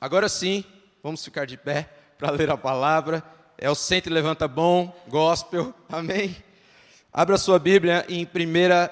Agora 0.00 0.28
sim, 0.28 0.64
vamos 1.02 1.24
ficar 1.24 1.46
de 1.46 1.56
pé 1.56 1.88
para 2.18 2.30
ler 2.30 2.50
a 2.50 2.56
palavra. 2.56 3.22
É 3.56 3.68
o 3.68 3.74
Centro 3.74 4.12
Levanta 4.12 4.46
Bom, 4.46 4.94
Gospel, 5.08 5.74
amém? 5.88 6.36
Abra 7.12 7.36
sua 7.36 7.58
Bíblia 7.58 8.04
em 8.08 8.24
1 8.24 8.28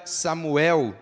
Samuel. 0.05 0.95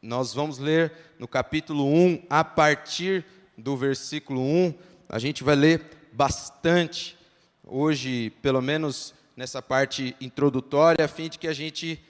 Nós 0.00 0.32
vamos 0.32 0.58
ler 0.58 0.92
no 1.18 1.28
capítulo 1.28 1.84
1, 1.86 2.22
a 2.30 2.42
partir 2.42 3.24
do 3.56 3.76
versículo 3.76 4.40
1. 4.40 4.74
A 5.08 5.18
gente 5.18 5.44
vai 5.44 5.54
ler 5.54 5.82
bastante 6.12 7.18
hoje, 7.66 8.30
pelo 8.40 8.62
menos 8.62 9.12
nessa 9.36 9.60
parte 9.60 10.16
introdutória, 10.20 11.04
a 11.04 11.08
fim 11.08 11.28
de 11.28 11.38
que 11.38 11.48
a 11.48 11.52
gente 11.52 12.02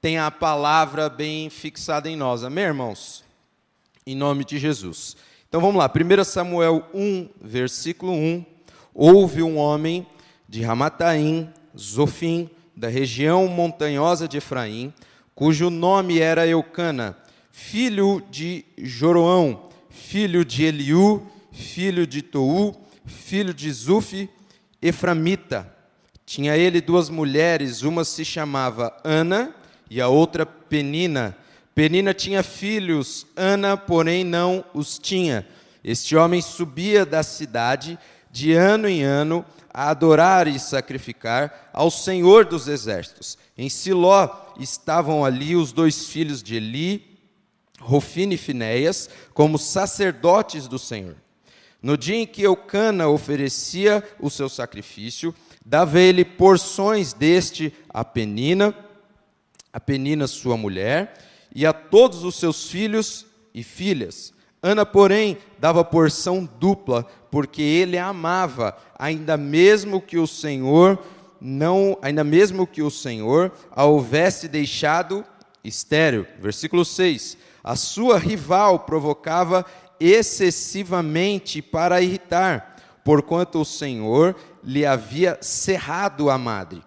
tenha 0.00 0.26
a 0.26 0.30
palavra 0.30 1.08
bem 1.08 1.50
fixada 1.50 2.08
em 2.08 2.14
nós. 2.14 2.44
Amém, 2.44 2.64
irmãos? 2.64 3.24
Em 4.06 4.14
nome 4.14 4.44
de 4.44 4.58
Jesus. 4.58 5.16
Então 5.48 5.60
vamos 5.60 5.76
lá, 5.76 5.90
1 5.90 6.24
Samuel 6.24 6.84
1, 6.92 7.28
versículo 7.40 8.12
1. 8.12 8.44
Houve 8.92 9.42
um 9.42 9.56
homem 9.58 10.06
de 10.48 10.62
Ramataim, 10.62 11.48
Zofim, 11.76 12.50
da 12.76 12.88
região 12.88 13.46
montanhosa 13.46 14.26
de 14.26 14.38
Efraim, 14.38 14.92
cujo 15.34 15.70
nome 15.70 16.18
era 16.18 16.46
Eucana, 16.46 17.16
filho 17.50 18.22
de 18.30 18.64
Joroão, 18.76 19.68
filho 19.88 20.44
de 20.44 20.64
Eliú, 20.64 21.26
filho 21.52 22.06
de 22.06 22.22
Tou, 22.22 22.78
filho 23.06 23.54
de 23.54 23.70
Zufi, 23.72 24.28
Eframita. 24.82 25.72
Tinha 26.26 26.56
ele 26.56 26.80
duas 26.80 27.08
mulheres, 27.08 27.82
uma 27.82 28.04
se 28.04 28.24
chamava 28.24 28.94
Ana 29.04 29.54
e 29.88 30.00
a 30.00 30.08
outra 30.08 30.44
Penina. 30.44 31.36
Penina 31.76 32.14
tinha 32.14 32.42
filhos, 32.42 33.26
Ana, 33.36 33.76
porém, 33.76 34.24
não 34.24 34.64
os 34.72 34.98
tinha. 34.98 35.46
Este 35.84 36.16
homem 36.16 36.40
subia 36.40 37.04
da 37.04 37.22
cidade 37.22 37.98
de 38.30 38.54
ano 38.54 38.88
em 38.88 39.02
ano 39.02 39.44
a 39.74 39.90
adorar 39.90 40.48
e 40.48 40.58
sacrificar 40.58 41.68
ao 41.74 41.90
Senhor 41.90 42.46
dos 42.46 42.66
exércitos. 42.66 43.36
Em 43.58 43.68
Siló 43.68 44.54
estavam 44.58 45.22
ali 45.22 45.54
os 45.54 45.70
dois 45.70 46.06
filhos 46.06 46.42
de 46.42 46.56
Eli, 46.56 47.18
Rofine 47.78 48.36
e 48.36 48.38
Finéias, 48.38 49.10
como 49.34 49.58
sacerdotes 49.58 50.66
do 50.66 50.78
Senhor. 50.78 51.16
No 51.82 51.98
dia 51.98 52.16
em 52.16 52.26
que 52.26 52.40
Eucana 52.40 53.06
oferecia 53.06 54.02
o 54.18 54.30
seu 54.30 54.48
sacrifício, 54.48 55.34
dava 55.62 56.00
ele 56.00 56.24
porções 56.24 57.12
deste 57.12 57.70
a 57.90 58.02
Penina, 58.02 58.74
a 59.70 59.78
Penina 59.78 60.26
sua 60.26 60.56
mulher, 60.56 61.25
e 61.56 61.64
a 61.64 61.72
todos 61.72 62.22
os 62.22 62.34
seus 62.34 62.68
filhos 62.68 63.24
e 63.54 63.62
filhas. 63.62 64.34
Ana, 64.62 64.84
porém, 64.84 65.38
dava 65.58 65.82
porção 65.82 66.46
dupla, 66.60 67.06
porque 67.30 67.62
ele 67.62 67.96
a 67.96 68.08
amava, 68.08 68.76
ainda 68.98 69.38
mesmo 69.38 69.98
que 69.98 70.18
o 70.18 70.26
Senhor 70.26 71.02
não, 71.40 71.96
ainda 72.02 72.22
mesmo 72.22 72.66
que 72.66 72.82
o 72.82 72.90
Senhor 72.90 73.50
a 73.70 73.86
houvesse 73.86 74.48
deixado 74.48 75.24
estéril. 75.64 76.26
Versículo 76.38 76.84
6. 76.84 77.38
A 77.64 77.74
sua 77.74 78.18
rival 78.18 78.80
provocava 78.80 79.64
excessivamente 79.98 81.62
para 81.62 82.02
irritar, 82.02 82.76
porquanto 83.02 83.62
o 83.62 83.64
Senhor 83.64 84.36
lhe 84.62 84.84
havia 84.84 85.38
cerrado 85.40 86.28
a 86.28 86.36
madre. 86.36 86.82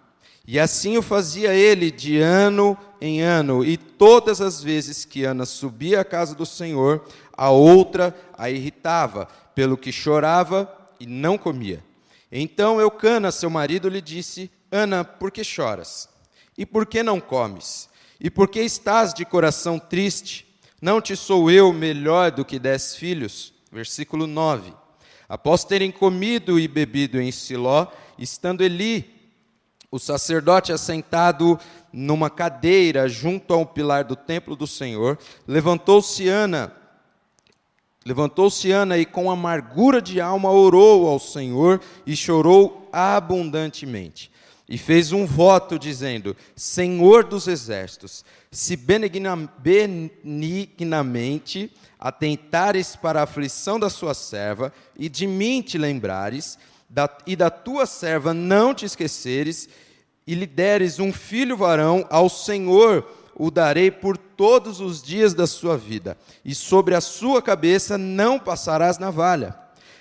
E 0.52 0.58
assim 0.58 0.98
o 0.98 1.02
fazia 1.02 1.54
ele 1.54 1.92
de 1.92 2.18
ano 2.18 2.76
em 3.00 3.20
ano, 3.20 3.64
e 3.64 3.76
todas 3.76 4.40
as 4.40 4.60
vezes 4.60 5.04
que 5.04 5.22
Ana 5.22 5.46
subia 5.46 6.00
à 6.00 6.04
casa 6.04 6.34
do 6.34 6.44
Senhor, 6.44 7.06
a 7.36 7.50
outra 7.50 8.12
a 8.36 8.50
irritava, 8.50 9.28
pelo 9.54 9.76
que 9.76 9.92
chorava 9.92 10.68
e 10.98 11.06
não 11.06 11.38
comia. 11.38 11.84
Então 12.32 12.80
Eucana, 12.80 13.30
seu 13.30 13.48
marido, 13.48 13.88
lhe 13.88 14.00
disse: 14.00 14.50
Ana, 14.72 15.04
por 15.04 15.30
que 15.30 15.44
choras? 15.44 16.08
E 16.58 16.66
por 16.66 16.84
que 16.84 17.00
não 17.00 17.20
comes? 17.20 17.88
E 18.18 18.28
por 18.28 18.48
que 18.48 18.60
estás 18.60 19.14
de 19.14 19.24
coração 19.24 19.78
triste? 19.78 20.52
Não 20.82 21.00
te 21.00 21.14
sou 21.14 21.48
eu 21.48 21.72
melhor 21.72 22.32
do 22.32 22.44
que 22.44 22.58
dez 22.58 22.96
filhos? 22.96 23.54
Versículo 23.70 24.26
9. 24.26 24.72
Após 25.28 25.62
terem 25.62 25.92
comido 25.92 26.58
e 26.58 26.66
bebido 26.66 27.20
em 27.20 27.30
Siló, 27.30 27.86
estando 28.18 28.64
Eli, 28.64 29.19
o 29.90 29.98
sacerdote 29.98 30.72
assentado 30.72 31.58
numa 31.92 32.30
cadeira 32.30 33.08
junto 33.08 33.52
ao 33.52 33.66
pilar 33.66 34.04
do 34.04 34.14
templo 34.14 34.54
do 34.54 34.66
Senhor, 34.66 35.18
levantou-se 35.46 36.28
Ana, 36.28 36.72
levantou-se 38.06 38.70
Ana 38.70 38.96
e 38.98 39.04
com 39.04 39.30
amargura 39.30 40.00
de 40.00 40.20
alma 40.20 40.50
orou 40.50 41.08
ao 41.08 41.18
Senhor 41.18 41.80
e 42.06 42.14
chorou 42.14 42.88
abundantemente. 42.92 44.30
E 44.68 44.78
fez 44.78 45.10
um 45.10 45.26
voto 45.26 45.76
dizendo: 45.76 46.36
Senhor 46.54 47.24
dos 47.24 47.48
exércitos, 47.48 48.24
se 48.52 48.76
benignamente 48.76 51.72
atentares 51.98 52.94
para 52.94 53.18
a 53.18 53.24
aflição 53.24 53.80
da 53.80 53.90
sua 53.90 54.14
serva 54.14 54.72
e 54.96 55.08
de 55.08 55.26
mim 55.26 55.60
te 55.60 55.76
lembrares, 55.76 56.56
e 57.26 57.36
da 57.36 57.50
tua 57.50 57.86
serva 57.86 58.34
não 58.34 58.74
te 58.74 58.84
esqueceres, 58.84 59.68
e 60.26 60.34
lhe 60.34 60.46
deres 60.46 60.98
um 60.98 61.12
filho 61.12 61.56
varão, 61.56 62.06
ao 62.10 62.28
Senhor 62.28 63.06
o 63.34 63.50
darei 63.50 63.90
por 63.90 64.18
todos 64.18 64.80
os 64.80 65.02
dias 65.02 65.32
da 65.32 65.46
sua 65.46 65.76
vida, 65.76 66.16
e 66.44 66.54
sobre 66.54 66.94
a 66.94 67.00
sua 67.00 67.40
cabeça 67.40 67.96
não 67.96 68.38
passarás 68.38 68.98
navalha. 68.98 69.56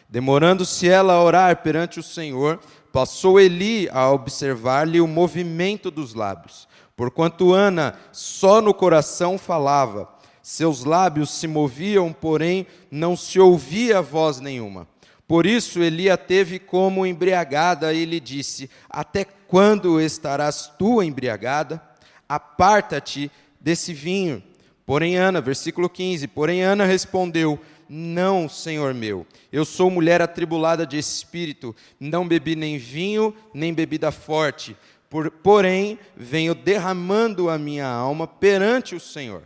Demorando-se 0.09 0.89
ela 0.89 1.13
a 1.13 1.23
orar 1.23 1.63
perante 1.63 1.99
o 1.99 2.03
Senhor, 2.03 2.59
passou 2.91 3.39
Eli 3.39 3.87
a 3.91 4.09
observar-lhe 4.09 4.99
o 4.99 5.07
movimento 5.07 5.89
dos 5.89 6.13
lábios, 6.13 6.67
porquanto 6.97 7.53
Ana 7.53 7.95
só 8.11 8.61
no 8.61 8.73
coração 8.73 9.37
falava, 9.37 10.09
seus 10.41 10.83
lábios 10.83 11.29
se 11.29 11.47
moviam, 11.47 12.11
porém 12.11 12.65
não 12.89 13.15
se 13.15 13.39
ouvia 13.39 14.01
voz 14.01 14.39
nenhuma. 14.39 14.87
Por 15.29 15.45
isso 15.45 15.83
Eli 15.83 16.09
a 16.09 16.17
teve 16.17 16.57
como 16.57 17.05
embriagada 17.05 17.93
e 17.93 18.03
lhe 18.03 18.19
disse: 18.19 18.67
Até 18.89 19.23
quando 19.23 20.01
estarás 20.01 20.73
tu 20.79 21.03
embriagada? 21.03 21.79
Aparta-te 22.27 23.31
desse 23.61 23.93
vinho. 23.93 24.41
Porém, 24.87 25.17
Ana, 25.17 25.39
versículo 25.39 25.87
15: 25.87 26.27
Porém, 26.29 26.63
Ana 26.63 26.83
respondeu: 26.83 27.59
Não, 27.87 28.49
senhor 28.49 28.91
meu, 28.95 29.23
eu 29.53 29.63
sou 29.63 29.91
mulher 29.91 30.19
atribulada 30.19 30.83
de 30.83 30.97
espírito, 30.97 31.75
não 31.99 32.27
bebi 32.27 32.55
nem 32.55 32.79
vinho, 32.79 33.31
nem 33.53 33.71
bebida 33.71 34.11
forte, 34.11 34.75
por, 35.11 35.29
porém, 35.29 35.99
venho 36.17 36.55
derramando 36.55 37.51
a 37.51 37.57
minha 37.59 37.85
alma 37.85 38.25
perante 38.25 38.95
o 38.95 38.99
Senhor. 38.99 39.43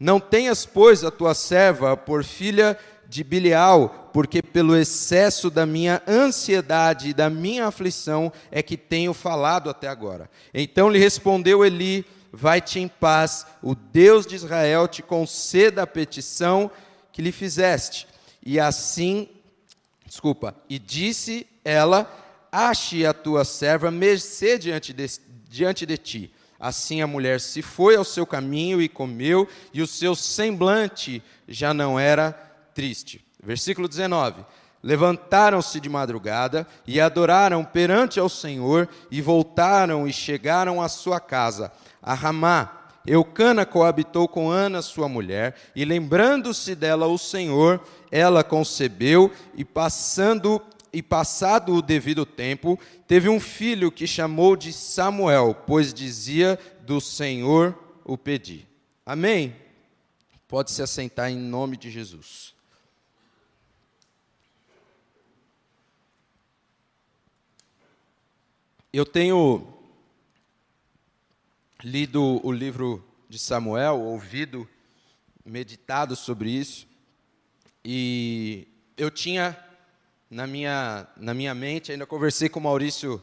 Não 0.00 0.18
tenhas, 0.18 0.66
pois, 0.66 1.04
a 1.04 1.10
tua 1.10 1.32
serva 1.32 1.96
por 1.96 2.24
filha 2.24 2.78
de 3.12 3.22
Bilial, 3.22 4.08
porque 4.10 4.42
pelo 4.42 4.74
excesso 4.74 5.50
da 5.50 5.66
minha 5.66 6.02
ansiedade 6.08 7.10
e 7.10 7.14
da 7.14 7.28
minha 7.28 7.66
aflição 7.66 8.32
é 8.50 8.62
que 8.62 8.74
tenho 8.74 9.12
falado 9.12 9.68
até 9.68 9.86
agora. 9.86 10.30
Então 10.54 10.88
lhe 10.88 10.98
respondeu 10.98 11.62
Eli: 11.62 12.06
Vai-te 12.32 12.80
em 12.80 12.88
paz, 12.88 13.46
o 13.62 13.74
Deus 13.74 14.24
de 14.24 14.34
Israel 14.34 14.88
te 14.88 15.02
conceda 15.02 15.82
a 15.82 15.86
petição 15.86 16.70
que 17.12 17.20
lhe 17.20 17.30
fizeste. 17.30 18.08
E 18.42 18.58
assim, 18.58 19.28
desculpa, 20.06 20.56
e 20.66 20.78
disse 20.78 21.46
ela: 21.62 22.10
Ache 22.50 23.04
a 23.04 23.12
tua 23.12 23.44
serva 23.44 23.90
mercê 23.90 24.56
diante 24.56 24.94
de, 24.94 25.06
diante 25.50 25.84
de 25.84 25.98
ti. 25.98 26.34
Assim 26.58 27.02
a 27.02 27.06
mulher 27.06 27.42
se 27.42 27.60
foi 27.60 27.94
ao 27.94 28.04
seu 28.04 28.24
caminho 28.24 28.80
e 28.80 28.88
comeu, 28.88 29.46
e 29.70 29.82
o 29.82 29.86
seu 29.86 30.14
semblante 30.14 31.22
já 31.46 31.74
não 31.74 32.00
era 32.00 32.51
triste. 32.74 33.24
Versículo 33.42 33.88
19. 33.88 34.44
Levantaram-se 34.82 35.78
de 35.80 35.88
madrugada 35.88 36.66
e 36.86 37.00
adoraram 37.00 37.64
perante 37.64 38.18
ao 38.18 38.28
Senhor 38.28 38.88
e 39.10 39.20
voltaram 39.20 40.08
e 40.08 40.12
chegaram 40.12 40.82
à 40.82 40.88
sua 40.88 41.20
casa, 41.20 41.72
a 42.02 42.14
Ramá. 42.14 42.78
Eucana 43.06 43.66
coabitou 43.66 44.28
com 44.28 44.48
Ana, 44.48 44.80
sua 44.80 45.08
mulher, 45.08 45.56
e 45.74 45.84
lembrando-se 45.84 46.74
dela 46.76 47.08
o 47.08 47.18
Senhor, 47.18 47.80
ela 48.12 48.44
concebeu 48.44 49.30
e 49.56 49.64
passando 49.64 50.62
e 50.92 51.02
passado 51.02 51.74
o 51.74 51.82
devido 51.82 52.26
tempo, 52.26 52.78
teve 53.08 53.28
um 53.28 53.40
filho 53.40 53.90
que 53.90 54.06
chamou 54.06 54.54
de 54.54 54.72
Samuel, 54.72 55.56
pois 55.66 55.92
dizia: 55.92 56.58
Do 56.82 57.00
Senhor 57.00 57.76
o 58.04 58.18
pedi. 58.18 58.66
Amém. 59.06 59.56
Pode 60.46 60.70
se 60.70 60.82
assentar 60.82 61.30
em 61.30 61.36
nome 61.36 61.78
de 61.78 61.90
Jesus. 61.90 62.54
Eu 68.94 69.06
tenho 69.06 69.66
lido 71.82 72.46
o 72.46 72.52
livro 72.52 73.02
de 73.26 73.38
Samuel, 73.38 73.98
ouvido, 73.98 74.68
meditado 75.46 76.14
sobre 76.14 76.50
isso, 76.50 76.86
e 77.82 78.68
eu 78.94 79.10
tinha 79.10 79.58
na 80.28 80.46
minha, 80.46 81.08
na 81.16 81.32
minha 81.32 81.54
mente, 81.54 81.90
ainda 81.90 82.04
conversei 82.04 82.50
com 82.50 82.60
o 82.60 82.64
Maurício 82.64 83.22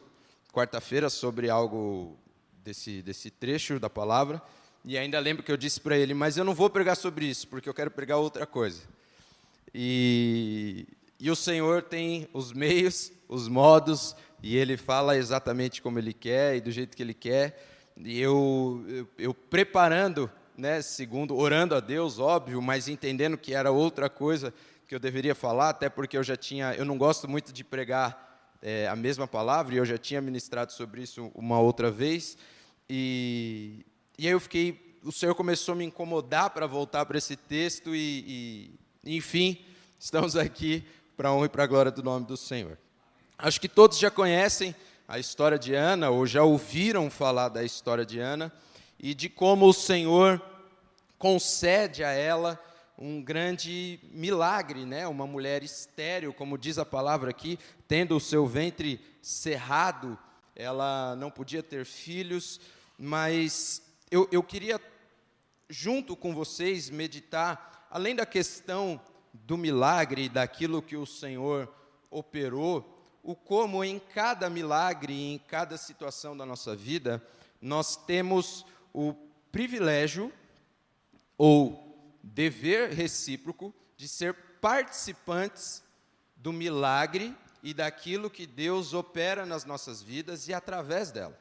quarta-feira 0.51 1.07
sobre 1.07 1.51
algo 1.51 2.17
desse, 2.63 3.03
desse 3.03 3.29
trecho 3.29 3.79
da 3.79 3.91
palavra, 3.91 4.41
e 4.83 4.97
ainda 4.97 5.19
lembro 5.19 5.43
que 5.43 5.51
eu 5.51 5.57
disse 5.57 5.79
para 5.79 5.95
ele, 5.95 6.15
mas 6.15 6.35
eu 6.35 6.43
não 6.43 6.55
vou 6.55 6.71
pregar 6.71 6.97
sobre 6.97 7.27
isso, 7.27 7.47
porque 7.47 7.69
eu 7.69 7.75
quero 7.75 7.91
pregar 7.91 8.17
outra 8.17 8.47
coisa. 8.47 8.81
E, 9.71 10.87
e 11.19 11.29
o 11.29 11.35
Senhor 11.35 11.83
tem 11.83 12.27
os 12.33 12.51
meios, 12.51 13.11
os 13.27 13.47
modos, 13.47 14.15
e 14.41 14.55
Ele 14.55 14.77
fala 14.77 15.17
exatamente 15.17 15.81
como 15.81 15.99
Ele 15.99 16.13
quer 16.13 16.55
e 16.55 16.61
do 16.61 16.71
jeito 16.71 16.95
que 16.95 17.03
Ele 17.03 17.13
quer. 17.13 17.61
E 17.97 18.19
eu, 18.19 18.85
eu, 18.87 19.07
eu 19.17 19.33
preparando, 19.33 20.31
né, 20.57 20.81
segundo, 20.81 21.35
orando 21.35 21.75
a 21.75 21.79
Deus, 21.79 22.19
óbvio, 22.19 22.61
mas 22.61 22.87
entendendo 22.87 23.37
que 23.37 23.53
era 23.53 23.71
outra 23.71 24.09
coisa 24.09 24.53
que 24.87 24.95
eu 24.95 24.99
deveria 24.99 25.35
falar, 25.35 25.69
até 25.69 25.89
porque 25.89 26.17
eu 26.17 26.23
já 26.23 26.35
tinha, 26.35 26.73
eu 26.73 26.85
não 26.85 26.97
gosto 26.97 27.27
muito 27.27 27.53
de 27.53 27.63
pregar 27.63 28.57
é, 28.61 28.87
a 28.87 28.95
mesma 28.95 29.27
palavra, 29.27 29.75
e 29.75 29.77
eu 29.77 29.85
já 29.85 29.97
tinha 29.97 30.21
ministrado 30.21 30.71
sobre 30.71 31.03
isso 31.03 31.31
uma 31.35 31.59
outra 31.59 31.91
vez. 31.91 32.37
E, 32.89 33.85
e 34.17 34.25
aí 34.25 34.33
eu 34.33 34.39
fiquei, 34.39 34.97
o 35.03 35.11
Senhor 35.11 35.35
começou 35.35 35.73
a 35.73 35.75
me 35.75 35.85
incomodar 35.85 36.49
para 36.49 36.65
voltar 36.65 37.05
para 37.05 37.17
esse 37.17 37.35
texto, 37.35 37.93
e, 37.93 38.71
e 39.05 39.17
enfim, 39.17 39.63
estamos 39.99 40.35
aqui 40.35 40.83
para 41.15 41.29
a 41.29 41.33
honra 41.33 41.45
e 41.45 41.49
para 41.49 41.65
a 41.65 41.67
glória 41.67 41.91
do 41.91 42.01
nome 42.01 42.25
do 42.25 42.37
Senhor. 42.37 42.77
Acho 43.41 43.61
que 43.61 43.69
todos 43.69 43.97
já 43.97 44.11
conhecem 44.11 44.75
a 45.07 45.17
história 45.17 45.57
de 45.57 45.73
Ana, 45.73 46.09
ou 46.09 46.27
já 46.27 46.43
ouviram 46.43 47.09
falar 47.09 47.47
da 47.47 47.63
história 47.63 48.05
de 48.05 48.19
Ana, 48.19 48.51
e 48.99 49.13
de 49.13 49.29
como 49.29 49.65
o 49.65 49.73
Senhor 49.73 50.41
concede 51.17 52.03
a 52.03 52.11
ela 52.11 52.61
um 52.97 53.23
grande 53.23 53.97
milagre, 54.11 54.85
né? 54.85 55.07
Uma 55.07 55.25
mulher 55.25 55.63
estéril, 55.63 56.33
como 56.33 56.57
diz 56.57 56.77
a 56.77 56.85
palavra 56.85 57.29
aqui, 57.29 57.57
tendo 57.87 58.17
o 58.17 58.19
seu 58.19 58.45
ventre 58.45 58.99
cerrado, 59.21 60.19
ela 60.53 61.15
não 61.15 61.31
podia 61.31 61.63
ter 61.63 61.85
filhos, 61.85 62.59
mas 62.97 63.81
eu, 64.11 64.27
eu 64.33 64.43
queria, 64.43 64.81
junto 65.69 66.13
com 66.13 66.35
vocês, 66.35 66.89
meditar, 66.89 67.87
além 67.89 68.17
da 68.17 68.25
questão 68.25 68.99
do 69.33 69.57
milagre, 69.57 70.27
daquilo 70.27 70.81
que 70.81 70.97
o 70.97 71.05
Senhor 71.05 71.73
operou, 72.11 72.98
o 73.23 73.35
como 73.35 73.83
em 73.83 73.99
cada 73.99 74.49
milagre, 74.49 75.13
em 75.13 75.37
cada 75.37 75.77
situação 75.77 76.35
da 76.35 76.45
nossa 76.45 76.75
vida, 76.75 77.23
nós 77.61 77.95
temos 77.95 78.65
o 78.93 79.13
privilégio 79.51 80.31
ou 81.37 81.89
dever 82.23 82.91
recíproco 82.91 83.73
de 83.97 84.07
ser 84.07 84.33
participantes 84.61 85.83
do 86.35 86.53
milagre 86.53 87.35
e 87.61 87.73
daquilo 87.73 88.29
que 88.29 88.47
Deus 88.47 88.93
opera 88.93 89.45
nas 89.45 89.65
nossas 89.65 90.01
vidas 90.01 90.47
e 90.47 90.53
através 90.53 91.11
dela. 91.11 91.37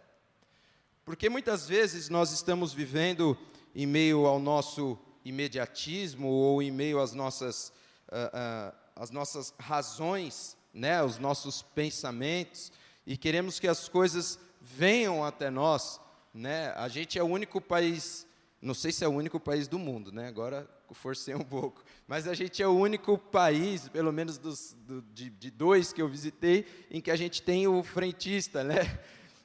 Porque 1.05 1.29
muitas 1.29 1.67
vezes 1.67 2.09
nós 2.09 2.33
estamos 2.33 2.73
vivendo 2.73 3.39
em 3.75 3.87
meio 3.87 4.27
ao 4.27 4.39
nosso 4.39 4.99
imediatismo 5.25 6.29
ou 6.29 6.61
em 6.63 6.71
meio 6.71 7.01
às 7.01 7.13
nossas, 7.13 7.73
uh, 8.09 8.73
uh, 8.73 8.77
às 8.97 9.11
nossas 9.11 9.55
razões, 9.59 10.57
né, 10.73 11.03
os 11.03 11.19
nossos 11.19 11.63
pensamentos, 11.63 12.73
e 13.07 13.17
queremos 13.17 13.59
que 13.59 13.67
as 13.67 13.89
coisas 13.89 14.39
venham 14.61 15.25
até 15.25 15.51
nós. 15.51 16.01
Né? 16.33 16.73
A 16.77 16.89
gente 16.89 17.19
é 17.19 17.23
o 17.23 17.27
único 17.27 17.61
país, 17.61 18.27
não 18.61 18.75
sei 18.75 18.93
se 18.93 19.05
é 19.05 19.09
o 19.09 19.13
único 19.13 19.41
país 19.41 19.67
do 19.67 19.79
mundo, 19.79 20.13
né? 20.13 20.29
agora 20.29 20.69
forcei 20.95 21.35
um 21.35 21.45
pouco, 21.45 21.85
mas 22.07 22.27
a 22.27 22.35
gente 22.35 22.63
é 22.63 22.67
o 22.67 22.77
único 22.77 23.19
país, 23.19 23.89
pelo 23.89 24.13
menos 24.13 24.39
dos, 24.39 24.75
do, 24.87 25.03
de, 25.03 25.31
de 25.31 25.51
dois 25.51 25.93
que 25.93 26.01
eu 26.01 26.09
visitei, 26.09 26.67
em 26.91 27.01
que 27.01 27.11
a 27.11 27.17
gente 27.17 27.43
tem 27.43 27.67
o 27.67 27.83
frentista, 27.83 28.65
né? 28.65 28.99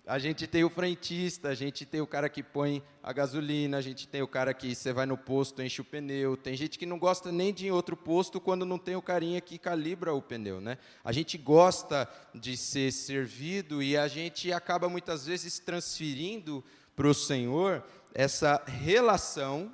A 0.06 0.20
gente 0.20 0.46
tem 0.48 0.66
o 0.66 0.70
frentista, 0.70 1.48
a 1.48 1.56
gente 1.56 1.86
tem 1.86 2.02
o 2.02 2.08
cara 2.08 2.28
que 2.28 2.44
põe 2.44 2.84
a 3.02 3.14
gasolina, 3.14 3.78
a 3.78 3.82
gente 3.82 4.06
tem 4.06 4.22
o 4.22 4.28
cara 4.28 4.54
que 4.54 4.76
você 4.76 4.92
vai 4.92 5.06
no 5.06 5.18
posto, 5.18 5.62
enche 5.62 5.80
o 5.80 5.86
pneu. 5.86 6.36
Tem 6.36 6.58
gente 6.58 6.78
que 6.78 6.86
não 6.86 7.00
gosta 7.00 7.32
nem 7.32 7.54
de 7.54 7.66
ir 7.66 7.68
em 7.70 7.72
outro 7.72 7.96
posto 7.96 8.42
quando 8.42 8.66
não 8.66 8.78
tem 8.78 8.98
o 8.98 9.02
carinha 9.02 9.40
que 9.40 9.58
calibra 9.58 10.14
o 10.14 10.22
pneu, 10.22 10.60
né? 10.60 10.78
A 11.06 11.14
gente 11.14 11.38
gosta 11.38 12.06
de 12.36 12.58
ser 12.58 12.92
servido 12.92 13.82
e 13.82 13.96
a 13.96 14.10
gente 14.10 14.52
acaba 14.52 14.90
muitas 14.90 15.26
vezes 15.26 15.58
transferindo 15.58 16.62
para 16.98 17.08
o 17.08 17.14
Senhor 17.14 17.82
essa 18.14 18.62
relação 18.68 19.74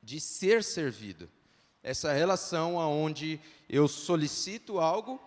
de 0.00 0.20
ser 0.20 0.62
servido. 0.62 1.28
Essa 1.82 2.12
relação 2.12 2.78
aonde 2.78 3.40
eu 3.68 3.88
solicito 3.88 4.78
algo 4.78 5.20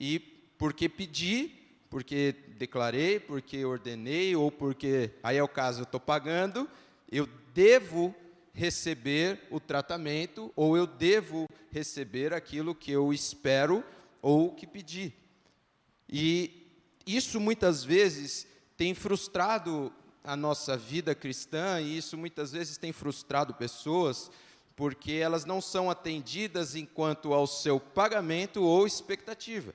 e 0.00 0.18
porque 0.56 0.88
pedi 0.88 1.65
porque 1.88 2.34
declarei, 2.56 3.20
porque 3.20 3.64
ordenei, 3.64 4.34
ou 4.34 4.50
porque, 4.50 5.10
aí 5.22 5.36
é 5.36 5.42
o 5.42 5.48
caso, 5.48 5.80
eu 5.80 5.84
estou 5.84 6.00
pagando, 6.00 6.68
eu 7.10 7.28
devo 7.54 8.14
receber 8.52 9.46
o 9.50 9.60
tratamento, 9.60 10.52
ou 10.56 10.76
eu 10.76 10.86
devo 10.86 11.46
receber 11.70 12.32
aquilo 12.32 12.74
que 12.74 12.90
eu 12.90 13.12
espero 13.12 13.84
ou 14.22 14.54
que 14.54 14.66
pedi. 14.66 15.12
E 16.08 16.66
isso 17.06 17.38
muitas 17.38 17.84
vezes 17.84 18.46
tem 18.76 18.94
frustrado 18.94 19.92
a 20.24 20.34
nossa 20.34 20.76
vida 20.76 21.14
cristã, 21.14 21.80
e 21.80 21.98
isso 21.98 22.16
muitas 22.16 22.50
vezes 22.52 22.76
tem 22.76 22.92
frustrado 22.92 23.54
pessoas, 23.54 24.30
porque 24.74 25.12
elas 25.12 25.44
não 25.44 25.60
são 25.60 25.90
atendidas 25.90 26.74
enquanto 26.74 27.32
ao 27.32 27.46
seu 27.46 27.78
pagamento 27.78 28.62
ou 28.62 28.86
expectativa. 28.86 29.72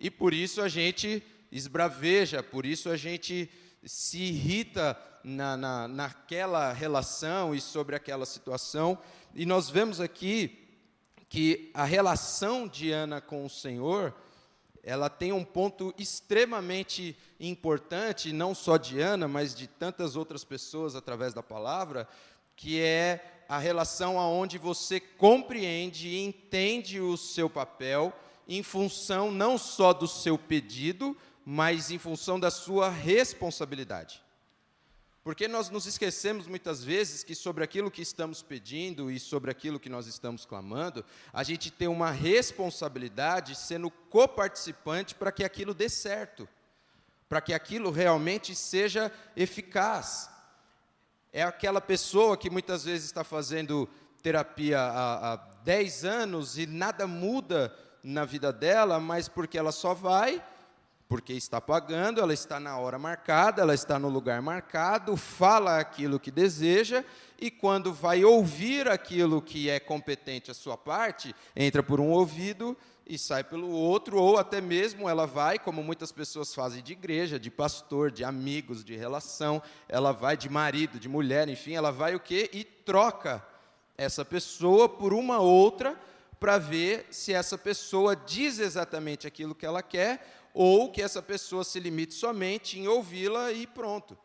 E 0.00 0.10
por 0.10 0.32
isso 0.32 0.62
a 0.62 0.68
gente 0.68 1.22
esbraveja, 1.52 2.42
por 2.42 2.64
isso 2.64 2.88
a 2.88 2.96
gente 2.96 3.50
se 3.84 4.18
irrita 4.18 4.98
na, 5.22 5.58
na, 5.58 5.86
naquela 5.86 6.72
relação 6.72 7.54
e 7.54 7.60
sobre 7.60 7.94
aquela 7.94 8.24
situação. 8.24 8.98
E 9.34 9.44
nós 9.44 9.68
vemos 9.68 10.00
aqui 10.00 10.68
que 11.28 11.70
a 11.74 11.84
relação 11.84 12.66
de 12.66 12.90
Ana 12.90 13.20
com 13.20 13.44
o 13.44 13.50
Senhor, 13.50 14.14
ela 14.82 15.10
tem 15.10 15.32
um 15.32 15.44
ponto 15.44 15.94
extremamente 15.98 17.16
importante, 17.38 18.32
não 18.32 18.54
só 18.54 18.78
de 18.78 19.00
Ana, 19.00 19.28
mas 19.28 19.54
de 19.54 19.66
tantas 19.66 20.16
outras 20.16 20.44
pessoas 20.44 20.96
através 20.96 21.34
da 21.34 21.42
palavra, 21.42 22.08
que 22.56 22.80
é 22.80 23.44
a 23.48 23.58
relação 23.58 24.18
aonde 24.18 24.56
você 24.56 24.98
compreende 24.98 26.08
e 26.08 26.24
entende 26.24 27.00
o 27.00 27.16
seu 27.16 27.50
papel 27.50 28.14
em 28.50 28.64
função 28.64 29.30
não 29.30 29.56
só 29.56 29.92
do 29.92 30.08
seu 30.08 30.36
pedido, 30.36 31.16
mas 31.46 31.92
em 31.92 31.98
função 31.98 32.38
da 32.38 32.50
sua 32.50 32.90
responsabilidade. 32.90 34.20
Porque 35.22 35.46
nós 35.46 35.70
nos 35.70 35.86
esquecemos 35.86 36.48
muitas 36.48 36.82
vezes 36.82 37.22
que 37.22 37.36
sobre 37.36 37.62
aquilo 37.62 37.92
que 37.92 38.02
estamos 38.02 38.42
pedindo 38.42 39.08
e 39.08 39.20
sobre 39.20 39.52
aquilo 39.52 39.78
que 39.78 39.88
nós 39.88 40.08
estamos 40.08 40.44
clamando, 40.44 41.04
a 41.32 41.44
gente 41.44 41.70
tem 41.70 41.86
uma 41.86 42.10
responsabilidade 42.10 43.54
sendo 43.54 43.88
coparticipante 43.88 45.14
para 45.14 45.30
que 45.30 45.44
aquilo 45.44 45.72
dê 45.72 45.88
certo, 45.88 46.48
para 47.28 47.40
que 47.40 47.54
aquilo 47.54 47.92
realmente 47.92 48.52
seja 48.56 49.12
eficaz. 49.36 50.28
É 51.32 51.44
aquela 51.44 51.80
pessoa 51.80 52.36
que 52.36 52.50
muitas 52.50 52.82
vezes 52.84 53.06
está 53.06 53.22
fazendo 53.22 53.88
terapia 54.20 54.80
há, 54.80 55.34
há 55.34 55.36
10 55.62 56.04
anos 56.04 56.58
e 56.58 56.66
nada 56.66 57.06
muda 57.06 57.72
na 58.02 58.24
vida 58.24 58.52
dela, 58.52 58.98
mas 58.98 59.28
porque 59.28 59.58
ela 59.58 59.72
só 59.72 59.94
vai, 59.94 60.42
porque 61.08 61.32
está 61.32 61.60
pagando, 61.60 62.20
ela 62.20 62.32
está 62.32 62.60
na 62.60 62.78
hora 62.78 62.98
marcada, 62.98 63.62
ela 63.62 63.74
está 63.74 63.98
no 63.98 64.08
lugar 64.08 64.40
marcado, 64.40 65.16
fala 65.16 65.80
aquilo 65.80 66.20
que 66.20 66.30
deseja, 66.30 67.04
e 67.40 67.50
quando 67.50 67.92
vai 67.92 68.24
ouvir 68.24 68.88
aquilo 68.88 69.42
que 69.42 69.68
é 69.68 69.80
competente 69.80 70.50
a 70.50 70.54
sua 70.54 70.76
parte, 70.76 71.34
entra 71.56 71.82
por 71.82 71.98
um 71.98 72.10
ouvido 72.10 72.76
e 73.04 73.18
sai 73.18 73.42
pelo 73.42 73.68
outro, 73.70 74.18
ou 74.18 74.38
até 74.38 74.60
mesmo 74.60 75.08
ela 75.08 75.26
vai, 75.26 75.58
como 75.58 75.82
muitas 75.82 76.12
pessoas 76.12 76.54
fazem 76.54 76.80
de 76.80 76.92
igreja, 76.92 77.40
de 77.40 77.50
pastor, 77.50 78.12
de 78.12 78.22
amigos, 78.22 78.84
de 78.84 78.94
relação, 78.94 79.60
ela 79.88 80.12
vai 80.12 80.36
de 80.36 80.48
marido, 80.48 81.00
de 81.00 81.08
mulher, 81.08 81.48
enfim, 81.48 81.72
ela 81.74 81.90
vai 81.90 82.14
o 82.14 82.20
quê? 82.20 82.48
E 82.52 82.62
troca 82.62 83.44
essa 83.98 84.24
pessoa 84.24 84.88
por 84.88 85.12
uma 85.12 85.40
outra 85.40 85.98
para 86.40 86.56
ver 86.56 87.06
se 87.10 87.34
essa 87.34 87.58
pessoa 87.58 88.16
diz 88.16 88.58
exatamente 88.58 89.26
aquilo 89.26 89.54
que 89.54 89.66
ela 89.66 89.82
quer 89.82 90.48
ou 90.54 90.90
que 90.90 91.02
essa 91.02 91.22
pessoa 91.22 91.62
se 91.62 91.78
limite 91.78 92.14
somente 92.14 92.78
em 92.78 92.88
ouvi-la 92.88 93.52
e 93.52 93.66
pronto. 93.66 94.18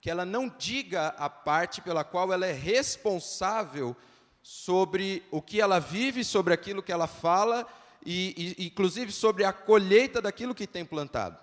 Que 0.00 0.10
ela 0.10 0.24
não 0.24 0.48
diga 0.48 1.08
a 1.16 1.30
parte 1.30 1.80
pela 1.80 2.02
qual 2.02 2.32
ela 2.32 2.44
é 2.44 2.52
responsável 2.52 3.96
sobre 4.42 5.22
o 5.30 5.40
que 5.40 5.60
ela 5.60 5.78
vive, 5.78 6.24
sobre 6.24 6.52
aquilo 6.52 6.82
que 6.82 6.90
ela 6.90 7.06
fala 7.06 7.64
e, 8.04 8.56
e 8.58 8.66
inclusive 8.66 9.12
sobre 9.12 9.44
a 9.44 9.52
colheita 9.52 10.20
daquilo 10.20 10.56
que 10.56 10.66
tem 10.66 10.84
plantado. 10.84 11.38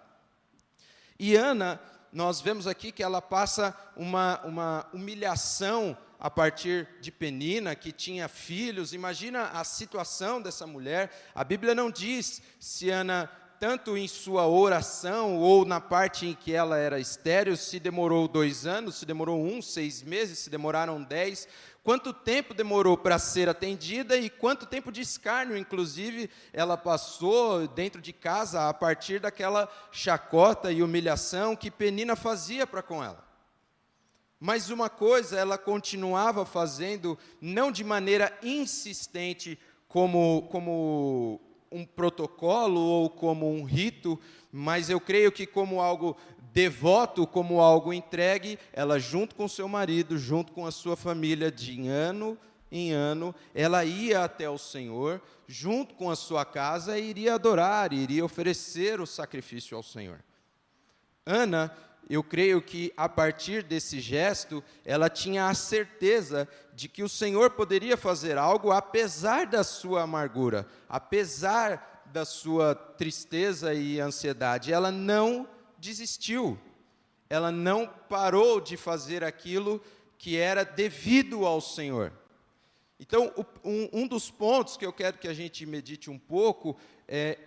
E 1.18 1.38
Ana, 1.38 1.80
nós 2.12 2.42
vemos 2.42 2.68
aqui 2.68 2.92
que 2.92 3.02
ela 3.02 3.22
passa 3.22 3.74
uma, 3.96 4.42
uma 4.42 4.86
humilhação 4.94 5.98
a 6.20 6.30
partir 6.30 6.88
de 7.00 7.12
Penina, 7.12 7.76
que 7.76 7.92
tinha 7.92 8.28
filhos. 8.28 8.94
Imagina 8.94 9.50
a 9.54 9.64
situação 9.64 10.42
dessa 10.42 10.68
mulher. 10.68 11.32
A 11.34 11.44
Bíblia 11.44 11.74
não 11.74 11.90
diz 11.90 12.42
se 12.60 12.90
Ana, 12.90 13.32
tanto 13.60 13.98
em 13.98 14.08
sua 14.08 14.48
oração 14.48 15.38
ou 15.38 15.66
na 15.66 15.80
parte 15.80 16.26
em 16.28 16.34
que 16.34 16.54
ela 16.54 16.78
era 16.78 17.00
estéril, 17.00 17.56
se 17.56 17.80
demorou 17.80 18.28
dois 18.28 18.66
anos, 18.66 18.96
se 18.96 19.06
demorou 19.06 19.42
um, 19.42 19.62
seis 19.62 20.02
meses, 20.02 20.40
se 20.40 20.50
demoraram 20.50 21.02
dez. 21.02 21.48
Quanto 21.84 22.14
tempo 22.14 22.54
demorou 22.54 22.98
para 22.98 23.18
ser 23.18 23.48
atendida 23.48 24.18
e 24.18 24.30
quanto 24.30 24.66
tempo 24.66 24.92
de 24.92 25.02
escárnio, 25.02 25.58
inclusive, 25.58 26.30
ela 26.52 26.78
passou 26.78 27.68
dentro 27.68 28.02
de 28.02 28.12
casa 28.14 28.68
a 28.68 28.74
partir 28.74 29.20
daquela 29.20 29.70
chacota 29.92 30.72
e 30.72 30.84
humilhação 30.84 31.56
que 31.56 31.72
Penina 31.72 32.16
fazia 32.16 32.68
para 32.68 32.82
com 32.82 33.04
ela. 33.04 33.29
Mas 34.40 34.70
uma 34.70 34.90
coisa 34.90 35.38
ela 35.38 35.58
continuava 35.58 36.46
fazendo, 36.46 37.18
não 37.42 37.72
de 37.72 37.84
maneira 37.84 38.38
insistente, 38.42 39.60
como, 39.88 40.48
como 40.50 41.42
um 41.72 41.86
protocolo 41.86 42.80
ou 42.80 43.10
como 43.10 43.52
um 43.52 43.64
rito, 43.64 44.20
mas 44.52 44.90
eu 44.90 45.00
creio 45.02 45.32
que 45.32 45.46
como 45.46 45.82
algo 45.82 46.16
devoto, 46.54 47.28
como 47.28 47.60
algo 47.60 47.94
entregue, 47.94 48.58
ela 48.72 48.98
junto 48.98 49.36
com 49.36 49.48
seu 49.48 49.68
marido, 49.68 50.18
junto 50.18 50.52
com 50.52 50.66
a 50.66 50.72
sua 50.72 50.96
família, 50.96 51.52
de 51.52 51.88
ano 51.88 52.38
em 52.72 52.92
ano, 52.92 53.34
ela 53.54 53.84
ia 53.84 54.24
até 54.24 54.50
o 54.50 54.58
Senhor, 54.58 55.22
junto 55.48 55.96
com 55.96 56.10
a 56.10 56.16
sua 56.16 56.46
casa, 56.46 56.98
e 57.00 57.10
iria 57.10 57.34
adorar, 57.34 57.94
iria 57.94 58.24
oferecer 58.24 59.02
o 59.02 59.08
sacrifício 59.08 59.76
ao 59.76 59.84
Senhor. 59.84 60.24
Ana 61.26 61.76
eu 62.10 62.24
creio 62.24 62.62
que 62.62 62.92
a 62.98 63.08
partir 63.08 63.64
desse 63.64 64.00
gesto, 64.00 64.64
ela 64.84 65.10
tinha 65.10 65.48
a 65.48 65.54
certeza 65.54 66.48
de 66.74 66.88
que 66.88 67.04
o 67.04 67.10
Senhor 67.10 67.52
poderia 67.52 67.96
fazer 67.96 68.38
algo 68.38 68.72
apesar 68.72 69.46
da 69.46 69.64
sua 69.64 70.04
amargura, 70.04 70.68
apesar 70.88 72.04
da 72.06 72.26
sua 72.26 72.74
tristeza 72.74 73.74
e 73.74 74.00
ansiedade. 74.00 74.74
Ela 74.74 74.92
não 74.92 75.48
desistiu, 75.78 76.60
ela 77.30 77.52
não 77.52 77.88
parou 77.88 78.60
de 78.60 78.76
fazer 78.76 79.24
aquilo 79.24 79.82
que 80.18 80.36
era 80.38 80.64
devido 80.64 81.46
ao 81.46 81.62
Senhor. 81.62 82.12
Então, 83.00 83.34
um, 83.64 84.06
dos 84.06 84.30
pontos 84.30 84.76
que 84.76 84.86
eu 84.86 84.92
quero 84.92 85.18
que 85.18 85.28
a 85.28 85.34
gente 85.34 85.66
medite 85.66 86.10
um 86.10 86.20
pouco 86.20 86.78
é 87.08 87.40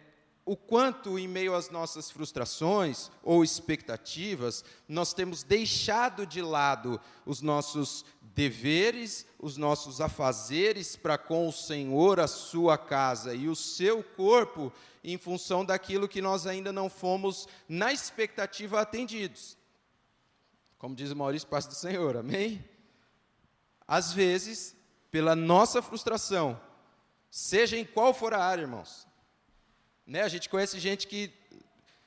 o 0.44 0.56
quanto, 0.56 1.18
em 1.18 1.28
meio 1.28 1.54
às 1.54 1.70
nossas 1.70 2.10
frustrações 2.10 3.10
ou 3.22 3.44
expectativas, 3.44 4.64
nós 4.88 5.14
temos 5.14 5.44
deixado 5.44 6.26
de 6.26 6.42
lado 6.42 7.00
os 7.24 7.40
nossos 7.40 8.04
deveres, 8.20 9.24
os 9.38 9.56
nossos 9.56 10.00
afazeres 10.00 10.96
para 10.96 11.16
com 11.16 11.48
o 11.48 11.52
Senhor, 11.52 12.18
a 12.18 12.26
sua 12.26 12.76
casa 12.76 13.34
e 13.34 13.48
o 13.48 13.54
seu 13.54 14.02
corpo, 14.02 14.72
em 15.04 15.16
função 15.16 15.64
daquilo 15.64 16.08
que 16.08 16.20
nós 16.20 16.46
ainda 16.46 16.72
não 16.72 16.90
fomos, 16.90 17.46
na 17.68 17.92
expectativa, 17.92 18.80
atendidos. 18.80 19.56
Como 20.76 20.96
diz 20.96 21.12
o 21.12 21.16
Maurício, 21.16 21.46
paz 21.46 21.66
do 21.66 21.74
Senhor, 21.74 22.16
amém? 22.16 22.64
Às 23.86 24.12
vezes, 24.12 24.74
pela 25.08 25.36
nossa 25.36 25.80
frustração, 25.80 26.60
seja 27.30 27.76
em 27.76 27.84
qual 27.84 28.12
for 28.12 28.34
a 28.34 28.44
área, 28.44 28.62
irmãos, 28.62 29.06
né? 30.12 30.20
A 30.20 30.28
gente 30.28 30.46
conhece 30.46 30.78
gente 30.78 31.06
que, 31.06 31.32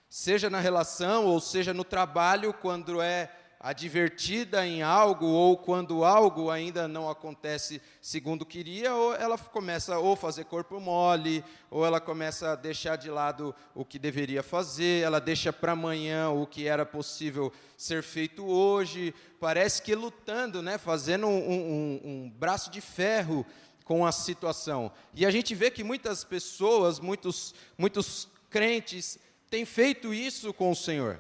seja 0.08 0.48
na 0.48 0.60
relação 0.60 1.26
ou 1.26 1.40
seja 1.40 1.74
no 1.74 1.84
trabalho, 1.84 2.54
quando 2.54 3.02
é 3.02 3.32
advertida 3.60 4.64
em 4.64 4.84
algo 4.84 5.26
ou 5.26 5.58
quando 5.58 6.06
algo 6.06 6.52
ainda 6.52 6.88
não 6.88 7.10
acontece 7.10 7.82
segundo 8.00 8.46
queria, 8.46 8.94
ou 8.94 9.16
ela 9.16 9.40
começa 9.40 9.98
ou 9.98 10.16
fazer 10.16 10.46
corpo 10.46 10.80
mole, 10.80 11.44
ou 11.72 11.84
ela 11.84 12.00
começa 12.00 12.52
a 12.52 12.56
deixar 12.56 12.96
de 12.96 13.10
lado 13.10 13.56
o 13.74 13.84
que 13.84 13.98
deveria 13.98 14.44
fazer, 14.44 15.04
ela 15.04 15.20
deixa 15.20 15.52
para 15.52 15.72
amanhã 15.72 16.30
o 16.30 16.46
que 16.46 16.68
era 16.68 16.86
possível 16.86 17.52
ser 17.76 18.04
feito 18.04 18.46
hoje, 18.46 19.16
parece 19.40 19.82
que 19.82 19.96
lutando, 19.96 20.62
né, 20.62 20.78
fazendo 20.78 21.26
um, 21.26 21.50
um, 21.50 22.02
um 22.04 22.30
braço 22.30 22.70
de 22.70 22.82
ferro 22.82 23.44
com 23.86 24.06
a 24.06 24.12
situação. 24.12 24.92
E 25.14 25.26
a 25.26 25.32
gente 25.32 25.54
vê 25.56 25.72
que 25.72 25.84
muitas 25.84 26.24
pessoas, 26.24 27.00
muitos, 27.00 27.54
muitos 27.78 28.28
crentes, 28.50 29.18
têm 29.50 29.64
feito 29.64 30.14
isso 30.14 30.52
com 30.52 30.72
o 30.72 30.76
Senhor. 30.76 31.20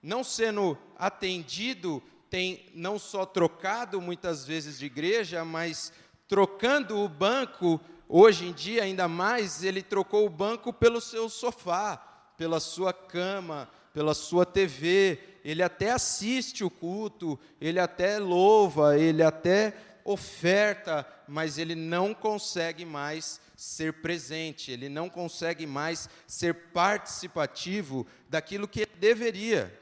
Não 0.00 0.22
sendo 0.22 0.78
atendido, 0.96 2.02
tem 2.30 2.64
não 2.72 2.98
só 2.98 3.26
trocado 3.26 4.00
muitas 4.00 4.46
vezes 4.46 4.78
de 4.78 4.86
igreja, 4.86 5.44
mas 5.44 5.92
trocando 6.28 6.98
o 6.98 7.08
banco, 7.08 7.80
hoje 8.08 8.46
em 8.46 8.52
dia 8.52 8.84
ainda 8.84 9.08
mais, 9.08 9.64
ele 9.64 9.82
trocou 9.82 10.24
o 10.24 10.30
banco 10.30 10.72
pelo 10.72 11.00
seu 11.00 11.28
sofá, 11.28 11.96
pela 12.36 12.60
sua 12.60 12.92
cama, 12.92 13.68
pela 13.92 14.14
sua 14.14 14.46
TV, 14.46 15.18
ele 15.44 15.62
até 15.62 15.90
assiste 15.90 16.64
o 16.64 16.70
culto, 16.70 17.38
ele 17.60 17.78
até 17.78 18.18
louva, 18.18 18.98
ele 18.98 19.22
até 19.22 19.76
oferta, 20.04 21.06
mas 21.26 21.56
ele 21.56 21.74
não 21.74 22.12
consegue 22.12 22.84
mais 22.84 23.40
ser 23.56 23.94
presente, 23.94 24.70
ele 24.70 24.88
não 24.88 25.08
consegue 25.08 25.66
mais 25.66 26.08
ser 26.26 26.54
participativo 26.72 28.06
daquilo 28.28 28.68
que 28.68 28.80
ele 28.80 28.92
deveria. 28.98 29.80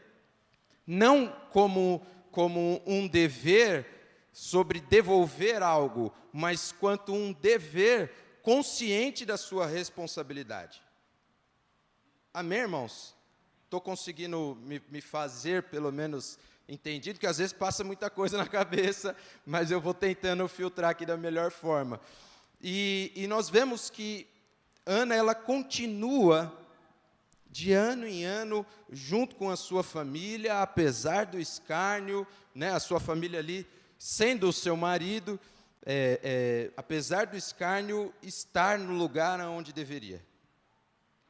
Não 0.86 1.28
como, 1.50 2.06
como 2.30 2.80
um 2.86 3.08
dever 3.08 3.86
sobre 4.32 4.80
devolver 4.80 5.62
algo, 5.62 6.14
mas 6.32 6.72
quanto 6.72 7.12
um 7.12 7.32
dever 7.32 8.10
consciente 8.42 9.26
da 9.26 9.36
sua 9.36 9.66
responsabilidade. 9.66 10.82
Amém, 12.32 12.60
irmãos? 12.60 13.14
Estou 13.64 13.80
conseguindo 13.80 14.56
me, 14.62 14.82
me 14.90 15.00
fazer, 15.00 15.64
pelo 15.64 15.90
menos, 15.90 16.38
entendido, 16.68 17.18
que 17.18 17.26
às 17.26 17.38
vezes 17.38 17.52
passa 17.52 17.84
muita 17.84 18.08
coisa 18.08 18.36
na 18.38 18.46
cabeça, 18.48 19.16
mas 19.44 19.70
eu 19.70 19.80
vou 19.80 19.94
tentando 19.94 20.46
filtrar 20.48 20.90
aqui 20.90 21.04
da 21.04 21.16
melhor 21.16 21.50
forma. 21.50 22.00
E, 22.60 23.12
e 23.14 23.26
nós 23.26 23.50
vemos 23.50 23.90
que 23.90 24.26
Ana, 24.84 25.14
ela 25.14 25.34
continua 25.34 26.58
de 27.48 27.72
ano 27.72 28.06
em 28.06 28.24
ano, 28.24 28.66
junto 28.90 29.36
com 29.36 29.50
a 29.50 29.56
sua 29.56 29.82
família, 29.82 30.62
apesar 30.62 31.26
do 31.26 31.38
escárnio, 31.38 32.26
né, 32.54 32.72
a 32.72 32.80
sua 32.80 32.98
família 32.98 33.38
ali 33.38 33.66
sendo 33.98 34.48
o 34.48 34.52
seu 34.52 34.76
marido, 34.76 35.38
é, 35.84 36.18
é, 36.22 36.72
apesar 36.76 37.26
do 37.26 37.36
escárnio, 37.36 38.12
estar 38.22 38.78
no 38.78 38.94
lugar 38.94 39.38
onde 39.40 39.72
deveria. 39.72 40.24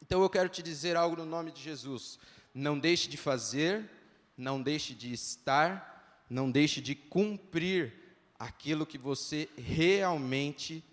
Então 0.01 0.23
eu 0.23 0.31
quero 0.31 0.49
te 0.49 0.63
dizer 0.63 0.97
algo 0.97 1.17
no 1.17 1.27
nome 1.27 1.51
de 1.51 1.61
Jesus. 1.61 2.19
Não 2.55 2.79
deixe 2.79 3.09
de 3.09 3.17
fazer 3.17 3.91
não 4.37 4.63
deixe 4.63 4.95
de 4.95 5.13
estar, 5.13 6.25
não 6.29 6.51
deixe 6.51 6.81
de 6.81 6.95
cumprir 6.95 7.93
aquilo 8.39 8.87
que 8.87 8.99
você 8.99 9.49
realmente 9.57 10.85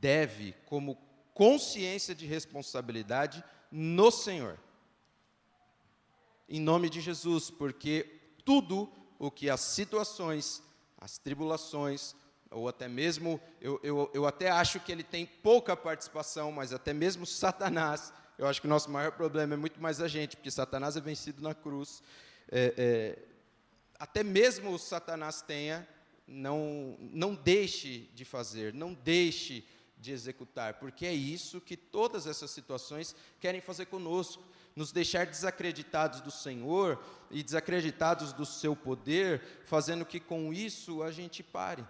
deve, 0.00 0.54
como 0.66 0.96
consciência 1.32 2.14
de 2.14 2.26
responsabilidade 2.26 3.42
no 3.70 4.10
Senhor. 4.10 4.58
Em 6.48 6.60
nome 6.60 6.88
de 6.88 7.00
Jesus, 7.00 7.50
porque 7.50 8.20
tudo 8.44 8.92
o 9.18 9.30
que 9.30 9.50
as 9.50 9.60
situações, 9.60 10.62
as 10.98 11.18
tribulações, 11.18 12.14
ou 12.50 12.68
até 12.68 12.86
mesmo, 12.86 13.40
eu, 13.60 13.80
eu, 13.82 14.10
eu 14.14 14.26
até 14.26 14.50
acho 14.50 14.78
que 14.78 14.92
ele 14.92 15.02
tem 15.02 15.26
pouca 15.26 15.76
participação, 15.76 16.52
mas 16.52 16.72
até 16.72 16.92
mesmo 16.92 17.26
Satanás, 17.26 18.12
eu 18.38 18.46
acho 18.46 18.60
que 18.60 18.66
o 18.66 18.70
nosso 18.70 18.90
maior 18.90 19.12
problema 19.12 19.54
é 19.54 19.56
muito 19.56 19.80
mais 19.80 20.00
a 20.00 20.06
gente, 20.06 20.36
porque 20.36 20.50
Satanás 20.50 20.96
é 20.96 21.00
vencido 21.00 21.42
na 21.42 21.54
cruz, 21.54 22.02
é, 22.50 22.74
é, 22.76 23.18
até 23.98 24.22
mesmo 24.22 24.70
o 24.72 24.78
Satanás 24.78 25.42
tenha, 25.42 25.86
não, 26.26 26.96
não 27.00 27.34
deixe 27.34 28.08
de 28.14 28.24
fazer, 28.24 28.72
não 28.72 28.92
deixe 28.94 29.64
de 29.98 30.12
executar, 30.12 30.74
porque 30.74 31.06
é 31.06 31.14
isso 31.14 31.60
que 31.60 31.76
todas 31.76 32.26
essas 32.26 32.50
situações 32.50 33.14
querem 33.40 33.60
fazer 33.60 33.86
conosco, 33.86 34.42
nos 34.76 34.92
deixar 34.92 35.24
desacreditados 35.26 36.20
do 36.20 36.30
Senhor 36.30 37.02
e 37.30 37.42
desacreditados 37.42 38.32
do 38.32 38.44
seu 38.44 38.74
poder, 38.74 39.40
fazendo 39.64 40.04
que 40.04 40.18
com 40.18 40.52
isso 40.52 41.02
a 41.02 41.10
gente 41.10 41.42
pare, 41.42 41.84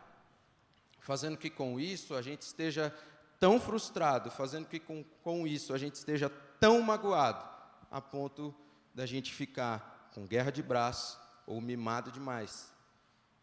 fazendo 1.01 1.37
que 1.37 1.51
com 1.51 1.81
isso 1.81 2.15
a 2.15 2.23
gente 2.23 2.43
esteja 2.43 2.95
tão 3.41 3.59
frustrado, 3.59 4.31
fazendo 4.31 4.67
que 4.67 4.79
com, 4.79 5.05
com 5.23 5.47
isso 5.47 5.73
a 5.75 5.79
gente 5.79 5.95
esteja 5.95 6.31
tão 6.61 6.81
magoado, 6.81 7.45
a 7.91 8.01
ponto 8.01 8.55
da 8.95 9.07
gente 9.07 9.33
ficar 9.33 9.94
com 10.15 10.25
guerra 10.25 10.53
de 10.53 10.63
braço 10.63 11.21
ou 11.45 11.61
mimado 11.61 12.13
demais. 12.13 12.73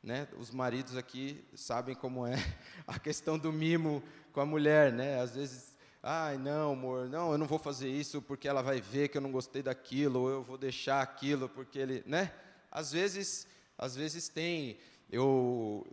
Né? 0.02 0.28
Os 0.38 0.50
maridos 0.50 0.96
aqui 0.96 1.44
sabem 1.54 1.94
como 1.94 2.26
é 2.26 2.36
a 2.88 2.98
questão 2.98 3.38
do 3.38 3.52
mimo 3.52 4.02
com 4.32 4.40
a 4.40 4.46
mulher, 4.46 4.92
né? 4.92 5.20
Às 5.20 5.36
vezes, 5.36 5.78
ai, 6.02 6.38
não, 6.38 6.72
amor, 6.72 7.10
não, 7.10 7.34
eu 7.34 7.38
não 7.38 7.46
vou 7.46 7.60
fazer 7.60 7.90
isso 7.90 8.22
porque 8.22 8.48
ela 8.48 8.64
vai 8.64 8.80
ver 8.80 9.10
que 9.10 9.18
eu 9.18 9.22
não 9.22 9.32
gostei 9.32 9.62
daquilo, 9.62 10.22
ou 10.22 10.30
eu 10.30 10.42
vou 10.42 10.58
deixar 10.58 11.02
aquilo 11.02 11.50
porque 11.50 11.78
ele, 11.78 12.04
né? 12.08 12.34
Às 12.72 12.94
vezes, 12.94 13.46
às 13.78 13.96
vezes 13.96 14.30
tem, 14.30 14.80
eu 15.12 15.86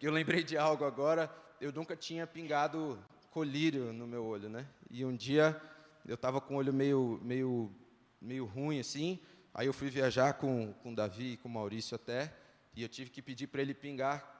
Eu 0.00 0.12
lembrei 0.12 0.42
de 0.42 0.56
algo 0.56 0.84
agora, 0.84 1.30
eu 1.60 1.72
nunca 1.72 1.96
tinha 1.96 2.26
pingado 2.26 2.98
colírio 3.30 3.92
no 3.92 4.06
meu 4.06 4.24
olho, 4.24 4.48
né? 4.48 4.66
E 4.90 5.04
um 5.04 5.14
dia 5.14 5.60
eu 6.04 6.16
estava 6.16 6.40
com 6.40 6.54
o 6.54 6.58
olho 6.58 6.72
meio, 6.72 7.20
meio, 7.22 7.72
meio 8.20 8.44
ruim 8.44 8.80
assim, 8.80 9.18
aí 9.54 9.66
eu 9.66 9.72
fui 9.72 9.90
viajar 9.90 10.34
com, 10.34 10.72
com 10.82 10.94
Davi 10.94 11.32
e 11.32 11.36
com 11.36 11.48
Maurício 11.48 11.94
até, 11.94 12.32
e 12.74 12.82
eu 12.82 12.88
tive 12.88 13.10
que 13.10 13.20
pedir 13.20 13.46
para 13.46 13.62
ele 13.62 13.74
pingar 13.74 14.32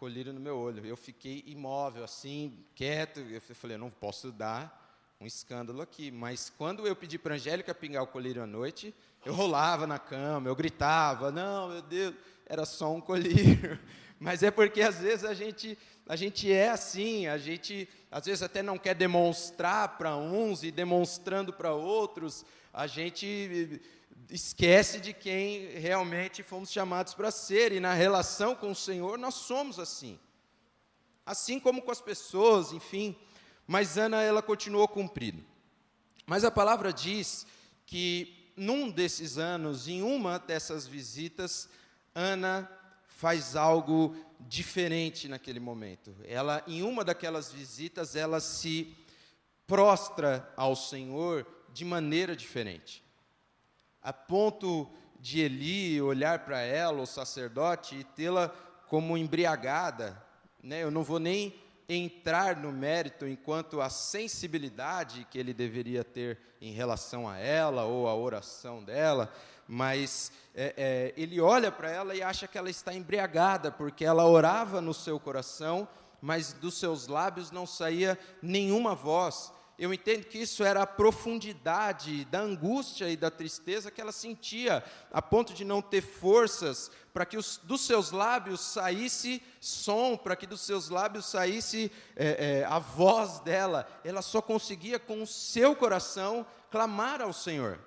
colírio 0.00 0.32
no 0.32 0.40
meu 0.40 0.56
olho. 0.56 0.86
Eu 0.86 0.96
fiquei 0.96 1.44
imóvel 1.46 2.02
assim, 2.02 2.64
quieto, 2.74 3.20
eu 3.20 3.40
falei, 3.54 3.76
não 3.76 3.90
posso 3.90 4.32
dar 4.32 4.80
um 5.20 5.26
escândalo 5.26 5.82
aqui. 5.82 6.10
Mas 6.10 6.50
quando 6.56 6.86
eu 6.86 6.96
pedi 6.96 7.18
para 7.18 7.34
a 7.34 7.36
Angélica 7.36 7.74
pingar 7.74 8.02
o 8.02 8.06
colírio 8.06 8.42
à 8.42 8.46
noite, 8.46 8.94
eu 9.26 9.34
rolava 9.34 9.86
na 9.86 9.98
cama, 9.98 10.48
eu 10.48 10.56
gritava, 10.56 11.30
não, 11.30 11.68
meu 11.68 11.82
Deus, 11.82 12.14
era 12.46 12.64
só 12.64 12.90
um 12.90 13.00
colírio. 13.00 13.78
Mas 14.18 14.42
é 14.42 14.50
porque 14.50 14.80
às 14.80 15.00
vezes 15.00 15.24
a 15.24 15.34
gente, 15.34 15.76
a 16.06 16.16
gente 16.16 16.50
é 16.50 16.70
assim, 16.70 17.26
a 17.26 17.36
gente 17.36 17.86
às 18.10 18.24
vezes 18.24 18.42
até 18.42 18.62
não 18.62 18.78
quer 18.78 18.94
demonstrar 18.94 19.98
para 19.98 20.16
uns 20.16 20.62
e 20.62 20.70
demonstrando 20.70 21.52
para 21.52 21.74
outros, 21.74 22.44
a 22.72 22.86
gente 22.86 23.80
esquece 24.28 25.00
de 25.00 25.12
quem 25.12 25.78
realmente 25.78 26.42
fomos 26.42 26.70
chamados 26.70 27.14
para 27.14 27.30
ser, 27.30 27.72
e 27.72 27.80
na 27.80 27.94
relação 27.94 28.54
com 28.54 28.70
o 28.70 28.76
Senhor 28.76 29.18
nós 29.18 29.34
somos 29.34 29.78
assim. 29.78 30.18
Assim 31.24 31.60
como 31.60 31.82
com 31.82 31.90
as 31.90 32.00
pessoas, 32.00 32.72
enfim. 32.72 33.16
Mas 33.66 33.96
Ana, 33.96 34.22
ela 34.22 34.42
continuou 34.42 34.88
cumprindo. 34.88 35.44
Mas 36.26 36.44
a 36.44 36.50
palavra 36.50 36.92
diz 36.92 37.46
que 37.86 38.52
num 38.56 38.90
desses 38.90 39.38
anos, 39.38 39.88
em 39.88 40.02
uma 40.02 40.38
dessas 40.38 40.86
visitas, 40.86 41.68
Ana 42.14 42.70
faz 43.06 43.56
algo 43.56 44.16
diferente 44.40 45.28
naquele 45.28 45.60
momento. 45.60 46.14
Ela, 46.24 46.62
em 46.66 46.82
uma 46.82 47.04
daquelas 47.04 47.52
visitas, 47.52 48.16
ela 48.16 48.40
se 48.40 48.96
prostra 49.66 50.52
ao 50.56 50.74
Senhor 50.74 51.46
de 51.72 51.84
maneira 51.84 52.34
diferente. 52.34 53.04
A 54.02 54.12
ponto 54.12 54.90
de 55.18 55.40
Eli 55.40 56.00
olhar 56.00 56.40
para 56.40 56.60
ela, 56.60 57.02
o 57.02 57.06
sacerdote, 57.06 57.96
e 57.96 58.04
tê-la 58.04 58.48
como 58.88 59.16
embriagada. 59.16 60.20
Né? 60.62 60.82
Eu 60.82 60.90
não 60.90 61.02
vou 61.02 61.18
nem 61.18 61.54
entrar 61.88 62.56
no 62.56 62.72
mérito 62.72 63.26
enquanto 63.26 63.80
a 63.80 63.90
sensibilidade 63.90 65.26
que 65.30 65.38
ele 65.38 65.52
deveria 65.52 66.04
ter 66.04 66.38
em 66.60 66.72
relação 66.72 67.28
a 67.28 67.36
ela 67.36 67.84
ou 67.84 68.08
a 68.08 68.14
oração 68.14 68.82
dela, 68.82 69.32
mas 69.66 70.30
é, 70.54 70.74
é, 70.76 71.14
ele 71.20 71.40
olha 71.40 71.70
para 71.72 71.90
ela 71.90 72.14
e 72.14 72.22
acha 72.22 72.46
que 72.46 72.56
ela 72.56 72.70
está 72.70 72.94
embriagada, 72.94 73.70
porque 73.70 74.04
ela 74.04 74.26
orava 74.26 74.80
no 74.80 74.94
seu 74.94 75.18
coração, 75.18 75.88
mas 76.20 76.52
dos 76.52 76.78
seus 76.78 77.06
lábios 77.06 77.50
não 77.50 77.66
saía 77.66 78.18
nenhuma 78.42 78.94
voz. 78.94 79.52
Eu 79.80 79.94
entendo 79.94 80.26
que 80.26 80.36
isso 80.36 80.62
era 80.62 80.82
a 80.82 80.86
profundidade 80.86 82.26
da 82.26 82.38
angústia 82.38 83.08
e 83.08 83.16
da 83.16 83.30
tristeza 83.30 83.90
que 83.90 83.98
ela 83.98 84.12
sentia, 84.12 84.84
a 85.10 85.22
ponto 85.22 85.54
de 85.54 85.64
não 85.64 85.80
ter 85.80 86.02
forças 86.02 86.90
para 87.14 87.24
que 87.24 87.38
os, 87.38 87.56
dos 87.56 87.80
seus 87.80 88.10
lábios 88.10 88.60
saísse 88.60 89.42
som, 89.58 90.18
para 90.18 90.36
que 90.36 90.46
dos 90.46 90.60
seus 90.60 90.90
lábios 90.90 91.24
saísse 91.24 91.90
é, 92.14 92.58
é, 92.60 92.64
a 92.66 92.78
voz 92.78 93.40
dela. 93.40 93.88
Ela 94.04 94.20
só 94.20 94.42
conseguia 94.42 94.98
com 94.98 95.22
o 95.22 95.26
seu 95.26 95.74
coração 95.74 96.44
clamar 96.70 97.22
ao 97.22 97.32
Senhor. 97.32 97.78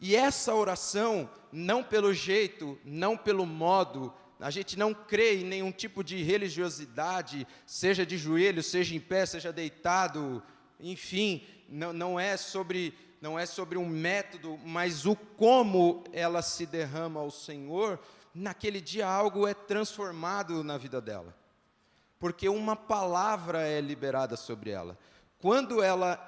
E 0.00 0.16
essa 0.16 0.54
oração, 0.54 1.28
não 1.52 1.84
pelo 1.84 2.14
jeito, 2.14 2.78
não 2.86 3.18
pelo 3.18 3.44
modo, 3.44 4.14
a 4.40 4.50
gente 4.50 4.78
não 4.78 4.94
crê 4.94 5.40
em 5.40 5.44
nenhum 5.44 5.72
tipo 5.72 6.04
de 6.04 6.22
religiosidade, 6.22 7.46
seja 7.66 8.06
de 8.06 8.16
joelho, 8.16 8.62
seja 8.62 8.94
em 8.94 9.00
pé, 9.00 9.26
seja 9.26 9.52
deitado, 9.52 10.42
enfim, 10.78 11.44
não, 11.68 11.92
não 11.92 12.20
é 12.20 12.36
sobre 12.36 12.94
não 13.20 13.36
é 13.36 13.44
sobre 13.44 13.76
um 13.76 13.84
método, 13.84 14.56
mas 14.64 15.04
o 15.04 15.16
como 15.16 16.04
ela 16.12 16.40
se 16.40 16.64
derrama 16.64 17.18
ao 17.18 17.32
Senhor, 17.32 17.98
naquele 18.32 18.80
dia 18.80 19.08
algo 19.08 19.44
é 19.44 19.52
transformado 19.52 20.62
na 20.62 20.78
vida 20.78 21.00
dela. 21.00 21.36
Porque 22.20 22.48
uma 22.48 22.76
palavra 22.76 23.66
é 23.66 23.80
liberada 23.80 24.36
sobre 24.36 24.70
ela. 24.70 24.96
Quando 25.40 25.82
ela 25.82 26.24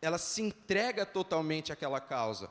ela 0.00 0.16
se 0.16 0.40
entrega 0.42 1.04
totalmente 1.04 1.72
àquela 1.72 2.00
causa, 2.00 2.48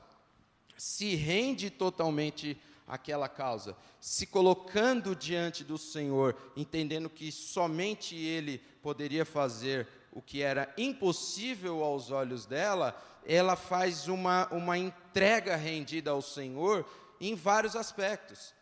se 0.77 1.15
rende 1.15 1.69
totalmente 1.69 2.62
àquela 2.88 3.28
causa, 3.28 3.76
se 4.00 4.26
colocando 4.26 5.15
diante 5.15 5.63
do 5.63 5.78
Senhor, 5.78 6.36
entendendo 6.56 7.10
que 7.10 7.32
somente 7.32 8.15
Ele 8.15 8.60
poderia 8.82 9.26
fazer 9.26 9.88
o 10.12 10.21
que 10.21 10.41
era 10.41 10.73
impossível 10.78 11.84
aos 11.84 12.10
olhos 12.10 12.45
dela, 12.45 12.95
ela 13.26 13.56
faz 13.56 14.08
uma, 14.08 14.47
uma 14.52 14.78
entrega 14.78 15.56
rendida 15.56 16.12
ao 16.12 16.21
Senhor 16.21 16.86
em 17.19 17.36
vários 17.36 17.76
aspectos. 17.76 18.54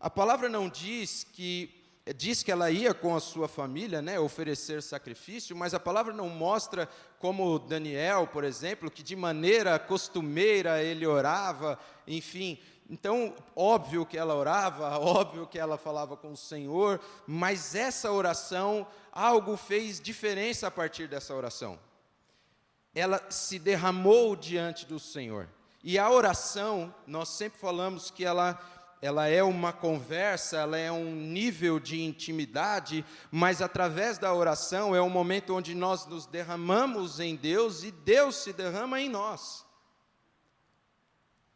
A 0.00 0.08
palavra 0.08 0.48
não 0.48 0.68
diz 0.68 1.24
que 1.24 1.76
diz 2.14 2.42
que 2.42 2.52
ela 2.52 2.70
ia 2.70 2.94
com 2.94 3.16
a 3.16 3.20
sua 3.20 3.48
família, 3.48 4.00
né, 4.00 4.18
oferecer 4.18 4.80
sacrifício, 4.82 5.56
mas 5.56 5.74
a 5.74 5.80
palavra 5.80 6.12
não 6.12 6.28
mostra 6.28 6.88
como 7.18 7.58
Daniel, 7.58 8.28
por 8.28 8.44
exemplo, 8.44 8.90
que 8.90 9.02
de 9.02 9.16
maneira 9.16 9.78
costumeira 9.78 10.82
ele 10.82 11.06
orava, 11.06 11.78
enfim. 12.06 12.58
Então, 12.88 13.34
óbvio 13.54 14.06
que 14.06 14.16
ela 14.16 14.34
orava, 14.34 14.96
óbvio 15.00 15.46
que 15.46 15.58
ela 15.58 15.76
falava 15.76 16.16
com 16.16 16.32
o 16.32 16.36
Senhor, 16.36 17.00
mas 17.26 17.74
essa 17.74 18.10
oração, 18.12 18.86
algo 19.10 19.56
fez 19.56 20.00
diferença 20.00 20.68
a 20.68 20.70
partir 20.70 21.08
dessa 21.08 21.34
oração. 21.34 21.78
Ela 22.94 23.20
se 23.28 23.58
derramou 23.58 24.36
diante 24.36 24.86
do 24.86 24.98
Senhor. 24.98 25.48
E 25.82 25.98
a 25.98 26.10
oração, 26.10 26.94
nós 27.06 27.28
sempre 27.28 27.58
falamos 27.58 28.10
que 28.10 28.24
ela 28.24 28.58
ela 29.02 29.28
é 29.28 29.42
uma 29.42 29.74
conversa, 29.74 30.56
ela 30.56 30.78
é 30.78 30.90
um 30.90 31.14
nível 31.14 31.78
de 31.78 32.02
intimidade, 32.02 33.04
mas 33.30 33.60
através 33.60 34.16
da 34.16 34.32
oração 34.32 34.96
é 34.96 35.02
um 35.02 35.10
momento 35.10 35.54
onde 35.54 35.74
nós 35.74 36.06
nos 36.06 36.26
derramamos 36.26 37.20
em 37.20 37.36
Deus 37.36 37.84
e 37.84 37.90
Deus 37.90 38.36
se 38.36 38.54
derrama 38.54 38.98
em 38.98 39.08
nós. 39.08 39.65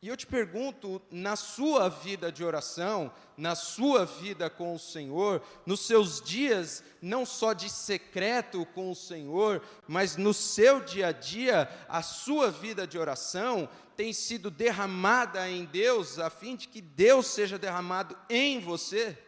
E 0.03 0.09
eu 0.09 0.17
te 0.17 0.27
pergunto, 0.27 1.03
na 1.11 1.37
sua 1.37 1.91
vida 1.91 2.33
de 2.33 2.43
oração, 2.43 3.13
na 3.37 3.55
sua 3.55 4.07
vida 4.07 4.49
com 4.49 4.75
o 4.75 4.79
Senhor, 4.79 5.43
nos 5.67 5.81
seus 5.81 6.23
dias, 6.23 6.83
não 7.03 7.27
só 7.27 7.53
de 7.53 7.69
secreto 7.69 8.65
com 8.75 8.91
o 8.91 8.97
Senhor, 8.97 9.63
mas 9.87 10.17
no 10.17 10.33
seu 10.33 10.81
dia 10.81 11.09
a 11.09 11.13
dia, 11.13 11.69
a 11.87 12.01
sua 12.01 12.51
vida 12.51 12.87
de 12.87 12.99
oração 12.99 13.69
tem 13.95 14.11
sido 14.15 14.51
derramada 14.51 15.47
em 15.51 15.67
Deus, 15.67 16.19
a 16.19 16.31
fim 16.31 16.57
de 16.57 16.67
que 16.67 16.81
Deus 16.81 17.27
seja 17.27 17.59
derramado 17.59 18.17
em 18.31 18.59
você? 18.59 19.19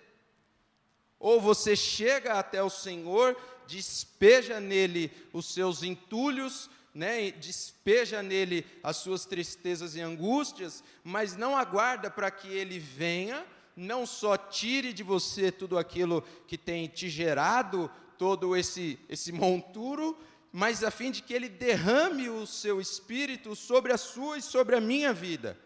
Ou 1.19 1.39
você 1.39 1.77
chega 1.77 2.39
até 2.39 2.63
o 2.63 2.71
Senhor, 2.71 3.37
despeja 3.67 4.59
nele 4.59 5.13
os 5.35 5.53
seus 5.53 5.83
entulhos, 5.83 6.71
né, 6.95 7.31
despeja 7.31 8.23
nele 8.23 8.67
as 8.83 8.99
suas 8.99 9.25
tristezas 9.25 9.95
e 9.95 10.01
angústias, 10.01 10.85
mas 11.03 11.37
não 11.37 11.57
aguarda 11.57 12.11
para 12.11 12.31
que 12.31 12.49
ele 12.49 12.79
venha, 12.79 13.45
não 13.75 14.05
só 14.05 14.37
tire 14.37 14.93
de 14.93 15.03
você 15.03 15.51
tudo 15.51 15.79
aquilo 15.79 16.23
que 16.47 16.59
tem 16.59 16.87
te 16.87 17.09
gerado, 17.09 17.91
todo 18.19 18.55
esse, 18.55 18.99
esse 19.09 19.33
monturo, 19.33 20.17
mas 20.53 20.85
a 20.85 20.91
fim 20.91 21.11
de 21.11 21.23
que 21.23 21.33
ele 21.33 21.49
derrame 21.49 22.29
o 22.29 22.47
seu 22.47 22.81
espírito 22.81 23.57
sobre 23.57 23.93
a 23.93 23.99
sua 23.99 24.37
e 24.37 24.43
sobre 24.43 24.77
a 24.77 24.81
minha 24.81 25.13
vida. 25.13 25.59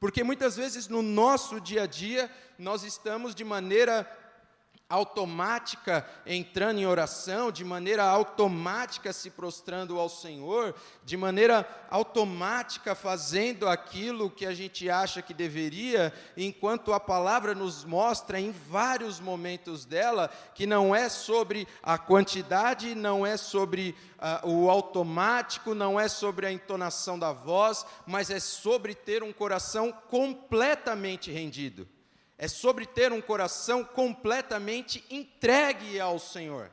Porque 0.00 0.24
muitas 0.24 0.56
vezes 0.56 0.88
no 0.88 1.00
nosso 1.00 1.60
dia 1.60 1.84
a 1.84 1.86
dia 1.86 2.30
nós 2.58 2.82
estamos 2.82 3.34
de 3.34 3.44
maneira 3.44 4.04
automática 4.94 6.06
entrando 6.24 6.78
em 6.78 6.86
oração, 6.86 7.50
de 7.50 7.64
maneira 7.64 8.04
automática 8.04 9.12
se 9.12 9.28
prostrando 9.28 9.98
ao 9.98 10.08
Senhor, 10.08 10.74
de 11.04 11.16
maneira 11.16 11.68
automática 11.90 12.94
fazendo 12.94 13.68
aquilo 13.68 14.30
que 14.30 14.46
a 14.46 14.54
gente 14.54 14.88
acha 14.88 15.20
que 15.20 15.34
deveria, 15.34 16.12
enquanto 16.36 16.92
a 16.92 17.00
palavra 17.00 17.54
nos 17.54 17.84
mostra 17.84 18.40
em 18.40 18.52
vários 18.52 19.18
momentos 19.18 19.84
dela 19.84 20.30
que 20.54 20.66
não 20.66 20.94
é 20.94 21.08
sobre 21.08 21.66
a 21.82 21.98
quantidade, 21.98 22.94
não 22.94 23.26
é 23.26 23.36
sobre 23.36 23.96
uh, 24.44 24.48
o 24.48 24.70
automático, 24.70 25.74
não 25.74 25.98
é 25.98 26.08
sobre 26.08 26.46
a 26.46 26.52
entonação 26.52 27.18
da 27.18 27.32
voz, 27.32 27.84
mas 28.06 28.30
é 28.30 28.38
sobre 28.38 28.94
ter 28.94 29.22
um 29.22 29.32
coração 29.32 29.92
completamente 30.08 31.32
rendido 31.32 31.88
é 32.36 32.48
sobre 32.48 32.86
ter 32.86 33.12
um 33.12 33.20
coração 33.20 33.84
completamente 33.84 35.04
entregue 35.08 36.00
ao 36.00 36.18
Senhor. 36.18 36.70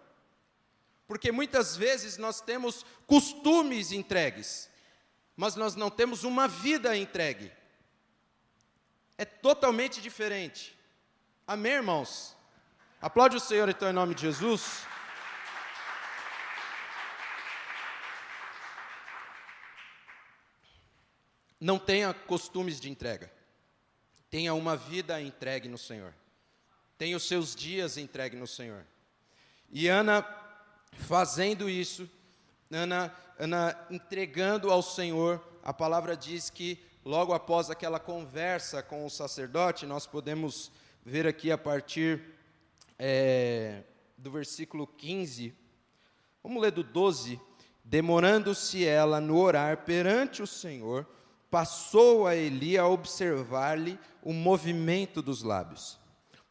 Porque 1.07 1.31
muitas 1.31 1.75
vezes 1.75 2.17
nós 2.17 2.41
temos 2.41 2.85
costumes 3.05 3.91
entregues, 3.91 4.69
mas 5.35 5.55
nós 5.55 5.75
não 5.75 5.89
temos 5.89 6.23
uma 6.23 6.47
vida 6.47 6.95
entregue. 6.95 7.51
É 9.17 9.25
totalmente 9.25 10.01
diferente. 10.01 10.77
Amém, 11.45 11.73
irmãos? 11.73 12.35
Aplaude 13.01 13.35
o 13.35 13.41
Senhor 13.41 13.67
então 13.69 13.89
em 13.89 13.93
nome 13.93 14.15
de 14.15 14.21
Jesus. 14.21 14.83
Não 21.59 21.77
tenha 21.77 22.13
costumes 22.13 22.79
de 22.79 22.89
entrega. 22.89 23.31
Tenha 24.31 24.53
uma 24.53 24.77
vida 24.77 25.21
entregue 25.21 25.67
no 25.67 25.77
Senhor. 25.77 26.13
Tenha 26.97 27.17
os 27.17 27.27
seus 27.27 27.53
dias 27.53 27.97
entregue 27.97 28.37
no 28.37 28.47
Senhor. 28.47 28.85
E 29.69 29.89
Ana, 29.89 30.25
fazendo 30.93 31.69
isso, 31.69 32.09
Ana, 32.71 33.13
Ana 33.37 33.77
entregando 33.89 34.71
ao 34.71 34.81
Senhor, 34.81 35.45
a 35.61 35.73
palavra 35.73 36.15
diz 36.15 36.49
que 36.49 36.79
logo 37.03 37.33
após 37.33 37.69
aquela 37.69 37.99
conversa 37.99 38.81
com 38.81 39.05
o 39.05 39.09
sacerdote, 39.09 39.85
nós 39.85 40.07
podemos 40.07 40.71
ver 41.05 41.27
aqui 41.27 41.51
a 41.51 41.57
partir 41.57 42.21
é, 42.97 43.83
do 44.17 44.31
versículo 44.31 44.87
15, 44.87 45.53
vamos 46.41 46.61
ler 46.61 46.71
do 46.71 46.83
12. 46.83 47.37
Demorando-se 47.83 48.85
ela 48.85 49.19
no 49.19 49.37
orar 49.37 49.83
perante 49.83 50.41
o 50.41 50.47
Senhor, 50.47 51.05
passou 51.51 52.25
a 52.25 52.35
Eli 52.35 52.77
a 52.77 52.87
observar-lhe 52.87 53.99
o 54.23 54.31
movimento 54.31 55.21
dos 55.21 55.43
lábios. 55.43 55.99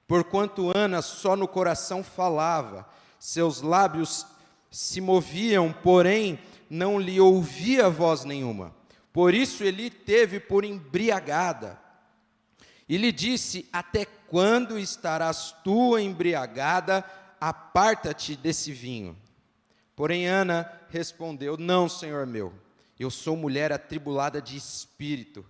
Porquanto 0.07 0.77
Ana 0.77 1.01
só 1.01 1.35
no 1.35 1.49
coração 1.49 2.05
falava, 2.05 2.87
seus 3.19 3.63
lábios 3.63 4.27
se 4.71 5.01
moviam, 5.01 5.73
porém 5.73 6.39
não 6.69 7.01
lhe 7.01 7.19
ouvia 7.19 7.89
voz 7.89 8.25
nenhuma. 8.25 8.75
Por 9.13 9.33
isso 9.33 9.65
Eli 9.65 9.89
teve 9.89 10.39
por 10.39 10.65
embriagada. 10.65 11.81
E 12.89 12.97
lhe 12.97 13.11
disse: 13.11 13.69
Até 13.73 14.05
quando 14.05 14.79
estarás 14.79 15.55
tu 15.65 15.99
embriagada? 15.99 17.05
Aparta-te 17.41 18.37
desse 18.37 18.73
vinho. 18.73 19.17
Porém 19.97 20.27
Ana 20.27 20.71
respondeu: 20.91 21.57
Não, 21.57 21.89
senhor 21.89 22.27
meu 22.27 22.53
eu 23.01 23.11
sou 23.11 23.35
mulher 23.35 23.73
atribulada 23.73 24.43
de 24.43 24.57
espírito. 24.57 25.45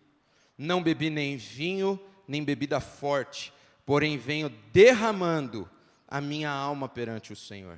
Não 0.57 0.81
bebi 0.81 1.11
nem 1.11 1.37
vinho, 1.37 1.99
nem 2.27 2.45
bebida 2.45 2.79
forte, 2.79 3.53
porém 3.85 4.17
venho 4.17 4.49
derramando 4.73 5.69
a 6.07 6.21
minha 6.21 6.49
alma 6.49 6.89
perante 6.89 7.33
o 7.33 7.37
Senhor. 7.37 7.77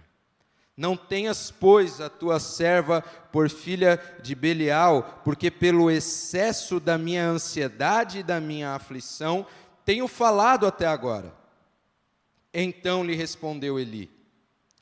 Não 0.77 0.95
tenhas, 0.95 1.51
pois, 1.51 2.03
a 2.03 2.11
tua 2.11 2.39
serva 2.39 3.01
por 3.33 3.49
filha 3.49 3.99
de 4.23 4.35
Belial, 4.35 5.23
porque 5.25 5.51
pelo 5.51 5.91
excesso 5.91 6.79
da 6.79 6.99
minha 6.99 7.27
ansiedade 7.27 8.19
e 8.19 8.23
da 8.23 8.41
minha 8.41 8.75
aflição 8.75 9.47
tenho 9.87 10.07
falado 10.07 10.67
até 10.67 10.87
agora. 10.87 11.35
Então 12.53 13.05
lhe 13.05 13.15
respondeu 13.15 13.79
Eli: 13.79 14.11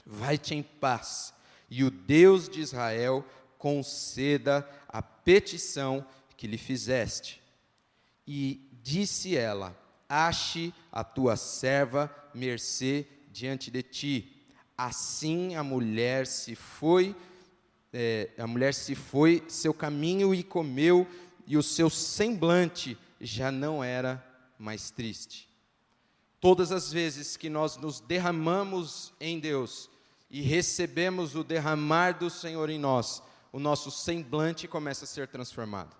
Vai-te 0.05 0.55
em 0.55 0.63
paz, 0.63 1.33
e 1.69 1.85
o 1.85 1.91
Deus 1.91 2.49
de 2.49 2.61
Israel 2.61 3.25
conceda 3.61 4.67
a 4.89 5.03
petição 5.03 6.05
que 6.35 6.47
lhe 6.47 6.57
fizeste. 6.57 7.43
E 8.27 8.67
disse 8.83 9.37
ela: 9.37 9.79
Ache 10.09 10.73
a 10.91 11.05
tua 11.05 11.37
serva 11.37 12.11
mercê 12.35 13.07
diante 13.31 13.71
de 13.71 13.83
ti. 13.83 14.37
Assim 14.77 15.55
a 15.55 15.63
mulher 15.63 16.27
se 16.27 16.55
foi, 16.55 17.15
é, 17.93 18.31
a 18.39 18.47
mulher 18.47 18.73
se 18.73 18.95
foi 18.95 19.45
seu 19.47 19.75
caminho 19.75 20.35
e 20.35 20.43
comeu, 20.43 21.07
e 21.47 21.59
o 21.59 21.63
seu 21.63 21.91
semblante 21.91 22.97
já 23.21 23.53
não 23.53 23.85
era 23.85 24.25
mais 24.59 24.91
triste. 24.91 25.51
Todas 26.41 26.73
as 26.73 26.91
vezes 26.91 27.37
que 27.37 27.51
nós 27.51 27.77
nos 27.77 28.01
derramamos 28.01 29.13
em 29.21 29.39
Deus 29.39 29.91
e 30.31 30.41
recebemos 30.41 31.35
o 31.35 31.45
derramar 31.45 32.13
do 32.13 32.31
Senhor 32.31 32.71
em 32.71 32.79
nós, 32.79 33.23
o 33.53 33.59
nosso 33.59 33.91
semblante 33.91 34.69
começa 34.69 35.05
a 35.05 35.09
ser 35.09 35.29
transformado. 35.29 35.97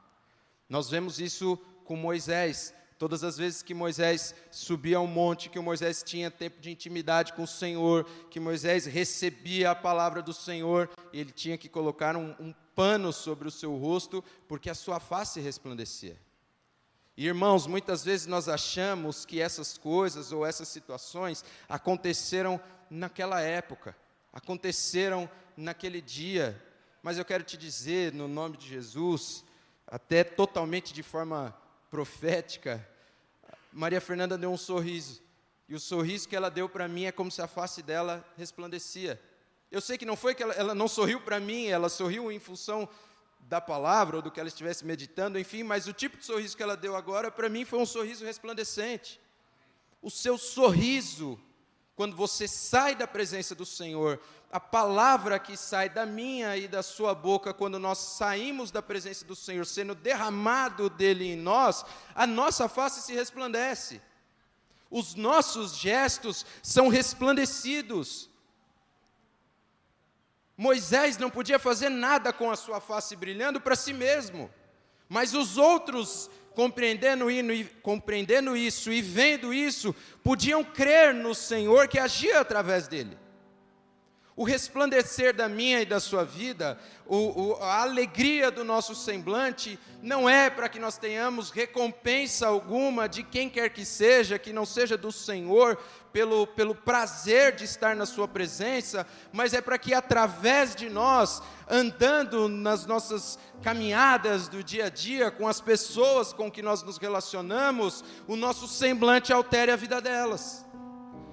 Nós 0.69 0.89
vemos 0.89 1.19
isso 1.19 1.57
com 1.85 1.97
Moisés. 1.97 2.73
Todas 2.99 3.25
as 3.25 3.39
vezes 3.39 3.63
que 3.63 3.73
Moisés 3.73 4.35
subia 4.51 4.99
ao 4.99 5.07
monte, 5.07 5.49
que 5.49 5.59
Moisés 5.59 6.03
tinha 6.03 6.31
tempo 6.31 6.61
de 6.61 6.71
intimidade 6.71 7.33
com 7.33 7.43
o 7.43 7.49
Senhor, 7.49 8.05
que 8.31 8.39
Moisés 8.39 8.85
recebia 8.85 9.71
a 9.71 9.75
palavra 9.75 10.23
do 10.23 10.35
Senhor, 10.35 10.89
ele 11.13 11.33
tinha 11.33 11.57
que 11.57 11.69
colocar 11.69 12.15
um, 12.15 12.37
um 12.39 12.55
pano 12.75 13.13
sobre 13.13 13.49
o 13.49 13.51
seu 13.51 13.75
rosto, 13.77 14.23
porque 14.47 14.69
a 14.69 14.75
sua 14.75 15.01
face 15.01 15.41
resplandecia. 15.41 16.17
E, 17.17 17.27
irmãos, 17.27 17.67
muitas 17.67 18.05
vezes 18.05 18.27
nós 18.27 18.49
achamos 18.49 19.25
que 19.25 19.41
essas 19.41 19.77
coisas 19.77 20.31
ou 20.31 20.47
essas 20.47 20.69
situações 20.69 21.45
aconteceram 21.69 22.61
naquela 22.89 23.41
época, 23.41 23.97
aconteceram 24.33 25.29
naquele 25.57 26.01
dia, 26.01 26.63
mas 27.03 27.19
eu 27.19 27.25
quero 27.25 27.43
te 27.45 27.57
dizer, 27.57 28.13
no 28.13 28.29
nome 28.29 28.57
de 28.57 28.69
Jesus, 28.69 29.45
até 29.87 30.23
totalmente 30.23 30.93
de 30.93 31.03
forma 31.03 31.57
profética, 31.91 32.87
Maria 33.73 34.01
Fernanda 34.01 34.37
deu 34.37 34.51
um 34.51 34.57
sorriso. 34.57 35.23
E 35.69 35.75
o 35.75 35.81
sorriso 35.81 36.29
que 36.29 36.37
ela 36.37 36.51
deu 36.51 36.69
para 36.69 36.89
mim 36.89 37.05
é 37.05 37.13
como 37.13 37.31
se 37.31 37.41
a 37.41 37.47
face 37.47 37.83
dela 37.83 38.25
resplandecia. 38.37 39.21
Eu 39.71 39.81
sei 39.81 39.97
que 39.97 40.05
não 40.05 40.17
foi 40.17 40.35
que 40.35 40.43
ela, 40.43 40.53
ela 40.55 40.75
não 40.75 40.89
sorriu 40.89 41.21
para 41.21 41.39
mim, 41.39 41.67
ela 41.67 41.89
sorriu 41.89 42.31
em 42.31 42.41
função 42.41 42.89
da 43.39 43.61
palavra 43.61 44.17
ou 44.17 44.23
do 44.23 44.31
que 44.31 44.39
ela 44.39 44.49
estivesse 44.49 44.85
meditando, 44.85 45.39
enfim, 45.39 45.63
mas 45.63 45.87
o 45.87 45.93
tipo 45.93 46.17
de 46.17 46.25
sorriso 46.25 46.57
que 46.57 46.63
ela 46.63 46.77
deu 46.77 46.95
agora, 46.95 47.31
para 47.31 47.49
mim, 47.49 47.65
foi 47.65 47.79
um 47.79 47.87
sorriso 47.87 48.25
resplandecente. 48.25 49.21
O 50.03 50.11
seu 50.11 50.37
sorriso, 50.37 51.41
quando 52.01 52.17
você 52.17 52.49
sai 52.49 52.95
da 52.95 53.07
presença 53.07 53.55
do 53.55 53.67
Senhor, 53.67 54.19
a 54.51 54.59
palavra 54.59 55.39
que 55.39 55.55
sai 55.55 55.91
da 55.91 56.07
minha 56.07 56.57
e 56.57 56.67
da 56.67 56.83
sua 56.83 57.15
boca 57.15 57.53
quando 57.53 57.79
nós 57.79 57.99
saímos 57.99 58.71
da 58.71 58.81
presença 58.81 59.23
do 59.23 59.37
Senhor, 59.37 59.67
sendo 59.67 59.95
derramado 59.95 60.89
dele 60.89 61.31
em 61.31 61.37
nós, 61.37 61.85
a 62.15 62.27
nossa 62.27 62.71
face 62.71 63.03
se 63.03 63.13
resplandece. 63.13 64.01
Os 64.91 65.15
nossos 65.15 65.77
gestos 65.77 66.47
são 66.63 66.89
resplandecidos. 66.89 68.31
Moisés 70.57 71.19
não 71.19 71.29
podia 71.29 71.59
fazer 71.59 71.91
nada 71.91 72.33
com 72.33 72.51
a 72.51 72.57
sua 72.57 72.81
face 72.81 73.15
brilhando 73.15 73.61
para 73.61 73.77
si 73.77 73.93
mesmo, 73.93 74.51
mas 75.07 75.35
os 75.35 75.59
outros, 75.59 76.31
compreendendo, 76.55 77.31
isso 78.57 78.93
e 78.93 79.01
vendo 79.01 79.53
isso, 79.55 79.95
podiam 80.23 80.63
crer 80.65 81.15
no 81.15 81.35
Senhor 81.35 81.89
que 81.89 81.99
agia 81.99 82.41
através 82.41 82.89
dele 82.89 83.17
o 84.41 84.43
resplandecer 84.43 85.35
da 85.35 85.51
minha 85.51 85.83
e 85.83 85.85
da 85.85 86.01
sua 86.01 86.25
vida, 86.25 86.79
o, 87.05 87.17
o, 87.59 87.63
a 87.63 87.83
alegria 87.83 88.51
do 88.51 88.65
nosso 88.65 88.95
semblante, 88.95 89.79
não 90.03 90.27
é 90.27 90.49
para 90.49 90.67
que 90.67 90.79
nós 90.79 90.97
tenhamos 90.97 91.51
recompensa 91.51 92.47
alguma 92.47 93.07
de 93.07 93.23
quem 93.23 93.51
quer 93.51 93.69
que 93.69 93.85
seja, 93.85 94.39
que 94.39 94.51
não 94.51 94.65
seja 94.65 94.97
do 94.97 95.13
Senhor, 95.13 95.77
pelo, 96.11 96.47
pelo 96.47 96.75
prazer 96.75 97.55
de 97.55 97.67
estar 97.67 97.95
na 97.95 98.07
Sua 98.07 98.27
presença, 98.27 99.07
mas 99.31 99.53
é 99.53 99.61
para 99.61 99.77
que 99.77 99.93
através 99.93 100.75
de 100.75 100.89
nós, 100.89 101.43
andando 101.69 102.49
nas 102.49 102.87
nossas 102.87 103.39
caminhadas 103.63 104.49
do 104.49 104.65
dia 104.65 104.87
a 104.87 104.89
dia, 104.89 105.31
com 105.31 105.47
as 105.47 105.61
pessoas 105.61 106.33
com 106.33 106.51
que 106.51 106.63
nós 106.63 106.83
nos 106.83 106.97
relacionamos, 106.97 108.03
o 108.27 108.37
nosso 108.37 108.67
semblante 108.67 109.35
altere 109.35 109.71
a 109.71 109.77
vida 109.77 110.01
delas 110.01 110.65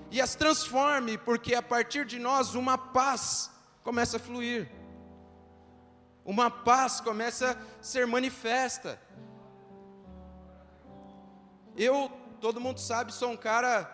e 0.09 0.21
as 0.21 0.35
transforme, 0.35 1.17
porque 1.17 1.53
a 1.53 1.61
partir 1.61 2.05
de 2.05 2.19
nós 2.19 2.55
uma 2.55 2.77
paz 2.77 3.51
começa 3.83 4.17
a 4.17 4.19
fluir, 4.19 4.69
uma 6.25 6.49
paz 6.49 6.99
começa 6.99 7.51
a 7.51 7.83
ser 7.83 8.05
manifesta. 8.05 9.01
Eu, 11.75 12.11
todo 12.41 12.59
mundo 12.59 12.79
sabe, 12.79 13.13
sou 13.13 13.29
um 13.29 13.37
cara 13.37 13.93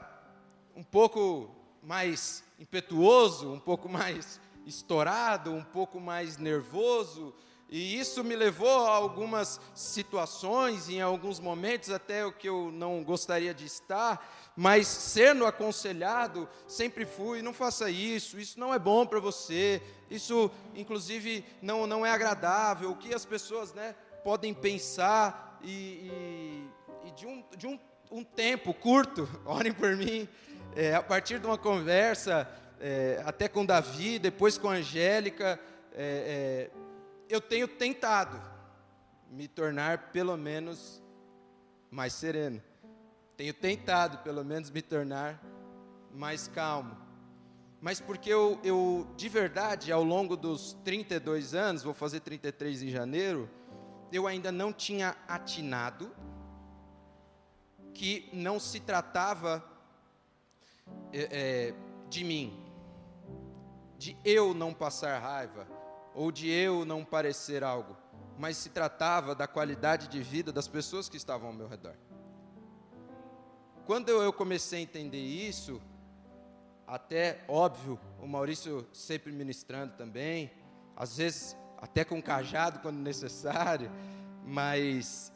um 0.76 0.84
pouco 0.84 1.50
mais 1.82 2.44
impetuoso, 2.60 3.52
um 3.52 3.60
pouco 3.60 3.90
mais 3.90 4.40
estourado, 4.66 5.52
um 5.52 5.64
pouco 5.64 6.00
mais 6.00 6.38
nervoso, 6.38 7.36
e 7.70 8.00
isso 8.00 8.24
me 8.24 8.36
levou 8.36 8.86
a 8.86 8.96
algumas 8.96 9.60
situações, 9.74 10.90
em 10.90 11.02
alguns 11.02 11.40
momentos 11.40 11.90
até 11.90 12.26
o 12.26 12.32
que 12.32 12.48
eu 12.48 12.72
não 12.72 13.04
gostaria 13.04 13.54
de 13.54 13.66
estar, 13.66 14.43
mas 14.56 14.88
sendo 14.88 15.46
aconselhado, 15.46 16.48
sempre 16.68 17.06
fui, 17.06 17.42
não 17.42 17.54
faça 17.54 17.90
isso, 17.90 18.40
isso 18.40 18.60
não 18.60 18.74
é 18.74 18.78
bom 18.78 19.06
para 19.06 19.20
você, 19.20 19.82
isso 20.10 20.52
inclusive 20.76 21.44
não, 21.62 21.88
não 21.88 22.06
é 22.06 22.12
agradável, 22.12 22.92
o 22.92 22.96
que 22.96 23.14
as 23.14 23.26
pessoas 23.26 23.74
né, 23.74 23.96
podem 24.24 24.54
pensar, 24.54 25.60
e, 25.64 25.72
e, 25.72 26.70
e 27.08 27.12
de, 27.12 27.26
um, 27.26 27.44
de 27.58 27.68
um, 27.68 27.80
um 28.12 28.24
tempo 28.24 28.74
curto, 28.74 29.28
orem 29.46 29.74
por 29.74 29.96
mim, 29.96 30.28
é, 30.76 30.94
a 30.94 31.02
partir 31.02 31.40
de 31.40 31.48
uma 31.48 31.58
conversa, 31.58 32.48
é, 32.80 33.22
até 33.26 33.48
com 33.48 33.66
Davi, 33.66 34.20
depois 34.20 34.58
com 34.58 34.70
Angélica, 34.70 35.60
é, 35.94 36.70
é 36.72 36.84
eu 37.30 37.42
tenho 37.42 37.68
tentado 37.68 38.40
me 39.32 39.48
tornar 39.48 40.12
pelo 40.12 40.38
menos 40.38 41.02
mais 41.90 42.14
sereno 42.14 42.62
tenho 43.36 43.54
tentado, 43.54 44.20
pelo 44.20 44.44
menos, 44.44 44.70
me 44.70 44.82
tornar 44.82 45.42
mais 46.14 46.48
calmo. 46.48 46.96
Mas 47.82 48.00
porque 48.00 48.30
eu, 48.30 48.60
eu, 48.64 49.08
de 49.18 49.28
verdade, 49.28 49.92
ao 49.92 50.04
longo 50.04 50.38
dos 50.38 50.74
32 50.86 51.54
anos, 51.54 51.84
vou 51.84 51.94
fazer 51.94 52.22
33 52.22 52.84
em 52.84 52.90
janeiro, 52.90 53.50
eu 54.12 54.28
ainda 54.28 54.52
não 54.52 54.72
tinha 54.72 55.18
atinado 55.28 56.10
que 57.94 58.30
não 58.32 58.60
se 58.60 58.80
tratava 58.80 59.64
é, 61.12 61.28
é, 61.32 61.74
de 62.10 62.24
mim, 62.24 62.58
de 63.98 64.18
eu 64.24 64.54
não 64.54 64.74
passar 64.74 65.20
raiva, 65.20 65.68
ou 66.16 66.32
de 66.32 66.50
eu 66.50 66.86
não 66.86 67.04
parecer 67.04 67.64
algo, 67.64 67.98
mas 68.38 68.58
se 68.58 68.70
tratava 68.70 69.36
da 69.36 69.48
qualidade 69.48 70.08
de 70.08 70.22
vida 70.22 70.52
das 70.52 70.68
pessoas 70.68 71.10
que 71.10 71.18
estavam 71.18 71.48
ao 71.48 71.54
meu 71.54 71.68
redor. 71.68 71.96
Quando 73.86 74.10
eu 74.10 74.32
comecei 74.32 74.80
a 74.80 74.82
entender 74.82 75.22
isso, 75.22 75.82
até 76.88 77.44
óbvio, 77.50 78.00
o 78.22 78.26
Maurício 78.26 78.88
sempre 78.94 79.30
ministrando 79.30 79.94
também, 79.98 80.50
às 80.96 81.18
vezes 81.18 81.58
até 81.78 82.06
com 82.06 82.22
cajado 82.22 82.80
quando 82.80 82.98
necessário, 83.00 83.92
mas 84.46 85.34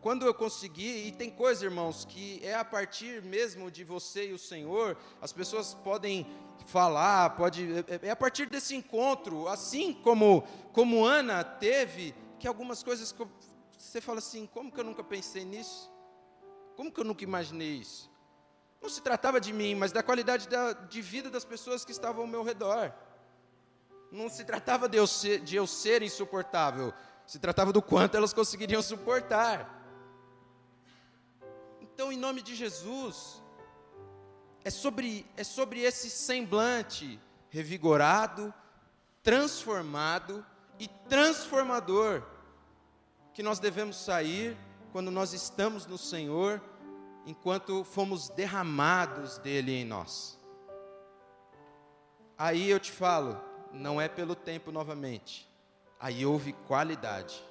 quando 0.00 0.26
eu 0.26 0.34
consegui, 0.34 1.06
e 1.06 1.12
tem 1.12 1.30
coisa, 1.30 1.64
irmãos, 1.64 2.04
que 2.04 2.40
é 2.44 2.54
a 2.54 2.64
partir 2.64 3.22
mesmo 3.22 3.70
de 3.70 3.84
você 3.84 4.30
e 4.30 4.32
o 4.32 4.38
Senhor, 4.38 4.96
as 5.20 5.32
pessoas 5.32 5.72
podem 5.72 6.26
falar, 6.66 7.30
pode, 7.36 7.64
é, 7.86 8.08
é 8.08 8.10
a 8.10 8.16
partir 8.16 8.46
desse 8.50 8.74
encontro, 8.74 9.46
assim 9.46 9.92
como, 9.92 10.42
como 10.72 11.04
Ana 11.04 11.44
teve, 11.44 12.12
que 12.40 12.48
algumas 12.48 12.82
coisas 12.82 13.12
que 13.12 13.24
você 13.78 14.00
fala 14.00 14.18
assim, 14.18 14.46
como 14.46 14.72
que 14.72 14.80
eu 14.80 14.84
nunca 14.84 15.04
pensei 15.04 15.44
nisso? 15.44 15.92
Como 16.82 16.90
que 16.90 16.98
eu 16.98 17.04
nunca 17.04 17.22
imaginei 17.22 17.76
isso? 17.76 18.10
Não 18.82 18.88
se 18.88 19.00
tratava 19.00 19.40
de 19.40 19.52
mim, 19.52 19.76
mas 19.76 19.92
da 19.92 20.02
qualidade 20.02 20.48
da, 20.48 20.72
de 20.72 21.00
vida 21.00 21.30
das 21.30 21.44
pessoas 21.44 21.84
que 21.84 21.92
estavam 21.92 22.22
ao 22.22 22.26
meu 22.26 22.42
redor. 22.42 22.92
Não 24.10 24.28
se 24.28 24.44
tratava 24.44 24.88
de 24.88 24.98
eu 24.98 25.06
ser, 25.06 25.38
de 25.38 25.54
eu 25.54 25.64
ser 25.64 26.02
insuportável, 26.02 26.92
se 27.24 27.38
tratava 27.38 27.72
do 27.72 27.80
quanto 27.80 28.16
elas 28.16 28.32
conseguiriam 28.32 28.82
suportar. 28.82 29.80
Então, 31.80 32.10
em 32.10 32.16
nome 32.16 32.42
de 32.42 32.52
Jesus, 32.56 33.40
é 34.64 34.70
sobre, 34.70 35.24
é 35.36 35.44
sobre 35.44 35.82
esse 35.82 36.10
semblante 36.10 37.16
revigorado, 37.48 38.52
transformado 39.22 40.44
e 40.80 40.88
transformador 41.08 42.24
que 43.32 43.40
nós 43.40 43.60
devemos 43.60 43.98
sair 43.98 44.58
quando 44.92 45.10
nós 45.10 45.32
estamos 45.32 45.86
no 45.86 45.96
Senhor, 45.96 46.62
enquanto 47.26 47.84
fomos 47.84 48.28
derramados 48.28 49.38
dele 49.38 49.72
em 49.72 49.84
nós. 49.84 50.38
Aí 52.36 52.68
eu 52.70 52.80
te 52.80 52.90
falo, 52.90 53.40
não 53.72 54.00
é 54.00 54.08
pelo 54.08 54.34
tempo 54.34 54.72
novamente. 54.72 55.48
Aí 56.00 56.26
houve 56.26 56.52
qualidade. 56.52 57.42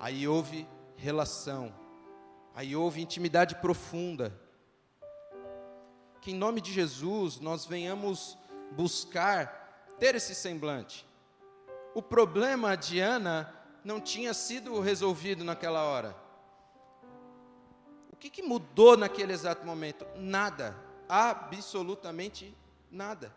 Aí 0.00 0.26
houve 0.26 0.66
relação 0.96 1.72
Aí 2.58 2.74
houve 2.74 3.00
intimidade 3.00 3.54
profunda. 3.54 4.36
Que 6.20 6.32
em 6.32 6.34
nome 6.34 6.60
de 6.60 6.72
Jesus 6.72 7.38
nós 7.38 7.64
venhamos 7.64 8.36
buscar 8.72 9.94
ter 9.96 10.16
esse 10.16 10.34
semblante. 10.34 11.06
O 11.94 12.02
problema 12.02 12.76
de 12.76 12.98
Ana 12.98 13.54
não 13.84 14.00
tinha 14.00 14.34
sido 14.34 14.80
resolvido 14.80 15.44
naquela 15.44 15.84
hora. 15.84 16.16
Que, 18.18 18.30
que 18.30 18.42
mudou 18.42 18.96
naquele 18.96 19.32
exato 19.32 19.64
momento? 19.64 20.06
Nada, 20.16 20.76
absolutamente 21.08 22.56
nada. 22.90 23.34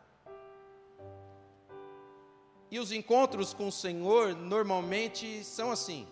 E 2.69 2.79
os 2.79 2.91
encontros 2.91 3.53
com 3.53 3.67
o 3.67 3.71
Senhor 3.71 4.35
normalmente 4.35 5.43
são 5.43 5.71
assim 5.71 6.07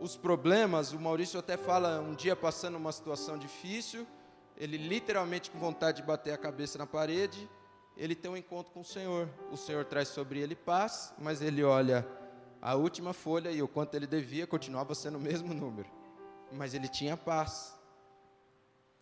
os 0.00 0.16
problemas, 0.16 0.92
o 0.92 1.00
Maurício 1.00 1.38
até 1.38 1.56
fala 1.56 2.00
um 2.00 2.14
dia 2.14 2.36
passando 2.36 2.76
uma 2.76 2.92
situação 2.92 3.36
difícil, 3.36 4.06
ele 4.56 4.76
literalmente 4.76 5.50
com 5.50 5.58
vontade 5.58 6.00
de 6.00 6.06
bater 6.06 6.32
a 6.32 6.38
cabeça 6.38 6.78
na 6.78 6.86
parede, 6.86 7.48
ele 7.96 8.14
tem 8.14 8.30
um 8.30 8.36
encontro 8.36 8.72
com 8.72 8.80
o 8.80 8.84
Senhor. 8.84 9.28
O 9.50 9.56
Senhor 9.56 9.84
traz 9.84 10.08
sobre 10.08 10.38
ele 10.38 10.54
paz, 10.54 11.12
mas 11.18 11.42
ele 11.42 11.64
olha 11.64 12.06
a 12.62 12.74
última 12.74 13.12
folha 13.12 13.50
e 13.50 13.60
o 13.60 13.68
quanto 13.68 13.94
ele 13.94 14.06
devia 14.06 14.46
continuava 14.46 14.94
sendo 14.94 15.18
o 15.18 15.20
mesmo 15.20 15.52
número. 15.52 15.88
Mas 16.52 16.74
ele 16.74 16.88
tinha 16.88 17.16
paz. 17.16 17.74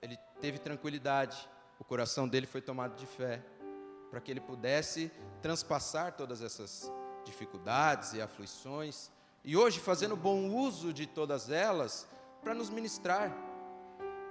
Ele 0.02 0.18
teve 0.40 0.59
tranquilidade. 0.59 1.48
O 1.78 1.85
coração 1.85 2.26
dele 2.26 2.46
foi 2.46 2.61
tomado 2.61 2.96
de 2.96 3.06
fé 3.06 3.42
para 4.11 4.20
que 4.20 4.30
ele 4.30 4.40
pudesse 4.40 5.11
transpassar 5.42 6.16
todas 6.16 6.42
essas 6.42 6.90
dificuldades 7.24 8.12
e 8.12 8.22
aflições 8.22 9.11
e 9.44 9.56
hoje 9.56 9.78
fazendo 9.78 10.16
bom 10.16 10.48
uso 10.48 10.92
de 10.92 11.06
todas 11.06 11.50
elas 11.50 12.09
para 12.42 12.54
nos 12.54 12.70
ministrar. 12.70 13.32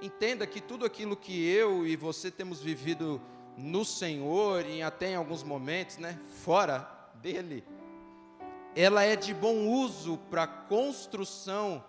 Entenda 0.01 0.45
que 0.45 0.59
tudo 0.59 0.85
aquilo 0.85 1.15
que 1.15 1.47
eu 1.47 1.87
e 1.87 1.95
você 1.95 2.29
temos 2.29 2.61
vivido 2.61 3.21
no 3.57 3.85
Senhor 3.85 4.65
e 4.65 4.81
até 4.81 5.11
em 5.11 5.15
alguns 5.15 5.41
momentos, 5.41 5.97
né, 5.97 6.19
fora 6.43 6.89
dele, 7.21 7.63
ela 8.75 9.03
é 9.03 9.15
de 9.15 9.33
bom 9.33 9.67
uso 9.67 10.17
para 10.29 10.43
a 10.43 10.47
construção 10.47 11.81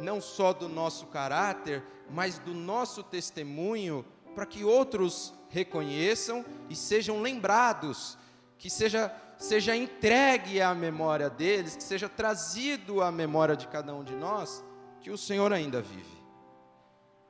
não 0.00 0.20
só 0.20 0.52
do 0.52 0.68
nosso 0.68 1.06
caráter, 1.06 1.82
mas 2.10 2.38
do 2.38 2.54
nosso 2.54 3.02
testemunho, 3.02 4.04
para 4.34 4.46
que 4.46 4.64
outros 4.64 5.32
reconheçam 5.48 6.44
e 6.68 6.76
sejam 6.76 7.20
lembrados, 7.20 8.18
que 8.58 8.68
seja 8.68 9.14
seja 9.38 9.76
entregue 9.76 10.60
à 10.60 10.74
memória 10.74 11.28
deles, 11.28 11.76
que 11.76 11.82
seja 11.82 12.08
trazido 12.08 13.02
à 13.02 13.12
memória 13.12 13.56
de 13.56 13.68
cada 13.68 13.94
um 13.94 14.02
de 14.02 14.14
nós, 14.14 14.64
que 15.00 15.10
o 15.10 15.18
Senhor 15.18 15.52
ainda 15.52 15.80
vive. 15.80 16.16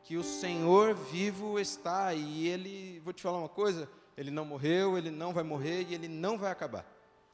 Que 0.03 0.17
o 0.17 0.23
Senhor 0.23 0.95
vivo 0.95 1.59
está 1.59 2.15
e 2.15 2.47
ele, 2.47 3.01
vou 3.01 3.13
te 3.13 3.23
falar 3.23 3.39
uma 3.39 3.49
coisa, 3.49 3.89
ele 4.17 4.31
não 4.31 4.45
morreu, 4.45 4.97
ele 4.97 5.11
não 5.11 5.33
vai 5.33 5.43
morrer 5.43 5.87
e 5.89 5.95
ele 5.95 6.09
não 6.09 6.39
vai 6.39 6.51
acabar. 6.51 6.87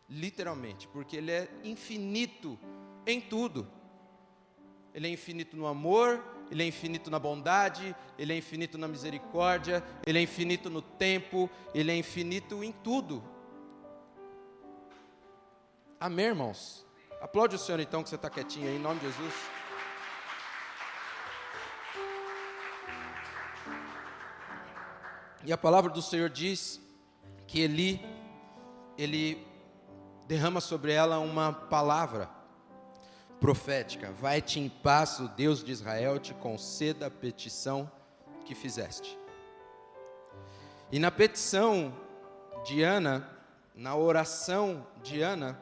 Literalmente, 0.08 0.88
porque 0.88 1.16
ele 1.16 1.30
é 1.30 1.48
infinito 1.62 2.58
em 3.06 3.20
tudo. 3.20 3.68
Ele 4.94 5.08
é 5.08 5.10
infinito 5.10 5.56
no 5.56 5.66
amor, 5.66 6.22
ele 6.50 6.62
é 6.62 6.66
infinito 6.66 7.10
na 7.10 7.18
bondade, 7.18 7.96
ele 8.18 8.32
é 8.32 8.36
infinito 8.36 8.76
na 8.76 8.86
misericórdia, 8.86 9.82
ele 10.06 10.18
é 10.18 10.22
infinito 10.22 10.68
no 10.68 10.82
tempo, 10.82 11.48
ele 11.74 11.90
é 11.90 11.96
infinito 11.96 12.62
em 12.62 12.72
tudo. 12.72 13.24
Amém, 15.98 16.26
irmãos? 16.26 16.84
Aplaude 17.22 17.56
o 17.56 17.58
Senhor 17.58 17.80
então, 17.80 18.02
que 18.02 18.08
você 18.08 18.16
está 18.16 18.28
quietinho 18.28 18.68
aí, 18.68 18.76
em 18.76 18.80
nome 18.80 19.00
de 19.00 19.06
Jesus. 19.06 19.34
E 25.44 25.52
a 25.52 25.56
palavra 25.56 25.90
do 25.90 26.02
Senhor 26.02 26.28
diz 26.28 26.80
que 27.46 27.60
Ele, 27.60 28.04
Ele 28.98 29.46
derrama 30.26 30.60
sobre 30.60 30.92
ela 30.92 31.18
uma 31.18 31.52
palavra 31.52 32.41
profética. 33.42 34.12
Vai-te 34.12 34.60
em 34.60 34.68
paz, 34.68 35.18
o 35.18 35.26
Deus 35.26 35.64
de 35.64 35.72
Israel 35.72 36.20
te 36.20 36.32
conceda 36.32 37.08
a 37.08 37.10
petição 37.10 37.90
que 38.44 38.54
fizeste. 38.54 39.18
E 40.92 41.00
na 41.00 41.10
petição 41.10 41.92
de 42.64 42.84
Ana, 42.84 43.28
na 43.74 43.96
oração 43.96 44.86
de 45.02 45.20
Ana, 45.20 45.58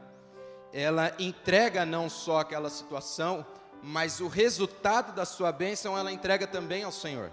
ela 0.75 1.15
entrega 1.19 1.87
não 1.87 2.11
só 2.11 2.41
aquela 2.41 2.69
situação, 2.69 3.47
mas 3.83 4.21
o 4.21 4.29
resultado 4.29 5.15
da 5.15 5.25
sua 5.25 5.51
bênção 5.51 5.97
ela 5.97 6.13
entrega 6.13 6.47
também 6.47 6.85
ao 6.85 6.93
Senhor. 6.93 7.31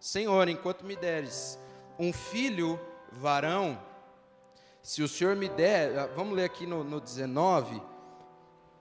Senhor, 0.00 0.48
enquanto 0.48 0.84
me 0.84 0.96
deres 0.96 1.56
um 2.00 2.12
filho 2.12 2.80
varão, 3.12 3.80
se 4.82 5.04
o 5.04 5.08
Senhor 5.08 5.36
me 5.36 5.48
der, 5.48 6.08
vamos 6.16 6.34
ler 6.34 6.46
aqui 6.46 6.66
no, 6.66 6.82
no 6.82 7.00
19, 7.00 7.80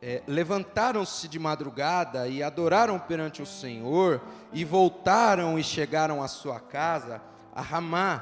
é, 0.05 0.21
levantaram-se 0.27 1.29
de 1.29 1.39
madrugada 1.39 2.27
e 2.27 2.43
adoraram 2.43 2.99
perante 2.99 3.41
o 3.41 3.45
Senhor, 3.45 4.21
e 4.51 4.65
voltaram 4.65 5.57
e 5.57 5.63
chegaram 5.63 6.21
à 6.21 6.27
sua 6.27 6.59
casa, 6.59 7.21
a 7.55 7.61
Ramá. 7.61 8.21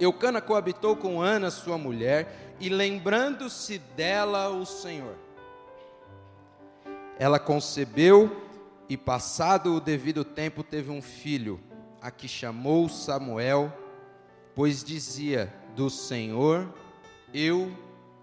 Eucana 0.00 0.40
coabitou 0.40 0.96
com 0.96 1.22
Ana, 1.22 1.52
sua 1.52 1.78
mulher, 1.78 2.56
e 2.58 2.68
lembrando-se 2.68 3.78
dela 3.78 4.48
o 4.48 4.66
Senhor. 4.66 5.14
Ela 7.16 7.38
concebeu 7.38 8.48
e, 8.88 8.96
passado 8.96 9.76
o 9.76 9.80
devido 9.80 10.24
tempo, 10.24 10.64
teve 10.64 10.90
um 10.90 11.00
filho, 11.00 11.60
a 12.02 12.10
que 12.10 12.26
chamou 12.26 12.88
Samuel, 12.88 13.72
pois 14.52 14.82
dizia: 14.82 15.54
Do 15.76 15.88
Senhor 15.88 16.68
eu 17.32 17.72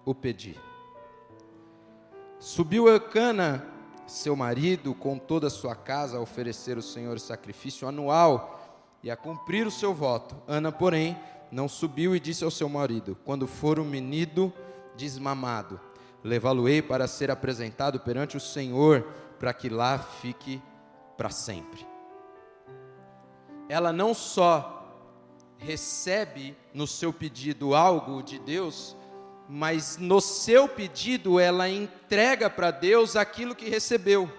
o 0.04 0.14
pedi. 0.14 0.64
Subiu 2.56 2.88
Eucana, 2.88 3.65
seu 4.08 4.34
marido, 4.34 4.96
com 4.96 5.20
toda 5.20 5.48
a 5.48 5.50
sua 5.50 5.76
casa, 5.76 6.15
a 6.15 6.22
oferecer 6.22 6.78
ao 6.78 6.82
Senhor 6.82 7.20
sacrifício 7.20 7.86
anual 7.86 8.80
e 9.04 9.12
a 9.12 9.18
cumprir 9.18 9.68
o 9.68 9.72
seu 9.72 9.94
voto. 9.94 10.38
Ana, 10.48 10.72
porém, 10.72 11.20
não 11.52 11.68
subiu 11.68 12.15
e 12.15 12.20
disse 12.20 12.46
ao 12.46 12.50
seu 12.50 12.70
marido: 12.70 13.18
Quando 13.26 13.46
for 13.46 13.78
o 13.78 13.84
menino 13.84 14.54
desmamado, 14.96 15.82
levá-lo-ei 16.24 16.82
para 16.82 17.10
ser 17.10 17.30
apresentado 17.30 18.00
perante 18.00 18.38
o 18.38 18.39
Senhor, 18.39 19.02
para 19.38 19.54
que 19.54 19.68
lá 19.68 20.00
fique 20.00 20.62
para 21.18 21.32
sempre. 21.32 21.86
Ela 23.68 23.91
não 23.91 24.13
só 24.13 24.96
recebe 25.58 26.56
no 26.74 26.88
seu 26.88 27.12
pedido 27.12 27.76
algo 27.76 28.24
de 28.24 28.39
Deus, 28.39 28.96
mas 29.47 29.97
no 29.97 30.19
seu 30.19 30.67
pedido 30.67 31.39
ela 31.39 31.69
entrega 31.69 32.49
para 32.49 32.71
Deus 32.71 33.15
aquilo 33.15 33.55
que 33.55 33.69
recebeu. 33.69 34.31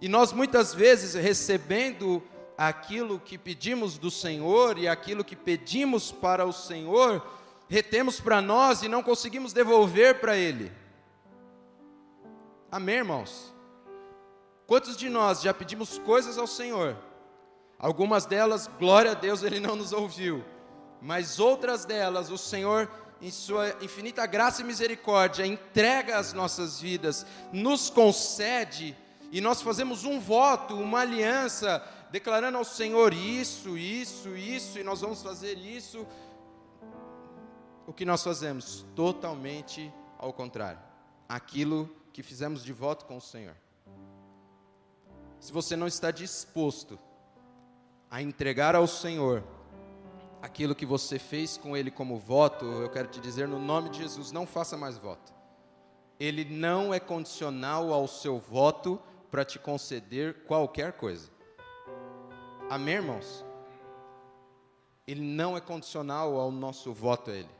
E 0.00 0.08
nós 0.08 0.32
muitas 0.32 0.74
vezes 0.74 1.14
recebendo 1.14 2.22
aquilo 2.56 3.18
que 3.20 3.36
pedimos 3.36 3.98
do 3.98 4.10
Senhor 4.10 4.78
e 4.78 4.88
aquilo 4.88 5.24
que 5.24 5.36
pedimos 5.36 6.10
para 6.10 6.44
o 6.44 6.52
Senhor, 6.52 7.24
retemos 7.68 8.20
para 8.20 8.40
nós 8.40 8.82
e 8.82 8.88
não 8.88 9.02
conseguimos 9.02 9.52
devolver 9.52 10.20
para 10.20 10.36
Ele. 10.36 10.72
Amém, 12.70 12.96
irmãos? 12.96 13.54
Quantos 14.66 14.96
de 14.96 15.08
nós 15.08 15.42
já 15.42 15.54
pedimos 15.54 15.98
coisas 15.98 16.38
ao 16.38 16.46
Senhor? 16.46 16.96
Algumas 17.78 18.26
delas, 18.26 18.68
glória 18.78 19.12
a 19.12 19.14
Deus, 19.14 19.42
Ele 19.42 19.60
não 19.60 19.76
nos 19.76 19.92
ouviu, 19.92 20.44
mas 21.00 21.38
outras 21.38 21.84
delas, 21.84 22.30
o 22.30 22.38
Senhor, 22.38 22.90
em 23.20 23.30
Sua 23.30 23.76
infinita 23.82 24.26
graça 24.26 24.62
e 24.62 24.64
misericórdia, 24.64 25.46
entrega 25.46 26.18
as 26.18 26.32
nossas 26.32 26.80
vidas, 26.80 27.26
nos 27.52 27.88
concede, 27.88 28.96
e 29.32 29.40
nós 29.40 29.62
fazemos 29.62 30.04
um 30.04 30.20
voto, 30.20 30.74
uma 30.76 31.00
aliança, 31.00 31.82
declarando 32.10 32.58
ao 32.58 32.64
Senhor 32.64 33.12
isso, 33.12 33.76
isso, 33.76 34.36
isso, 34.36 34.78
e 34.78 34.84
nós 34.84 35.00
vamos 35.00 35.22
fazer 35.22 35.58
isso. 35.58 36.06
O 37.86 37.92
que 37.92 38.04
nós 38.04 38.22
fazemos? 38.22 38.84
Totalmente 38.94 39.92
ao 40.18 40.32
contrário. 40.32 40.80
Aquilo 41.28 41.90
que 42.12 42.22
fizemos 42.22 42.64
de 42.64 42.72
voto 42.72 43.04
com 43.04 43.16
o 43.16 43.20
Senhor. 43.20 43.56
Se 45.40 45.52
você 45.52 45.76
não 45.76 45.86
está 45.86 46.10
disposto 46.10 46.98
a 48.10 48.22
entregar 48.22 48.74
ao 48.74 48.86
Senhor 48.86 49.42
aquilo 50.46 50.76
que 50.76 50.86
você 50.86 51.18
fez 51.18 51.56
com 51.56 51.76
Ele 51.76 51.90
como 51.90 52.16
voto, 52.16 52.64
eu 52.64 52.88
quero 52.88 53.08
te 53.08 53.20
dizer, 53.20 53.48
no 53.48 53.58
nome 53.58 53.90
de 53.90 53.98
Jesus, 53.98 54.30
não 54.30 54.46
faça 54.46 54.76
mais 54.76 54.96
voto. 54.96 55.34
Ele 56.20 56.44
não 56.44 56.94
é 56.94 57.00
condicional 57.00 57.92
ao 57.92 58.06
seu 58.06 58.38
voto 58.38 59.02
para 59.28 59.44
te 59.44 59.58
conceder 59.58 60.44
qualquer 60.44 60.92
coisa. 60.92 61.28
Amém, 62.70 62.94
irmãos? 62.94 63.44
Ele 65.04 65.20
não 65.20 65.56
é 65.56 65.60
condicional 65.60 66.38
ao 66.38 66.52
nosso 66.52 66.92
voto 66.92 67.32
a 67.32 67.34
Ele. 67.34 67.50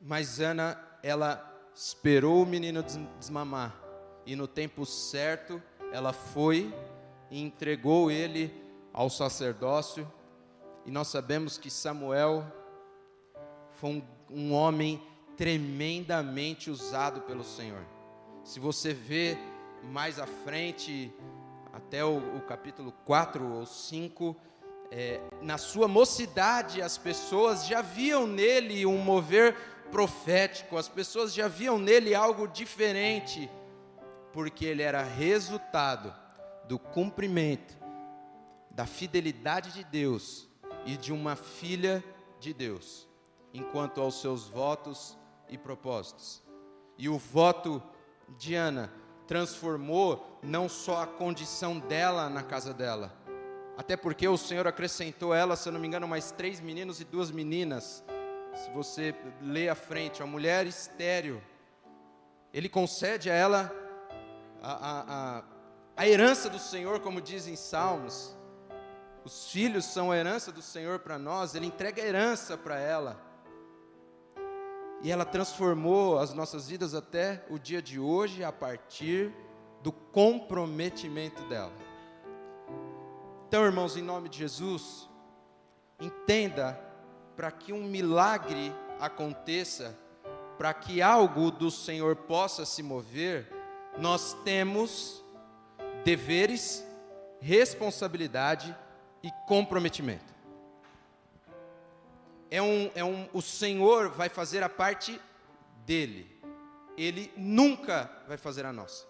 Mas 0.00 0.40
Ana, 0.40 0.82
ela 1.02 1.46
esperou 1.74 2.42
o 2.42 2.46
menino 2.46 2.82
desmamar, 3.18 3.78
e 4.24 4.34
no 4.34 4.48
tempo 4.48 4.86
certo, 4.86 5.62
ela 5.92 6.14
foi 6.14 6.74
e 7.30 7.42
entregou 7.42 8.10
ele 8.10 8.52
ao 8.92 9.10
sacerdócio. 9.10 10.10
E 10.90 10.92
nós 10.92 11.06
sabemos 11.06 11.56
que 11.56 11.70
Samuel 11.70 12.44
foi 13.76 13.90
um, 13.90 14.02
um 14.28 14.52
homem 14.52 15.00
tremendamente 15.36 16.68
usado 16.68 17.20
pelo 17.20 17.44
Senhor. 17.44 17.86
Se 18.42 18.58
você 18.58 18.92
vê 18.92 19.38
mais 19.84 20.18
à 20.18 20.26
frente, 20.26 21.14
até 21.72 22.04
o, 22.04 22.16
o 22.16 22.40
capítulo 22.40 22.90
4 23.04 23.52
ou 23.52 23.64
5, 23.66 24.36
é, 24.90 25.20
na 25.40 25.58
sua 25.58 25.86
mocidade, 25.86 26.82
as 26.82 26.98
pessoas 26.98 27.68
já 27.68 27.82
viam 27.82 28.26
nele 28.26 28.84
um 28.84 28.98
mover 28.98 29.54
profético, 29.92 30.76
as 30.76 30.88
pessoas 30.88 31.32
já 31.32 31.46
viam 31.46 31.78
nele 31.78 32.16
algo 32.16 32.48
diferente, 32.48 33.48
porque 34.32 34.64
ele 34.64 34.82
era 34.82 35.04
resultado 35.04 36.12
do 36.66 36.80
cumprimento 36.80 37.78
da 38.72 38.86
fidelidade 38.86 39.70
de 39.70 39.84
Deus 39.84 40.49
e 40.86 40.96
de 40.96 41.12
uma 41.12 41.36
filha 41.36 42.02
de 42.38 42.52
Deus, 42.52 43.08
enquanto 43.52 44.00
aos 44.00 44.20
seus 44.20 44.48
votos 44.48 45.18
e 45.48 45.58
propósitos. 45.58 46.42
E 46.96 47.08
o 47.08 47.18
voto 47.18 47.82
de 48.38 48.54
Ana 48.54 48.92
transformou 49.26 50.38
não 50.42 50.68
só 50.68 51.02
a 51.02 51.06
condição 51.06 51.78
dela 51.78 52.28
na 52.28 52.42
casa 52.42 52.72
dela, 52.72 53.14
até 53.76 53.96
porque 53.96 54.28
o 54.28 54.36
Senhor 54.36 54.66
acrescentou 54.66 55.34
ela, 55.34 55.56
se 55.56 55.68
eu 55.68 55.72
não 55.72 55.80
me 55.80 55.86
engano, 55.86 56.06
mais 56.06 56.30
três 56.30 56.60
meninos 56.60 57.00
e 57.00 57.04
duas 57.04 57.30
meninas. 57.30 58.04
Se 58.54 58.70
você 58.72 59.14
lê 59.40 59.68
à 59.68 59.74
frente, 59.74 60.22
a 60.22 60.26
mulher 60.26 60.66
estéreo, 60.66 61.42
ele 62.52 62.68
concede 62.68 63.30
a 63.30 63.34
ela 63.34 63.72
a, 64.62 64.72
a, 64.72 65.04
a, 65.38 65.44
a 65.96 66.08
herança 66.08 66.50
do 66.50 66.58
Senhor, 66.58 67.00
como 67.00 67.20
diz 67.20 67.46
em 67.46 67.56
Salmos. 67.56 68.36
Os 69.24 69.50
filhos 69.50 69.84
são 69.84 70.10
a 70.10 70.16
herança 70.16 70.50
do 70.50 70.62
Senhor 70.62 70.98
para 71.00 71.18
nós, 71.18 71.54
Ele 71.54 71.66
entrega 71.66 72.02
a 72.02 72.06
herança 72.06 72.56
para 72.56 72.78
ela. 72.78 73.20
E 75.02 75.10
ela 75.10 75.24
transformou 75.24 76.18
as 76.18 76.32
nossas 76.32 76.68
vidas 76.68 76.94
até 76.94 77.44
o 77.48 77.58
dia 77.58 77.80
de 77.80 77.98
hoje 77.98 78.44
a 78.44 78.52
partir 78.52 79.34
do 79.82 79.90
comprometimento 79.90 81.42
dela. 81.48 81.72
Então, 83.48 83.64
irmãos, 83.64 83.96
em 83.96 84.02
nome 84.02 84.28
de 84.28 84.38
Jesus, 84.38 85.08
entenda 85.98 86.78
para 87.34 87.50
que 87.50 87.72
um 87.72 87.84
milagre 87.84 88.72
aconteça, 89.00 89.98
para 90.58 90.74
que 90.74 91.00
algo 91.00 91.50
do 91.50 91.70
Senhor 91.70 92.14
possa 92.14 92.66
se 92.66 92.82
mover, 92.82 93.50
nós 93.98 94.34
temos 94.44 95.24
deveres, 96.04 96.84
responsabilidade 97.40 98.76
e 98.88 98.89
comprometimento 99.46 100.30
é 102.50 102.60
um, 102.60 102.90
é 102.94 103.04
um, 103.04 103.28
o 103.32 103.40
Senhor 103.40 104.10
vai 104.10 104.28
fazer 104.28 104.62
a 104.62 104.68
parte 104.68 105.20
dele. 105.86 106.38
Ele 106.96 107.32
nunca 107.36 108.10
vai 108.26 108.36
fazer 108.36 108.66
a 108.66 108.72
nossa. 108.72 109.06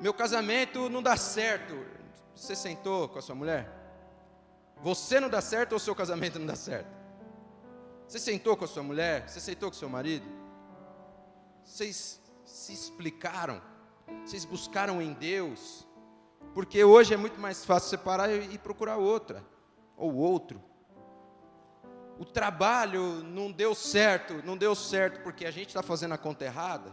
Meu 0.00 0.14
casamento 0.14 0.88
não 0.88 1.02
dá 1.02 1.16
certo. 1.16 1.74
Você 2.34 2.56
sentou 2.56 3.08
com 3.08 3.18
a 3.18 3.22
sua 3.22 3.34
mulher? 3.34 3.70
Você 4.80 5.20
não 5.20 5.28
dá 5.28 5.40
certo 5.40 5.72
ou 5.72 5.78
seu 5.78 5.94
casamento 5.94 6.38
não 6.38 6.46
dá 6.46 6.56
certo? 6.56 6.96
Você 8.06 8.18
sentou 8.18 8.56
com 8.56 8.64
a 8.64 8.68
sua 8.68 8.82
mulher? 8.82 9.28
Você 9.28 9.40
sentou 9.40 9.70
com 9.70 9.76
seu 9.76 9.88
marido? 9.88 10.26
Vocês 11.64 12.20
se 12.46 12.72
explicaram? 12.72 13.60
Vocês 14.24 14.46
buscaram 14.46 15.02
em 15.02 15.12
Deus? 15.12 15.86
Porque 16.54 16.82
hoje 16.82 17.14
é 17.14 17.16
muito 17.16 17.40
mais 17.40 17.64
fácil 17.64 17.90
separar 17.90 18.30
e 18.30 18.58
procurar 18.58 18.96
outra 18.96 19.44
ou 19.96 20.14
outro 20.14 20.68
o 22.18 22.24
trabalho 22.24 23.22
não 23.22 23.50
deu 23.50 23.74
certo, 23.74 24.42
não 24.44 24.56
deu 24.56 24.74
certo 24.74 25.22
porque 25.22 25.46
a 25.46 25.50
gente 25.50 25.68
está 25.68 25.82
fazendo 25.82 26.14
a 26.14 26.18
conta 26.18 26.44
errada, 26.44 26.92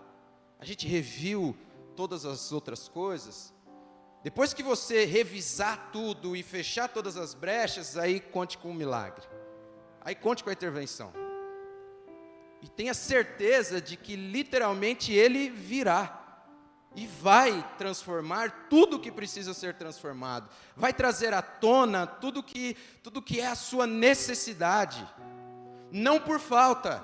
a 0.60 0.66
gente 0.66 0.88
reviu 0.88 1.58
todas 1.96 2.26
as 2.26 2.52
outras 2.52 2.88
coisas. 2.88 3.54
Depois 4.24 4.54
que 4.54 4.62
você 4.62 5.06
revisar 5.06 5.90
tudo 5.92 6.36
e 6.36 6.44
fechar 6.44 6.88
todas 6.88 7.18
as 7.18 7.34
brechas, 7.34 7.98
aí 7.98 8.20
conte 8.20 8.58
com 8.58 8.70
um 8.70 8.74
milagre, 8.74 9.26
aí 10.02 10.14
conte 10.14 10.44
com 10.44 10.50
a 10.52 10.54
intervenção. 10.54 11.12
E 12.62 12.70
tenha 12.70 12.94
certeza 12.94 13.82
de 13.82 13.98
que 13.98 14.16
literalmente 14.16 15.12
ele 15.12 15.50
virá 15.50 16.25
e 16.96 17.06
vai 17.06 17.76
transformar 17.78 18.68
tudo 18.70 19.00
que 19.00 19.12
precisa 19.12 19.54
ser 19.54 19.74
transformado, 19.76 20.50
vai 20.76 20.94
trazer 20.94 21.34
à 21.34 21.42
tona 21.42 22.08
tudo 22.08 22.42
que 22.42 22.78
tudo 23.04 23.22
que 23.22 23.42
é 23.42 23.48
a 23.48 23.56
sua 23.56 23.86
necessidade, 23.86 25.06
não 25.92 26.20
por 26.20 26.40
falta, 26.40 27.04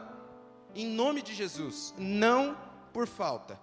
em 0.73 0.87
nome 0.87 1.21
de 1.21 1.33
Jesus, 1.33 1.93
não 1.97 2.57
por 2.93 3.05
falta, 3.05 3.59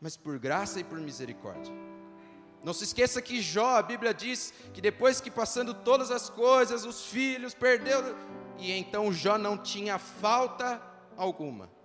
mas 0.00 0.16
por 0.16 0.38
graça 0.38 0.78
e 0.78 0.84
por 0.84 0.98
misericórdia. 0.98 1.74
Não 2.62 2.72
se 2.72 2.84
esqueça 2.84 3.22
que 3.22 3.40
Jó, 3.40 3.76
a 3.76 3.82
Bíblia 3.82 4.12
diz 4.12 4.52
que 4.72 4.80
depois 4.80 5.20
que 5.20 5.30
passando 5.30 5.74
todas 5.74 6.10
as 6.10 6.28
coisas, 6.28 6.84
os 6.84 7.06
filhos 7.06 7.54
perdeu, 7.54 8.16
e 8.58 8.72
então 8.72 9.12
Jó 9.12 9.38
não 9.38 9.56
tinha 9.56 9.98
falta 9.98 10.80
alguma 11.16 11.77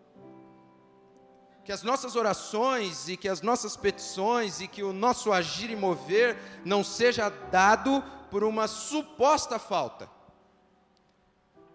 que 1.64 1.72
as 1.72 1.82
nossas 1.82 2.16
orações 2.16 3.07
e 3.07 3.16
que 3.16 3.30
as 3.30 3.41
nossas 3.41 3.78
petições 3.78 4.59
e 4.59 4.68
que 4.68 4.84
o 4.84 4.91
nosso 4.91 5.32
agir 5.32 5.70
e 5.70 5.76
mover 5.76 6.38
não 6.66 6.84
seja 6.84 7.30
dado 7.30 8.03
por 8.30 8.43
uma 8.43 8.68
suposta 8.68 9.57
falta, 9.57 10.09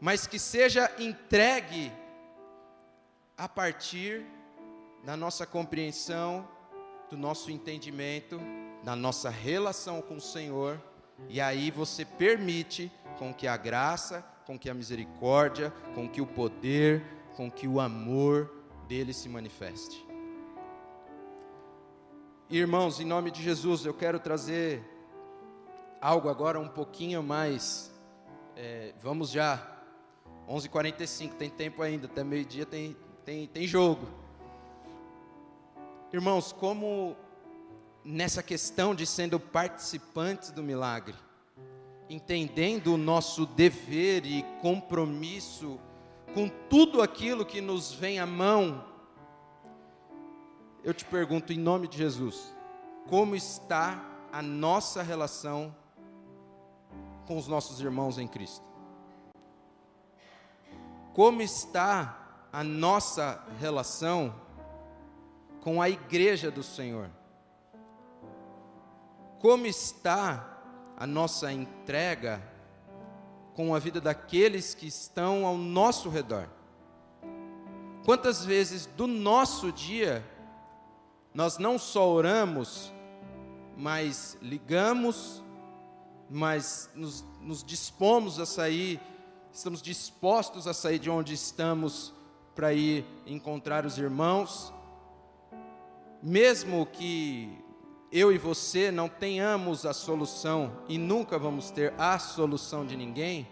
mas 0.01 0.27
que 0.27 0.39
seja 0.39 0.91
entregue 0.99 1.93
a 3.37 3.49
partir 3.49 4.27
da 5.05 5.17
nossa 5.17 5.47
compreensão, 5.47 6.47
do 7.09 7.17
nosso 7.17 7.51
entendimento, 7.51 8.39
na 8.85 8.95
nossa 8.95 9.31
relação 9.31 10.03
com 10.03 10.17
o 10.17 10.21
Senhor, 10.21 10.83
e 11.29 11.41
aí 11.41 11.71
você 11.71 12.05
permite 12.05 12.93
com 13.19 13.33
que 13.33 13.47
a 13.47 13.57
graça, 13.57 14.25
com 14.45 14.59
que 14.59 14.69
a 14.69 14.75
misericórdia, 14.75 15.73
com 15.95 16.09
que 16.09 16.21
o 16.21 16.27
poder, 16.27 17.05
com 17.37 17.51
que 17.51 17.67
o 17.67 17.81
amor 17.81 18.58
dele 18.89 19.13
se 19.13 19.29
manifeste. 19.29 20.03
Irmãos, 22.49 22.99
em 22.99 23.05
nome 23.05 23.31
de 23.31 23.43
Jesus, 23.43 23.85
eu 23.85 23.93
quero 23.93 24.19
trazer 24.19 24.83
algo 26.01 26.31
agora 26.31 26.59
um 26.59 26.69
pouquinho 26.69 27.23
mais. 27.23 27.93
É, 28.57 28.95
vamos 29.03 29.31
já, 29.31 29.85
11h45, 30.49 31.35
tem 31.35 31.51
tempo 31.51 31.83
ainda, 31.83 32.07
até 32.07 32.25
meio-dia 32.25 32.65
tem, 32.65 32.97
tem, 33.27 33.47
tem 33.47 33.67
jogo. 33.67 34.09
Irmãos, 36.11 36.51
como 36.51 37.15
nessa 38.03 38.43
questão 38.43 38.95
de 38.95 39.05
sendo 39.05 39.39
participantes 39.39 40.51
do 40.51 40.63
milagre, 40.63 41.15
entendendo 42.09 42.95
o 42.95 42.97
nosso 42.97 43.45
dever 43.45 44.25
e 44.25 44.43
compromisso 44.63 45.79
com 46.35 46.49
tudo 46.69 47.03
aquilo 47.03 47.45
que 47.45 47.61
nos 47.61 47.93
vem 47.93 48.19
à 48.19 48.27
mão, 48.27 48.85
eu 50.85 50.95
te 50.95 51.05
pergunto 51.05 51.53
em 51.53 51.59
nome 51.59 51.89
de 51.89 51.99
Jesus, 51.99 52.55
como 53.09 53.35
está 53.35 54.05
a 54.33 54.43
nossa 54.43 55.03
relação 55.03 55.75
com 57.27 57.37
os 57.37 57.49
nossos 57.49 57.81
irmãos 57.81 58.19
em 58.19 58.27
Cristo? 58.27 58.65
Como 61.15 61.43
está 61.43 62.47
a 62.53 62.63
nossa 62.63 63.45
relação 63.59 64.35
com 65.61 65.83
a 65.83 65.91
igreja 65.91 66.51
do 66.51 66.63
Senhor? 66.63 67.11
Como 69.41 69.67
está 69.67 70.59
a 70.97 71.07
nossa 71.07 71.53
entrega 71.53 72.43
com 73.59 73.75
a 73.75 73.81
vida 73.81 74.01
daqueles 74.01 74.73
que 74.73 74.87
estão 74.87 75.45
ao 75.45 75.59
nosso 75.59 76.09
redor? 76.09 76.49
Quantas 78.05 78.45
vezes 78.45 78.87
do 78.87 79.09
nosso 79.09 79.73
dia 79.73 80.25
nós 81.35 81.59
não 81.59 81.77
só 81.77 82.09
oramos, 82.09 82.93
mas 83.77 84.39
ligamos, 84.41 85.43
mas 86.31 86.89
nos, 86.95 87.25
nos 87.41 87.65
dispomos 87.65 88.39
a 88.39 88.47
sair, 88.47 89.01
estamos 89.53 89.83
dispostos 89.83 90.69
a 90.69 90.73
sair 90.73 91.01
de 91.01 91.11
onde 91.11 91.35
estamos 91.35 92.15
para 92.55 92.73
ir 92.73 93.05
encontrar 93.27 93.85
os 93.85 93.99
irmãos, 93.99 94.73
mesmo 96.23 96.87
que 96.87 97.59
eu 98.11 98.33
e 98.33 98.39
você 98.39 98.91
não 98.91 99.09
tenhamos 99.09 99.85
a 99.85 99.93
solução 99.93 100.73
e 100.89 100.97
nunca 100.97 101.39
vamos 101.39 101.71
ter 101.71 101.93
a 101.99 102.19
solução 102.19 102.87
de 102.87 102.97
ninguém, 102.97 103.47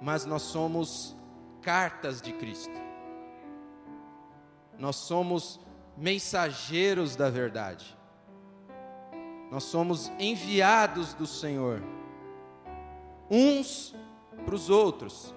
mas 0.00 0.24
nós 0.24 0.42
somos 0.42 1.14
cartas 1.60 2.20
de 2.22 2.32
Cristo. 2.32 2.74
Nós 4.78 4.96
somos 4.96 5.60
mensageiros 5.96 7.14
da 7.14 7.28
verdade. 7.28 7.96
Nós 9.50 9.64
somos 9.64 10.10
enviados 10.18 11.14
do 11.14 11.26
Senhor, 11.26 11.82
uns 13.30 13.94
para 14.44 14.54
os 14.54 14.70
outros. 14.70 15.34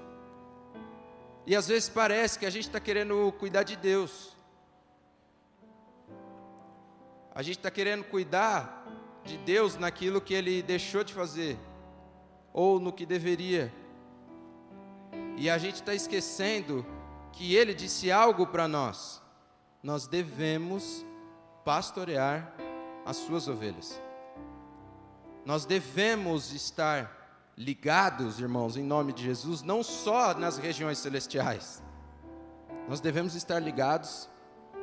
E 1.46 1.56
às 1.56 1.68
vezes 1.68 1.90
parece 1.90 2.40
que 2.40 2.46
a 2.46 2.50
gente 2.50 2.68
está 2.68 2.80
querendo 2.80 3.32
cuidar 3.38 3.64
de 3.64 3.76
Deus. 3.76 4.37
A 7.38 7.44
gente 7.44 7.60
está 7.60 7.70
querendo 7.70 8.04
cuidar 8.04 8.84
de 9.24 9.38
Deus 9.38 9.78
naquilo 9.78 10.20
que 10.20 10.34
Ele 10.34 10.64
deixou 10.64 11.04
de 11.04 11.14
fazer, 11.14 11.56
ou 12.52 12.80
no 12.80 12.92
que 12.92 13.06
deveria. 13.06 13.72
E 15.36 15.48
a 15.48 15.60
gente 15.60 15.76
está 15.76 15.94
esquecendo 15.94 16.84
que 17.32 17.54
Ele 17.54 17.76
disse 17.76 18.12
algo 18.12 18.48
para 18.48 18.68
nós. 18.68 19.22
Nós 19.84 20.08
devemos 20.08 21.06
pastorear 21.64 22.56
as 23.06 23.18
suas 23.18 23.48
ovelhas. 23.48 24.02
Nós 25.46 25.64
devemos 25.64 26.52
estar 26.52 27.52
ligados, 27.56 28.40
irmãos, 28.40 28.76
em 28.76 28.84
nome 28.84 29.14
de 29.14 29.24
Jesus, 29.24 29.62
não 29.62 29.84
só 29.84 30.34
nas 30.34 30.58
regiões 30.58 30.98
celestiais, 30.98 31.84
nós 32.90 33.00
devemos 33.00 33.36
estar 33.36 33.60
ligados 33.60 34.28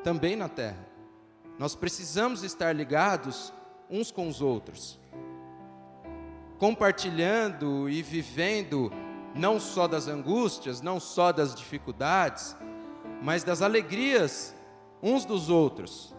também 0.05 0.37
na 0.37 0.49
terra. 0.49 0.94
Nós 1.59 1.75
precisamos 1.75 2.43
estar 2.43 2.75
ligados 2.75 3.53
uns 3.89 4.11
com 4.11 4.29
os 4.29 4.41
outros, 4.41 4.99
compartilhando 6.59 7.89
e 7.89 8.03
vivendo 8.03 8.91
não 9.35 9.61
só 9.61 9.87
das 9.87 10.09
angústias, 10.09 10.81
não 10.81 10.99
só 10.99 11.33
das 11.33 11.55
dificuldades, 11.55 12.57
mas 13.23 13.45
das 13.45 13.63
alegrias 13.63 14.55
uns 15.03 15.25
dos 15.25 15.51
outros. 15.51 16.15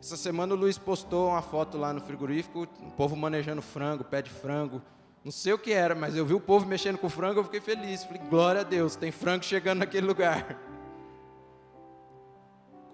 Essa 0.00 0.16
semana 0.16 0.54
o 0.54 0.56
Luiz 0.56 0.78
postou 0.78 1.30
uma 1.30 1.42
foto 1.42 1.76
lá 1.76 1.92
no 1.92 2.00
frigorífico, 2.00 2.68
o 2.80 2.92
povo 2.92 3.16
manejando 3.16 3.60
frango, 3.60 4.04
pé 4.04 4.22
de 4.22 4.30
frango. 4.30 4.80
Não 5.24 5.32
sei 5.32 5.52
o 5.52 5.58
que 5.58 5.72
era, 5.72 5.96
mas 5.96 6.14
eu 6.14 6.24
vi 6.24 6.34
o 6.34 6.40
povo 6.40 6.64
mexendo 6.64 6.96
com 6.96 7.08
frango, 7.08 7.40
eu 7.40 7.44
fiquei 7.44 7.60
feliz. 7.60 8.04
Falei, 8.04 8.22
glória 8.30 8.60
a 8.60 8.64
Deus, 8.64 8.94
tem 8.94 9.10
frango 9.10 9.44
chegando 9.44 9.80
naquele 9.80 10.06
lugar. 10.06 10.56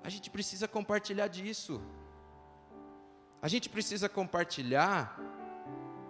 A 0.04 0.08
gente 0.08 0.30
precisa 0.30 0.66
compartilhar 0.66 1.28
disso. 1.28 1.80
A 3.40 3.48
gente 3.48 3.68
precisa 3.68 4.08
compartilhar 4.08 5.18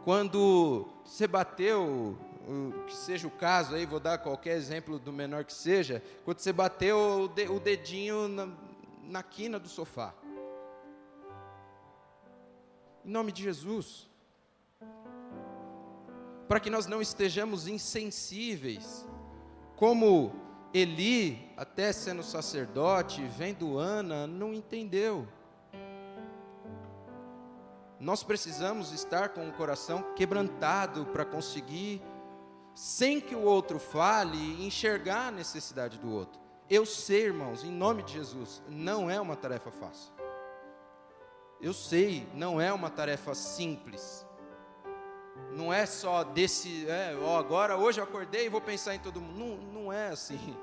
quando 0.05 0.89
você 1.05 1.27
bateu, 1.27 2.19
que 2.87 2.95
seja 2.95 3.29
o 3.29 3.31
caso 3.31 3.75
aí, 3.75 3.87
vou 3.87 4.01
dar 4.01 4.19
qualquer 4.19 4.57
exemplo 4.57 4.99
do 4.99 5.13
menor 5.13 5.45
que 5.45 5.53
seja, 5.53 6.03
quando 6.25 6.41
você 6.41 6.53
bateu 6.53 7.31
o 7.51 7.61
dedinho 7.61 8.29
na, 8.29 8.49
na 9.05 9.23
quina 9.23 9.59
do 9.59 9.69
sofá. 9.69 10.15
Em 13.05 13.11
nome 13.11 13.31
de 13.31 13.43
Jesus. 13.43 14.11
Para 16.49 16.61
que 16.61 16.71
nós 16.71 16.87
não 16.87 17.01
estejamos 17.01 17.69
insensíveis, 17.69 19.07
como 19.77 20.35
Eli, 20.75 21.53
até 21.57 21.93
sendo 21.93 22.23
sacerdote, 22.23 23.23
vendo 23.37 23.77
Ana, 23.77 24.27
não 24.27 24.55
entendeu. 24.55 25.29
Nós 28.01 28.23
precisamos 28.23 28.91
estar 28.91 29.29
com 29.29 29.47
o 29.47 29.53
coração 29.53 30.03
quebrantado 30.17 31.05
para 31.07 31.25
conseguir, 31.25 32.03
sem 32.75 33.21
que 33.21 33.35
o 33.35 33.43
outro 33.43 33.79
fale, 33.79 34.67
enxergar 34.67 35.29
a 35.29 35.31
necessidade 35.31 35.99
do 35.99 36.11
outro. 36.11 36.41
Eu 36.71 36.87
sei, 36.87 37.27
irmãos, 37.27 37.63
em 37.63 37.71
nome 37.71 38.03
de 38.03 38.15
Jesus, 38.15 38.63
não 38.67 39.11
é 39.11 39.21
uma 39.21 39.37
tarefa 39.37 39.71
fácil. 39.71 40.11
Eu 41.61 41.75
sei, 41.75 42.27
não 42.35 42.61
é 42.61 42.73
uma 42.73 42.89
tarefa 42.89 43.35
simples. 43.35 44.27
Não 45.53 45.73
é 45.73 45.87
só 45.87 46.25
desse, 46.25 46.87
é, 46.89 47.17
ó, 47.23 47.39
agora 47.39 47.77
hoje 47.77 48.01
eu 48.01 48.05
acordei 48.05 48.47
e 48.47 48.49
vou 48.49 48.61
pensar 48.61 48.95
em 48.95 48.99
todo 48.99 49.21
mundo. 49.21 49.39
Não, 49.39 49.83
não 49.83 49.93
é 49.93 50.09
assim. 50.09 50.57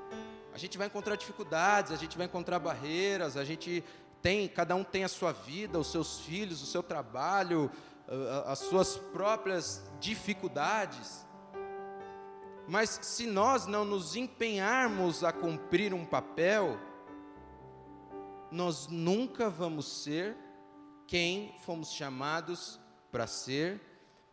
A 0.52 0.58
gente 0.58 0.76
vai 0.76 0.86
encontrar 0.86 1.16
dificuldades, 1.16 1.92
a 1.92 1.96
gente 1.96 2.16
vai 2.16 2.26
encontrar 2.26 2.58
barreiras, 2.58 3.36
a 3.36 3.44
gente 3.44 3.84
tem, 4.20 4.48
cada 4.48 4.74
um 4.74 4.84
tem 4.84 5.04
a 5.04 5.08
sua 5.08 5.32
vida, 5.32 5.78
os 5.78 5.90
seus 5.90 6.20
filhos, 6.20 6.62
o 6.62 6.66
seu 6.66 6.82
trabalho, 6.82 7.70
as 8.46 8.58
suas 8.58 8.96
próprias 8.96 9.82
dificuldades. 10.00 11.24
Mas 12.68 12.98
se 13.02 13.26
nós 13.26 13.66
não 13.66 13.84
nos 13.84 14.16
empenharmos 14.16 15.24
a 15.24 15.32
cumprir 15.32 15.94
um 15.94 16.04
papel, 16.04 16.78
nós 18.50 18.88
nunca 18.88 19.48
vamos 19.48 20.02
ser 20.02 20.36
quem 21.06 21.54
fomos 21.64 21.92
chamados 21.92 22.78
para 23.10 23.26
ser, 23.26 23.80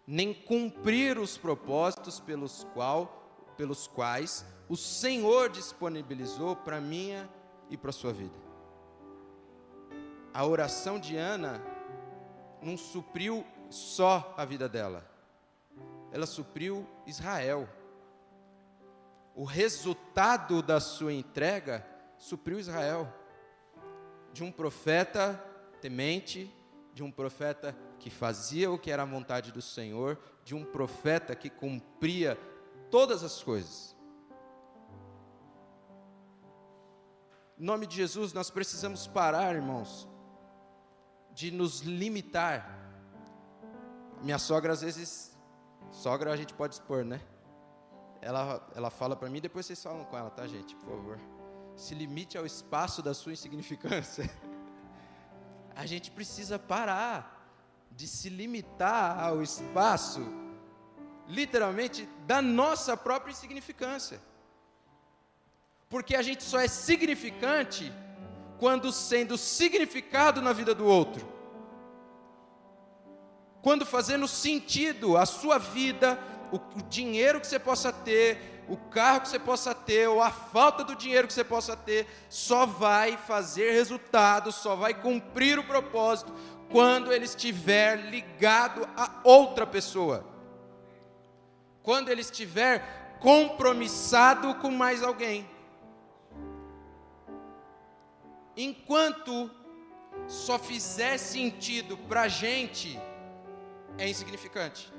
nem 0.07 0.33
cumprir 0.33 1.19
os 1.19 1.37
propósitos 1.37 2.17
pelos, 2.17 2.65
qual, 2.73 3.53
pelos 3.57 3.87
quais 3.87 4.45
o 4.69 4.77
Senhor 4.77 5.49
disponibilizou 5.49 6.55
para 6.55 6.79
minha 6.79 7.29
e 7.69 7.75
para 7.75 7.91
sua 7.91 8.13
vida. 8.13 8.37
A 10.33 10.45
oração 10.45 10.97
de 10.97 11.17
Ana 11.17 11.61
não 12.61 12.77
supriu 12.77 13.45
só 13.69 14.33
a 14.37 14.45
vida 14.45 14.69
dela, 14.69 15.05
ela 16.11 16.25
supriu 16.25 16.87
Israel. 17.05 17.67
O 19.35 19.43
resultado 19.43 20.61
da 20.63 20.79
sua 20.79 21.13
entrega 21.13 21.85
supriu 22.17 22.59
Israel. 22.59 23.13
De 24.33 24.43
um 24.43 24.51
profeta 24.51 25.33
temente, 25.81 26.51
de 26.93 27.03
um 27.03 27.11
profeta 27.11 27.75
que 27.99 28.09
fazia 28.09 28.71
o 28.71 28.77
que 28.77 28.91
era 28.91 29.03
a 29.03 29.05
vontade 29.05 29.51
do 29.51 29.61
Senhor, 29.61 30.19
de 30.43 30.55
um 30.55 30.63
profeta 30.63 31.35
que 31.35 31.49
cumpria 31.49 32.37
todas 32.89 33.23
as 33.23 33.41
coisas. 33.41 33.95
Em 37.59 37.63
nome 37.63 37.87
de 37.87 37.95
Jesus, 37.95 38.33
nós 38.33 38.49
precisamos 38.51 39.07
parar, 39.07 39.55
irmãos, 39.55 40.07
de 41.33 41.49
nos 41.49 41.81
limitar. 41.81 42.75
Minha 44.21 44.37
sogra, 44.37 44.73
às 44.73 44.81
vezes, 44.81 45.35
sogra 45.91 46.31
a 46.31 46.37
gente 46.37 46.53
pode 46.53 46.75
expor, 46.75 47.03
né? 47.03 47.19
Ela, 48.21 48.67
ela 48.75 48.89
fala 48.89 49.15
para 49.15 49.29
mim, 49.29 49.41
depois 49.41 49.65
vocês 49.65 49.81
falam 49.81 50.05
com 50.05 50.17
ela, 50.17 50.29
tá, 50.29 50.45
gente? 50.47 50.75
Por 50.75 50.89
favor. 50.89 51.19
Se 51.75 51.93
limite 51.93 52.37
ao 52.37 52.45
espaço 52.45 53.01
da 53.01 53.13
sua 53.13 53.33
insignificância. 53.33 54.29
A 55.75 55.85
gente 55.85 56.09
precisa 56.09 56.57
parar 56.57 57.36
de 57.91 58.07
se 58.07 58.29
limitar 58.29 59.23
ao 59.23 59.41
espaço, 59.41 60.21
literalmente, 61.27 62.07
da 62.25 62.41
nossa 62.41 62.95
própria 62.95 63.31
insignificância. 63.31 64.19
Porque 65.89 66.15
a 66.15 66.21
gente 66.21 66.43
só 66.43 66.59
é 66.59 66.67
significante 66.67 67.91
quando 68.59 68.91
sendo 68.91 69.37
significado 69.37 70.41
na 70.41 70.53
vida 70.53 70.73
do 70.75 70.85
outro. 70.85 71.27
Quando 73.61 73.85
fazendo 73.85 74.27
sentido 74.27 75.17
a 75.17 75.25
sua 75.25 75.57
vida, 75.57 76.19
o, 76.51 76.57
o, 76.57 76.81
dinheiro 76.89 77.39
que 77.39 77.47
você 77.47 77.59
possa 77.59 77.91
ter, 77.91 78.63
o 78.67 78.77
carro 78.77 79.21
que 79.21 79.29
você 79.29 79.39
possa 79.39 79.73
ter, 79.73 80.07
ou 80.07 80.21
a 80.21 80.31
falta 80.31 80.83
do 80.83 80.95
dinheiro 80.95 81.27
que 81.27 81.33
você 81.33 81.43
possa 81.43 81.75
ter, 81.75 82.07
só 82.29 82.65
vai 82.65 83.17
fazer 83.17 83.71
resultado, 83.71 84.51
só 84.51 84.75
vai 84.75 84.93
cumprir 84.93 85.59
o 85.59 85.63
propósito 85.63 86.33
quando 86.69 87.13
ele 87.13 87.25
estiver 87.25 88.09
ligado 88.09 88.87
a 88.95 89.19
outra 89.23 89.65
pessoa. 89.65 90.25
Quando 91.83 92.09
ele 92.09 92.21
estiver 92.21 93.17
compromissado 93.19 94.55
com 94.55 94.69
mais 94.69 95.01
alguém. 95.01 95.47
enquanto 98.57 99.51
só 100.27 100.57
fizer 100.57 101.17
sentido 101.19 101.95
para 101.95 102.23
a 102.23 102.27
gente, 102.27 102.99
é 103.99 104.09
insignificante. 104.09 104.91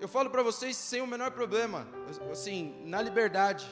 Eu 0.00 0.08
falo 0.08 0.30
para 0.30 0.42
vocês 0.42 0.76
sem 0.76 1.00
o 1.02 1.06
menor 1.06 1.30
problema, 1.30 1.86
assim, 2.32 2.82
na 2.84 3.00
liberdade. 3.00 3.66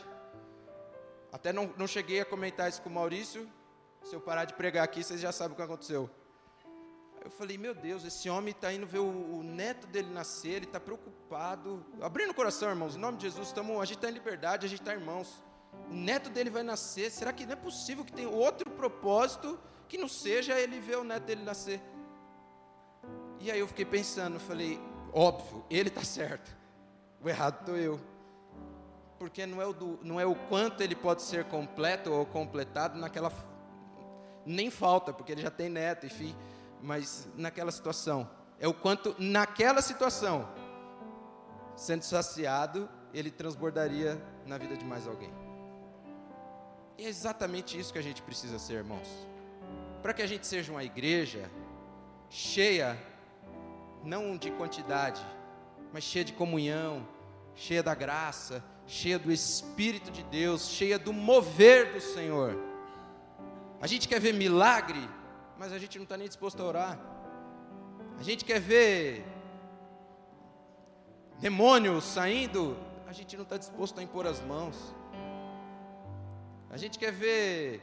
Até 1.33 1.53
não, 1.53 1.72
não 1.77 1.87
cheguei 1.87 2.20
a 2.20 2.25
comentar 2.25 2.68
isso 2.68 2.83
com 2.83 2.91
o 2.91 2.93
Maurício. 2.93 3.51
Se 4.05 4.15
eu 4.15 4.21
parar 4.21 4.45
de 4.45 4.55
pregar 4.55 4.85
aqui, 4.85 5.03
vocês 5.03 5.21
já 5.21 5.33
sabem 5.33 5.55
o 5.55 5.57
que 5.57 5.63
aconteceu. 5.63 6.09
Eu 7.25 7.31
falei, 7.31 7.57
meu 7.57 7.75
Deus, 7.75 8.05
esse 8.05 8.29
homem 8.29 8.51
está 8.51 8.73
indo 8.73 8.87
ver 8.87 8.99
o, 8.99 9.39
o, 9.39 9.43
neto 9.43 9.87
dele 9.87 10.11
nascer, 10.13 10.57
ele 10.57 10.67
está 10.67 10.79
preocupado. 10.79 11.85
Abrindo 12.01 12.31
o 12.31 12.35
coração, 12.35 12.69
irmãos, 12.69 12.97
em 12.97 12.99
nome 12.99 13.17
de 13.17 13.25
Jesus, 13.25 13.51
tamo, 13.51 13.81
a 13.81 13.85
gente 13.85 13.97
está 13.97 14.11
em 14.11 14.13
liberdade, 14.13 14.67
a 14.67 14.69
gente 14.69 14.81
está 14.81 14.93
irmãos 14.93 15.43
o 15.91 15.95
neto 15.95 16.31
dele 16.31 16.51
vai 16.51 16.63
nascer. 16.63 17.11
Será 17.11 17.33
que 17.33 17.45
não 17.45 17.53
é 17.53 17.57
possível 17.57 18.05
que 18.05 18.13
tenha 18.13 18.29
outro 18.29 18.71
propósito 18.71 19.59
que 19.89 19.99
não 19.99 20.09
seja 20.09 20.59
ele 20.59 20.81
ver 20.81 20.97
o 20.99 21.05
neto 21.05 21.25
dele 21.25 21.43
nascer? 21.43 21.81
E 23.41 23.51
aí 23.51 23.59
eu 23.59 23.69
fiquei 23.69 23.85
pensando, 23.85 24.41
falei, 24.41 24.81
óbvio, 25.13 25.65
ele 25.69 25.89
está 25.89 26.03
certo. 26.03 26.57
O 27.21 27.29
errado 27.29 27.61
estou 27.61 27.77
eu. 27.77 28.01
Porque 29.19 29.47
não 29.47 29.61
é, 29.61 29.67
o 29.67 29.73
do, 29.73 29.99
não 30.03 30.21
é 30.21 30.27
o 30.27 30.35
quanto 30.35 30.83
ele 30.83 30.95
pode 30.95 31.23
ser 31.23 31.45
completo 31.45 32.13
ou 32.13 32.25
completado 32.27 32.99
naquela. 32.99 33.31
Nem 34.47 34.71
falta, 34.71 35.13
porque 35.13 35.33
ele 35.33 35.43
já 35.43 35.51
tem 35.51 35.69
neto, 35.69 36.07
enfim. 36.07 36.35
Mas 36.83 37.29
naquela 37.37 37.71
situação. 37.71 38.29
É 38.61 38.69
o 38.69 38.75
quanto, 38.75 39.15
naquela 39.19 39.83
situação, 39.83 40.49
sendo 41.77 42.03
saciado, 42.03 42.89
ele 43.13 43.31
transbordaria 43.31 44.23
na 44.47 44.59
vida 44.59 44.77
de 44.77 44.85
mais 44.85 45.07
alguém. 45.07 45.33
E 46.97 47.05
é 47.05 47.09
exatamente 47.09 47.79
isso 47.79 47.93
que 47.93 47.99
a 47.99 48.03
gente 48.03 48.23
precisa 48.23 48.59
ser, 48.59 48.75
irmãos. 48.75 49.09
Para 50.03 50.15
que 50.15 50.23
a 50.23 50.27
gente 50.27 50.47
seja 50.47 50.71
uma 50.71 50.85
igreja 50.85 51.51
cheia, 52.29 52.97
não 54.05 54.37
de 54.37 54.51
quantidade, 54.53 55.25
mas 55.93 56.05
cheia 56.05 56.25
de 56.25 56.33
comunhão, 56.33 57.07
cheia 57.55 57.83
da 57.83 57.95
graça, 57.95 58.63
cheia 58.87 59.19
do 59.19 59.33
Espírito 59.33 60.11
de 60.11 60.23
Deus, 60.25 60.69
cheia 60.69 60.99
do 60.99 61.13
mover 61.13 61.93
do 61.93 62.01
Senhor. 62.01 62.74
A 63.85 63.87
gente 63.87 64.09
quer 64.09 64.18
ver 64.18 64.32
milagre, 64.32 65.07
mas 65.59 65.70
a 65.70 65.78
gente 65.78 65.99
não 65.99 66.05
está 66.05 66.16
nem 66.16 66.26
disposto 66.26 66.62
a 66.62 66.64
orar. 66.64 66.99
A 68.18 68.22
gente 68.22 68.43
quer 68.43 68.59
ver 68.59 69.22
demônios 71.39 72.03
saindo, 72.03 72.78
a 73.07 73.12
gente 73.12 73.37
não 73.37 73.43
está 73.43 73.59
disposto 73.59 74.01
a 74.01 74.03
impor 74.03 74.26
as 74.26 74.41
mãos. 74.41 74.74
A 76.70 76.78
gente 76.78 76.99
quer 76.99 77.12
ver 77.12 77.82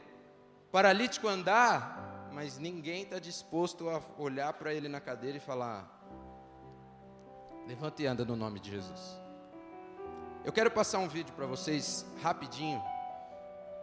paralítico 0.72 1.28
andar, 1.28 2.28
mas 2.32 2.58
ninguém 2.58 3.04
está 3.04 3.20
disposto 3.20 3.88
a 3.88 4.02
olhar 4.18 4.52
para 4.54 4.74
ele 4.74 4.88
na 4.88 5.00
cadeira 5.00 5.36
e 5.36 5.40
falar: 5.40 5.88
levanta 7.64 8.02
e 8.02 8.06
anda 8.06 8.24
no 8.24 8.34
nome 8.34 8.58
de 8.58 8.72
Jesus. 8.72 9.20
Eu 10.44 10.52
quero 10.52 10.68
passar 10.68 10.98
um 10.98 11.06
vídeo 11.06 11.32
para 11.34 11.46
vocês 11.46 12.04
rapidinho. 12.20 12.82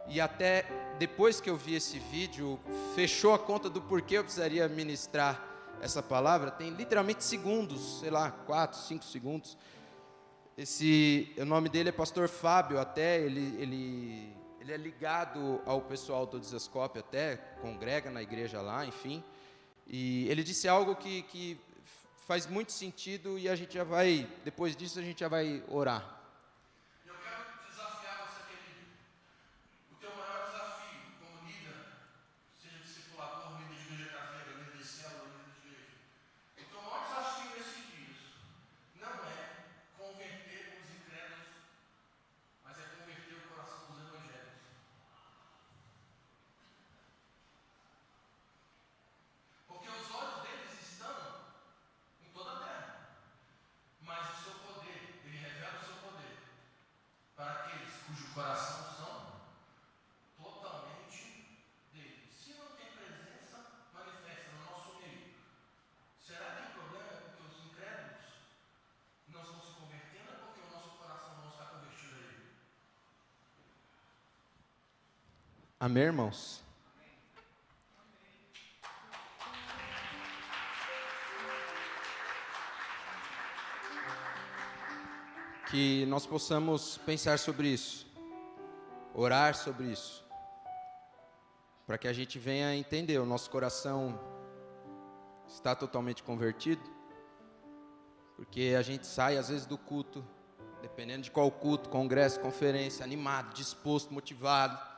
E 0.09 0.19
até 0.19 0.65
depois 0.97 1.39
que 1.39 1.49
eu 1.49 1.55
vi 1.55 1.75
esse 1.75 1.99
vídeo, 1.99 2.59
fechou 2.95 3.33
a 3.33 3.39
conta 3.39 3.69
do 3.69 3.81
porquê 3.81 4.17
eu 4.17 4.23
precisaria 4.23 4.67
ministrar 4.67 5.41
essa 5.81 6.01
palavra. 6.01 6.51
Tem 6.51 6.71
literalmente 6.71 7.23
segundos, 7.23 7.99
sei 7.99 8.09
lá, 8.09 8.31
quatro, 8.31 8.77
cinco 8.79 9.05
segundos. 9.05 9.57
Esse, 10.57 11.33
o 11.37 11.45
nome 11.45 11.69
dele 11.69 11.89
é 11.89 11.91
Pastor 11.91 12.27
Fábio. 12.27 12.79
Até 12.79 13.21
ele, 13.21 13.55
ele 13.61 14.39
ele 14.69 14.73
é 14.73 14.77
ligado 14.77 15.61
ao 15.65 15.81
pessoal 15.81 16.27
do 16.27 16.39
Desescope 16.39 16.99
até, 16.99 17.37
congrega 17.61 18.11
na 18.11 18.21
igreja 18.21 18.61
lá, 18.61 18.85
enfim. 18.85 19.23
E 19.87 20.27
ele 20.29 20.43
disse 20.43 20.67
algo 20.67 20.95
que, 20.95 21.23
que 21.23 21.59
faz 22.27 22.45
muito 22.45 22.71
sentido 22.71 23.39
e 23.39 23.49
a 23.49 23.55
gente 23.55 23.73
já 23.73 23.83
vai, 23.83 24.29
depois 24.43 24.75
disso 24.75 24.99
a 24.99 25.01
gente 25.01 25.21
já 25.21 25.27
vai 25.27 25.63
orar. 25.67 26.18
Amém, 75.81 76.03
irmãos? 76.03 76.61
Que 85.71 86.05
nós 86.07 86.25
possamos 86.25 86.97
pensar 86.97 87.39
sobre 87.39 87.69
isso, 87.69 88.05
orar 89.13 89.55
sobre 89.55 89.85
isso, 89.85 90.25
para 91.87 91.97
que 91.97 92.09
a 92.09 92.13
gente 92.13 92.37
venha 92.37 92.75
entender, 92.75 93.17
o 93.17 93.25
nosso 93.25 93.49
coração 93.49 94.19
está 95.47 95.73
totalmente 95.73 96.23
convertido, 96.23 96.83
porque 98.35 98.75
a 98.77 98.81
gente 98.81 99.07
sai 99.07 99.37
às 99.37 99.47
vezes 99.47 99.65
do 99.65 99.77
culto, 99.77 100.27
dependendo 100.81 101.21
de 101.21 101.31
qual 101.31 101.49
culto, 101.49 101.87
congresso, 101.87 102.41
conferência, 102.41 103.01
animado, 103.01 103.53
disposto, 103.53 104.13
motivado, 104.13 104.88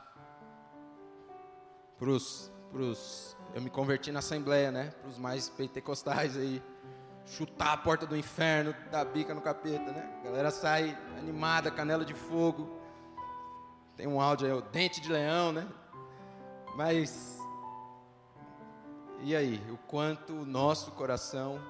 pros, 2.02 2.50
pros, 2.72 3.36
eu 3.54 3.62
me 3.62 3.70
converti 3.70 4.10
na 4.10 4.18
Assembleia, 4.18 4.72
né? 4.72 4.90
Para 5.00 5.08
os 5.08 5.18
mais 5.18 5.48
pentecostais 5.48 6.36
aí, 6.36 6.60
chutar 7.24 7.74
a 7.74 7.76
porta 7.76 8.04
do 8.04 8.16
inferno, 8.16 8.74
dar 8.90 9.04
bica 9.04 9.32
no 9.32 9.40
capeta, 9.40 9.92
né? 9.92 10.12
A 10.18 10.24
galera 10.24 10.50
sai 10.50 10.98
animada, 11.16 11.70
canela 11.70 12.04
de 12.04 12.12
fogo. 12.12 12.68
Tem 13.96 14.08
um 14.08 14.20
áudio 14.20 14.48
aí, 14.48 14.52
o 14.52 14.60
dente 14.60 15.00
de 15.00 15.12
leão, 15.12 15.52
né? 15.52 15.64
Mas 16.74 17.38
e 19.20 19.36
aí, 19.36 19.62
o 19.70 19.76
quanto 19.76 20.32
o 20.32 20.44
nosso 20.44 20.90
coração 20.90 21.60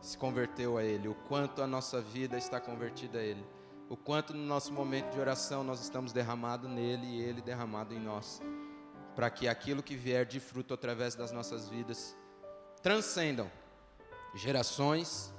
se 0.00 0.18
converteu 0.18 0.78
a 0.78 0.82
Ele, 0.82 1.06
o 1.06 1.14
quanto 1.14 1.62
a 1.62 1.66
nossa 1.68 2.00
vida 2.00 2.36
está 2.36 2.58
convertida 2.58 3.20
a 3.20 3.22
Ele. 3.22 3.46
o 3.88 3.96
quanto 3.96 4.34
no 4.34 4.44
nosso 4.44 4.72
momento 4.72 5.12
de 5.12 5.20
oração 5.20 5.62
nós 5.62 5.80
estamos 5.80 6.12
derramado 6.12 6.68
nele 6.68 7.06
e 7.06 7.20
ele 7.22 7.40
derramado 7.40 7.92
em 7.92 7.98
nós, 7.98 8.40
para 9.14 9.30
que 9.30 9.48
aquilo 9.48 9.82
que 9.82 9.96
vier 9.96 10.24
de 10.24 10.40
fruto 10.40 10.74
através 10.74 11.14
das 11.14 11.32
nossas 11.32 11.68
vidas 11.68 12.16
transcendam 12.82 13.50
gerações, 14.34 15.32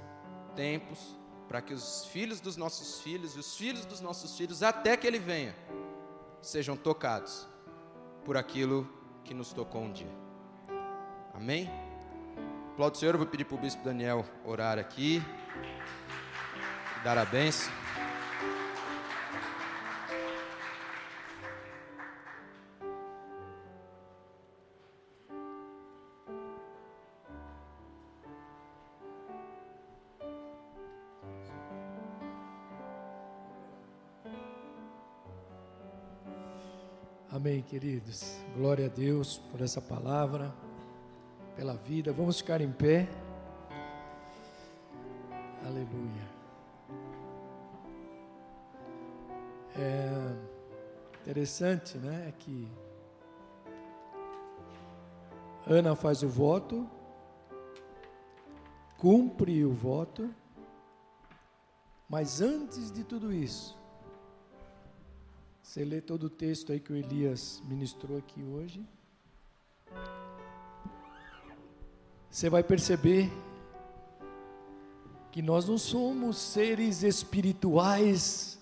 tempos, 0.56 1.18
para 1.48 1.62
que 1.62 1.74
os 1.74 2.06
filhos 2.06 2.40
dos 2.40 2.56
nossos 2.56 3.02
filhos 3.02 3.36
e 3.36 3.40
os 3.40 3.56
filhos 3.58 3.86
dos 3.86 4.00
nossos 4.00 4.38
filhos, 4.38 4.64
até 4.64 4.96
que 4.96 5.06
ele 5.06 5.20
venha, 5.20 5.56
sejam 6.42 6.78
tocados 6.78 7.48
por 8.24 8.38
aquilo 8.38 8.88
que 9.24 9.34
nos 9.34 9.52
tocou 9.52 9.82
um 9.82 9.92
dia. 9.92 10.12
Amém? 11.34 11.70
Aplaudo 12.74 12.96
o 12.96 13.00
Senhor, 13.00 13.16
eu 13.16 13.20
vou 13.20 13.28
pedir 13.28 13.46
para 13.46 13.56
o 13.56 13.60
bispo 13.60 13.84
Daniel 13.84 14.26
orar 14.46 14.80
aqui, 14.80 15.22
dar 17.04 17.18
a 17.18 17.26
bênção. 17.26 17.81
Queridos. 37.64 38.38
Glória 38.56 38.86
a 38.86 38.90
Deus 38.90 39.38
por 39.52 39.62
essa 39.62 39.82
palavra, 39.82 40.54
pela 41.56 41.76
vida. 41.76 42.12
Vamos 42.12 42.38
ficar 42.38 42.62
em 42.62 42.72
pé. 42.72 43.08
Aleluia. 45.66 46.30
É 49.76 50.52
interessante, 51.22 51.98
né, 51.98 52.34
que 52.40 52.68
Ana 55.66 55.96
faz 55.96 56.24
o 56.24 56.30
voto, 56.30 56.90
cumpre 58.98 59.64
o 59.64 59.72
voto, 59.72 60.30
mas 62.10 62.42
antes 62.42 62.92
de 62.92 63.04
tudo 63.04 63.32
isso, 63.32 63.81
você 65.72 65.86
lê 65.86 66.02
todo 66.02 66.26
o 66.26 66.30
texto 66.30 66.74
aí 66.74 66.82
que 66.82 66.92
o 66.92 66.96
Elias 66.98 67.64
ministrou 67.66 68.18
aqui 68.18 68.44
hoje. 68.44 68.86
Você 72.30 72.50
vai 72.50 72.62
perceber 72.62 73.32
que 75.32 75.42
nós 75.42 75.70
não 75.70 75.78
somos 75.78 76.36
seres 76.36 77.04
espirituais 77.04 78.60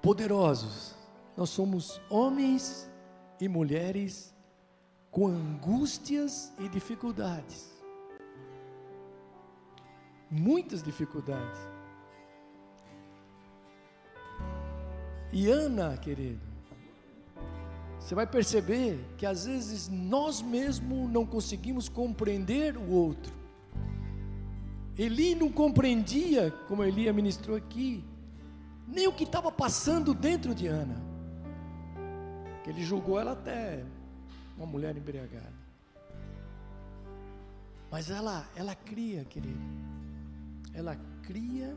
poderosos. 0.00 0.94
Nós 1.36 1.50
somos 1.50 2.00
homens 2.08 2.90
e 3.38 3.46
mulheres 3.46 4.34
com 5.10 5.26
angústias 5.26 6.54
e 6.58 6.70
dificuldades. 6.70 7.70
Muitas 10.30 10.82
dificuldades. 10.82 11.73
E 15.34 15.50
Ana, 15.50 15.96
querido, 15.96 16.38
você 17.98 18.14
vai 18.14 18.24
perceber 18.24 19.04
que 19.18 19.26
às 19.26 19.46
vezes 19.46 19.88
nós 19.88 20.40
mesmos 20.40 21.10
não 21.10 21.26
conseguimos 21.26 21.88
compreender 21.88 22.76
o 22.76 22.88
outro. 22.88 23.34
Eli 24.96 25.34
não 25.34 25.50
compreendia, 25.50 26.52
como 26.68 26.84
Eli 26.84 27.12
ministrou 27.12 27.56
aqui, 27.56 28.04
nem 28.86 29.08
o 29.08 29.12
que 29.12 29.24
estava 29.24 29.50
passando 29.50 30.14
dentro 30.14 30.54
de 30.54 30.68
Ana. 30.68 31.02
Que 32.62 32.70
ele 32.70 32.84
julgou 32.84 33.18
ela 33.18 33.32
até 33.32 33.84
uma 34.56 34.66
mulher 34.66 34.96
embriagada. 34.96 35.64
Mas 37.90 38.08
ela, 38.08 38.48
ela 38.54 38.76
cria, 38.76 39.24
querido. 39.24 39.58
Ela 40.72 40.96
cria. 41.24 41.76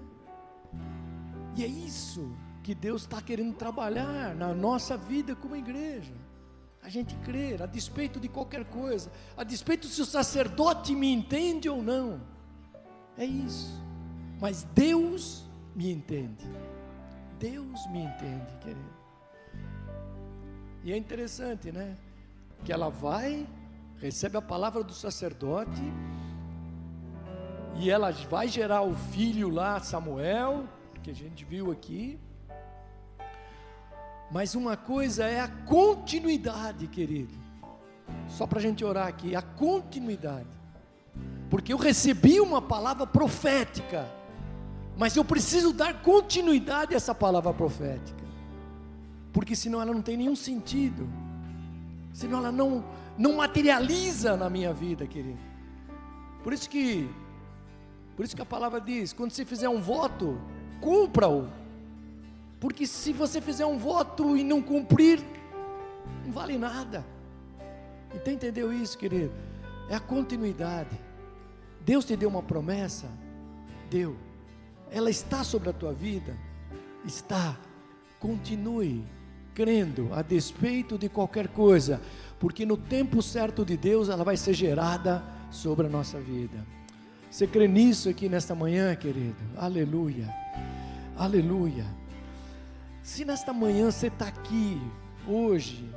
E 1.56 1.64
é 1.64 1.68
isso 1.68 2.32
que 2.68 2.76
Deus 2.76 3.04
está 3.04 3.22
querendo 3.22 3.56
trabalhar 3.56 4.36
na 4.36 4.54
nossa 4.54 4.98
vida 4.98 5.34
como 5.34 5.56
igreja. 5.56 6.14
A 6.84 6.90
gente 6.90 7.16
crer, 7.20 7.64
a 7.64 7.66
despeito 7.66 8.20
de 8.20 8.28
qualquer 8.28 8.66
coisa, 8.66 9.10
a 9.38 9.44
despeito 9.46 9.88
se 9.88 10.02
o 10.02 10.06
sacerdote 10.06 10.94
me 10.94 11.10
entende 11.10 11.70
ou 11.70 11.82
não. 11.82 12.20
É 13.18 13.24
isso. 13.24 13.82
Mas 14.42 14.64
Deus 14.76 15.46
me 15.74 15.90
entende. 15.90 16.46
Deus 17.40 17.88
me 17.90 18.00
entende, 18.00 18.58
querido. 18.60 18.94
E 20.84 20.92
é 20.92 20.98
interessante, 20.98 21.72
né? 21.72 21.96
Que 22.66 22.74
ela 22.74 22.90
vai, 22.90 23.48
recebe 23.96 24.36
a 24.36 24.42
palavra 24.42 24.84
do 24.84 24.94
sacerdote, 24.94 25.82
e 27.78 27.90
ela 27.90 28.12
vai 28.12 28.50
gerar 28.50 28.82
o 28.82 28.94
filho 28.94 29.48
lá, 29.48 29.80
Samuel, 29.80 30.68
que 31.02 31.12
a 31.12 31.16
gente 31.16 31.46
viu 31.46 31.72
aqui. 31.72 32.20
Mas 34.32 34.56
uma 34.56 34.76
coisa 34.76 35.26
é 35.26 35.40
a 35.40 35.48
continuidade, 35.48 36.88
querido. 36.88 37.34
Só 38.28 38.46
para 38.46 38.60
a 38.60 38.62
gente 38.62 38.84
orar 38.84 39.08
aqui, 39.08 39.36
a 39.36 39.42
continuidade. 39.42 40.48
Porque 41.50 41.72
eu 41.72 41.78
recebi 41.78 42.40
uma 42.40 42.62
palavra 42.62 43.08
profética, 43.08 44.10
mas 44.98 45.16
eu 45.16 45.24
preciso 45.24 45.72
dar 45.72 46.02
continuidade 46.02 46.94
a 46.94 46.98
essa 46.98 47.16
palavra 47.16 47.54
profética. 47.54 48.24
Porque 49.32 49.56
senão 49.56 49.82
ela 49.82 49.94
não 49.94 50.02
tem 50.02 50.18
nenhum 50.18 50.36
sentido. 50.36 51.08
Senão 52.14 52.40
ela 52.40 52.52
não, 52.52 52.84
não 53.18 53.38
materializa 53.38 54.36
na 54.36 54.50
minha 54.50 54.74
vida, 54.74 55.08
querido. 55.08 55.40
Por 56.44 56.52
isso 56.52 56.70
que 56.70 57.10
por 58.18 58.26
isso 58.26 58.36
que 58.36 58.42
a 58.42 58.46
palavra 58.46 58.82
diz, 58.82 59.14
quando 59.14 59.30
você 59.30 59.46
fizer 59.46 59.70
um 59.70 59.80
voto, 59.80 60.42
cumpra-o. 60.82 61.48
Porque 62.60 62.88
se 62.88 63.14
você 63.14 63.40
fizer 63.40 63.66
um 63.66 63.78
voto 63.78 64.36
e 64.36 64.44
não 64.44 64.62
cumprir, 64.62 65.24
não 66.26 66.32
vale 66.32 66.58
nada. 66.58 67.06
Então 68.14 68.34
entendeu 68.34 68.74
isso, 68.74 68.98
querido? 68.98 69.34
É 69.90 69.96
a 69.96 70.00
continuidade. 70.00 70.98
Deus 71.82 72.04
te 72.04 72.16
deu 72.16 72.30
uma 72.30 72.42
promessa? 72.42 73.08
Deu. 73.90 74.18
Ela 74.92 75.10
está 75.10 75.44
sobre 75.44 75.70
a 75.70 75.74
tua 75.74 75.94
vida? 75.94 76.36
Está. 77.06 77.58
Continue 78.20 79.06
crendo 79.54 80.10
a 80.14 80.22
despeito 80.22 80.98
de 80.98 81.10
qualquer 81.10 81.48
coisa, 81.48 82.02
porque 82.40 82.66
no 82.66 82.78
tempo 82.78 83.22
certo 83.22 83.66
de 83.66 83.76
Deus 83.76 84.10
ela 84.10 84.24
vai 84.24 84.38
ser 84.38 84.54
gerada 84.54 85.24
sobre 85.50 85.88
a 85.88 85.90
nossa 85.90 86.20
vida. 86.20 86.66
Você 87.30 87.48
crê 87.48 87.68
nisso 87.68 88.10
aqui 88.10 88.30
nesta 88.30 88.54
manhã, 88.54 88.96
querido? 88.96 89.38
Aleluia. 89.56 90.34
Aleluia. 91.18 91.86
Se 93.08 93.24
nesta 93.24 93.54
manhã 93.54 93.90
você 93.90 94.08
está 94.08 94.28
aqui, 94.28 94.82
hoje, 95.26 95.90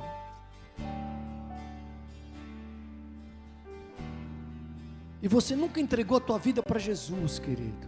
e 5.21 5.27
você 5.27 5.53
nunca 5.53 5.81
entregou 5.81 6.19
a 6.19 6.21
tua 6.21 6.39
vida 6.39 6.63
para 6.63 6.79
Jesus, 6.79 7.37
querido. 7.37 7.85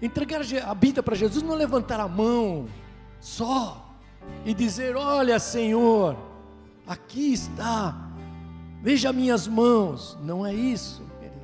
Entregar 0.00 0.42
a 0.64 0.74
vida 0.74 1.02
para 1.02 1.16
Jesus 1.16 1.42
não 1.42 1.54
é 1.54 1.56
levantar 1.56 1.98
a 1.98 2.06
mão 2.06 2.68
só 3.18 3.92
e 4.46 4.54
dizer: 4.54 4.94
Olha, 4.94 5.40
Senhor, 5.40 6.16
aqui 6.86 7.32
está, 7.32 8.12
veja 8.80 9.12
minhas 9.12 9.48
mãos. 9.48 10.16
Não 10.22 10.46
é 10.46 10.54
isso, 10.54 11.02
querido. 11.18 11.40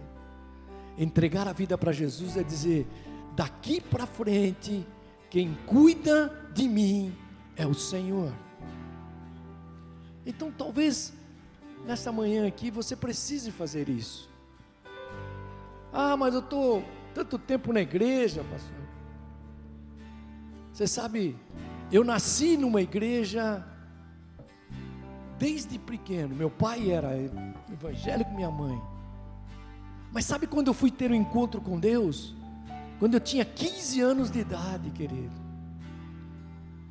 Entregar 0.97 1.49
a 1.49 1.53
vida 1.53 1.77
para 1.77 1.91
Jesus 1.91 2.37
é 2.37 2.45
dizer: 2.45 2.87
daqui 3.35 3.81
para 3.81 4.07
frente 4.07 4.87
quem 5.35 5.53
cuida 5.67 6.33
de 6.55 6.69
mim 6.69 7.13
é 7.57 7.67
o 7.67 7.75
Senhor. 7.75 8.33
Então, 10.25 10.53
talvez 10.53 11.13
nesta 11.85 12.13
manhã 12.13 12.47
aqui 12.47 12.71
você 12.71 12.95
precise 12.95 13.51
fazer 13.51 13.89
isso. 13.89 14.31
Ah, 15.93 16.17
mas 16.17 16.35
eu 16.35 16.39
estou 16.39 16.85
tanto 17.13 17.37
tempo 17.37 17.73
na 17.73 17.81
igreja, 17.81 18.45
pastor. 18.45 18.77
Você 20.73 20.87
sabe, 20.87 21.37
eu 21.91 22.05
nasci 22.05 22.57
numa 22.57 22.81
igreja 22.81 23.67
desde 25.37 25.81
pequeno. 25.81 26.33
Meu 26.33 26.49
pai 26.49 26.93
era 26.93 27.11
evangélico, 27.73 28.33
minha 28.33 28.53
mãe. 28.53 28.81
Mas 30.13 30.27
sabe 30.27 30.47
quando 30.47 30.69
eu 30.69 30.75
fui 30.75 30.93
ter 30.93 31.11
um 31.11 31.17
encontro 31.17 31.61
com 31.61 31.81
Deus? 31.81 32.37
Quando 32.99 33.15
eu 33.15 33.21
tinha 33.21 33.45
15 33.45 34.01
anos 34.01 34.31
de 34.31 34.41
idade, 34.41 34.91
querido. 34.91 35.45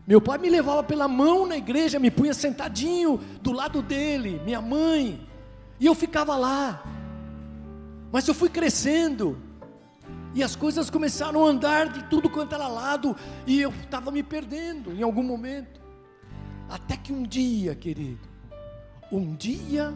Meu 0.06 0.20
pai 0.20 0.38
me 0.38 0.49
levava 0.49 0.84
pela 0.84 1.08
mão 1.08 1.45
na 1.45 1.56
igreja, 1.56 1.97
me 1.99 2.12
punha 2.12 2.34
sentadinho 2.34 3.18
do 3.41 3.54
lado 3.54 3.82
dele, 3.82 4.41
minha 4.43 4.62
mãe, 4.62 5.26
e 5.80 5.86
eu 5.86 5.95
ficava 5.95 6.36
lá. 6.36 6.84
Mas 8.12 8.28
eu 8.28 8.34
fui 8.34 8.49
crescendo, 8.49 9.38
E 10.36 10.41
as 10.41 10.56
coisas 10.56 10.89
começaram 10.89 11.45
a 11.45 11.49
andar 11.49 11.89
de 11.89 12.04
tudo 12.06 12.28
quanto 12.30 12.56
era 12.56 12.68
lado, 12.68 13.16
e 13.45 13.62
eu 13.62 13.70
estava 13.70 14.10
me 14.10 14.24
perdendo 14.24 14.91
em 14.91 15.04
algum 15.04 15.22
momento. 15.22 15.80
Até 16.68 16.97
que 16.97 17.14
um 17.14 17.22
dia, 17.22 17.76
querido, 17.76 18.28
um 19.12 19.36
dia 19.36 19.93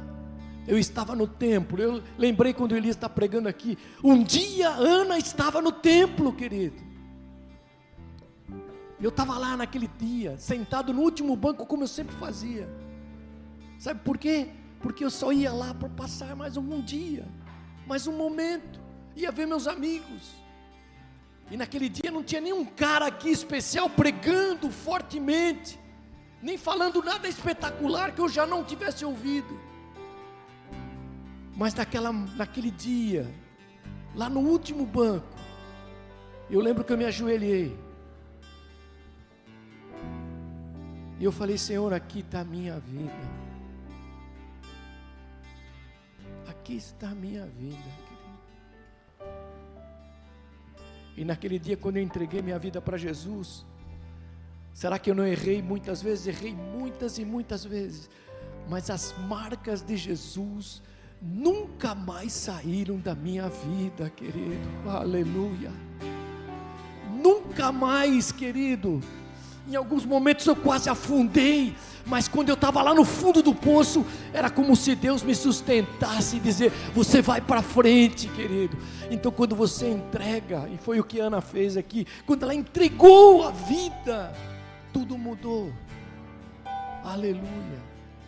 eu 0.68 0.78
estava 0.78 1.16
no 1.16 1.26
templo. 1.26 1.82
Eu 1.82 2.04
lembrei 2.18 2.54
quando 2.54 2.76
Elias 2.76 2.96
está 2.96 3.08
pregando 3.08 3.48
aqui. 3.48 3.78
Um 4.04 4.22
dia 4.22 4.70
Ana 4.70 5.18
estava 5.18 5.62
no 5.62 5.72
templo, 5.72 6.34
querido. 6.34 6.86
Eu 9.00 9.10
estava 9.10 9.38
lá 9.38 9.56
naquele 9.56 9.88
dia, 9.88 10.38
sentado 10.38 10.92
no 10.92 11.02
último 11.02 11.36
banco, 11.36 11.66
como 11.66 11.84
eu 11.84 11.88
sempre 11.88 12.16
fazia. 12.16 12.68
Sabe 13.78 14.02
por 14.04 14.18
quê? 14.18 14.50
Porque 14.82 15.06
eu 15.06 15.12
só 15.12 15.32
ia 15.32 15.54
lá 15.54 15.74
para 15.74 15.88
passar 15.88 16.36
mais 16.36 16.58
um 16.58 16.82
dia, 16.82 17.26
mais 17.86 18.08
um 18.08 18.18
momento, 18.18 18.80
ia 19.16 19.32
ver 19.32 19.46
meus 19.46 19.68
amigos. 19.68 20.34
E 21.52 21.56
naquele 21.56 21.88
dia 21.88 22.12
não 22.12 22.24
tinha 22.24 22.42
nenhum 22.42 22.66
cara 22.66 23.06
aqui 23.06 23.30
especial 23.30 23.88
pregando 23.88 24.72
fortemente, 24.72 25.80
nem 26.42 26.58
falando 26.58 27.02
nada 27.04 27.28
espetacular 27.28 28.14
que 28.14 28.22
eu 28.22 28.28
já 28.28 28.48
não 28.48 28.64
tivesse 28.64 29.06
ouvido. 29.06 29.60
Mas 31.58 31.74
naquela, 31.74 32.14
naquele 32.14 32.70
dia, 32.70 33.28
lá 34.14 34.30
no 34.30 34.42
último 34.42 34.86
banco, 34.86 35.26
eu 36.52 36.62
lembro 36.62 36.84
que 36.84 36.94
eu 36.94 36.98
me 36.98 37.04
ajoelhei. 37.04 37.76
E 41.20 41.24
eu 41.24 41.32
falei, 41.32 41.58
Senhor, 41.58 41.92
aqui 41.96 42.20
está 42.20 42.42
a 42.42 42.44
minha 42.44 42.80
vida. 42.80 43.12
Aqui 46.48 46.76
está 46.76 47.10
a 47.10 47.16
minha 47.16 47.48
vida. 47.48 47.92
E 51.16 51.26
naquele 51.26 51.58
dia, 51.58 51.76
quando 51.76 51.98
eu 51.98 52.04
entreguei 52.04 52.40
minha 52.44 52.60
vida 52.60 52.80
para 52.80 52.98
Jesus, 52.98 53.66
será 54.76 55.00
que 55.00 55.10
eu 55.10 55.16
não 55.16 55.26
errei 55.26 55.60
muitas 55.60 56.04
vezes? 56.04 56.28
Errei 56.28 56.54
muitas 56.54 57.18
e 57.18 57.26
muitas 57.26 57.66
vezes, 57.66 58.12
mas 58.70 58.92
as 58.92 59.18
marcas 59.28 59.82
de 59.82 59.98
Jesus 59.98 60.84
nunca 61.22 61.96
mais 61.96 62.34
saíram 62.34 62.98
da 62.98 63.16
minha 63.16 63.50
vida, 63.50 64.10
querido. 64.10 64.68
Aleluia. 64.88 65.72
Nunca 67.12 67.72
mais, 67.72 68.32
querido. 68.32 69.02
Em 69.68 69.76
alguns 69.76 70.06
momentos 70.06 70.46
eu 70.46 70.56
quase 70.56 70.90
afundei, 70.90 71.76
mas 72.06 72.28
quando 72.28 72.48
eu 72.48 72.56
estava 72.56 72.82
lá 72.82 72.94
no 72.94 73.04
fundo 73.04 73.42
do 73.42 73.54
poço, 73.54 74.06
era 74.32 74.50
como 74.50 74.76
se 74.78 74.96
Deus 74.96 75.24
me 75.24 75.36
sustentasse 75.36 76.38
e 76.38 76.40
dizer: 76.40 76.72
Você 76.94 77.22
vai 77.22 77.42
para 77.42 77.62
frente, 77.62 78.30
querido. 78.30 78.78
Então, 79.12 79.30
quando 79.32 79.56
você 79.56 79.90
entrega, 79.90 80.70
e 80.74 80.78
foi 80.78 81.00
o 81.00 81.04
que 81.04 81.20
Ana 81.20 81.42
fez 81.42 81.76
aqui, 81.76 82.08
quando 82.26 82.44
ela 82.44 82.56
entregou 82.56 83.46
a 83.46 83.52
vida, 83.52 84.34
tudo 84.94 85.18
mudou. 85.18 85.74
Aleluia. 87.04 87.82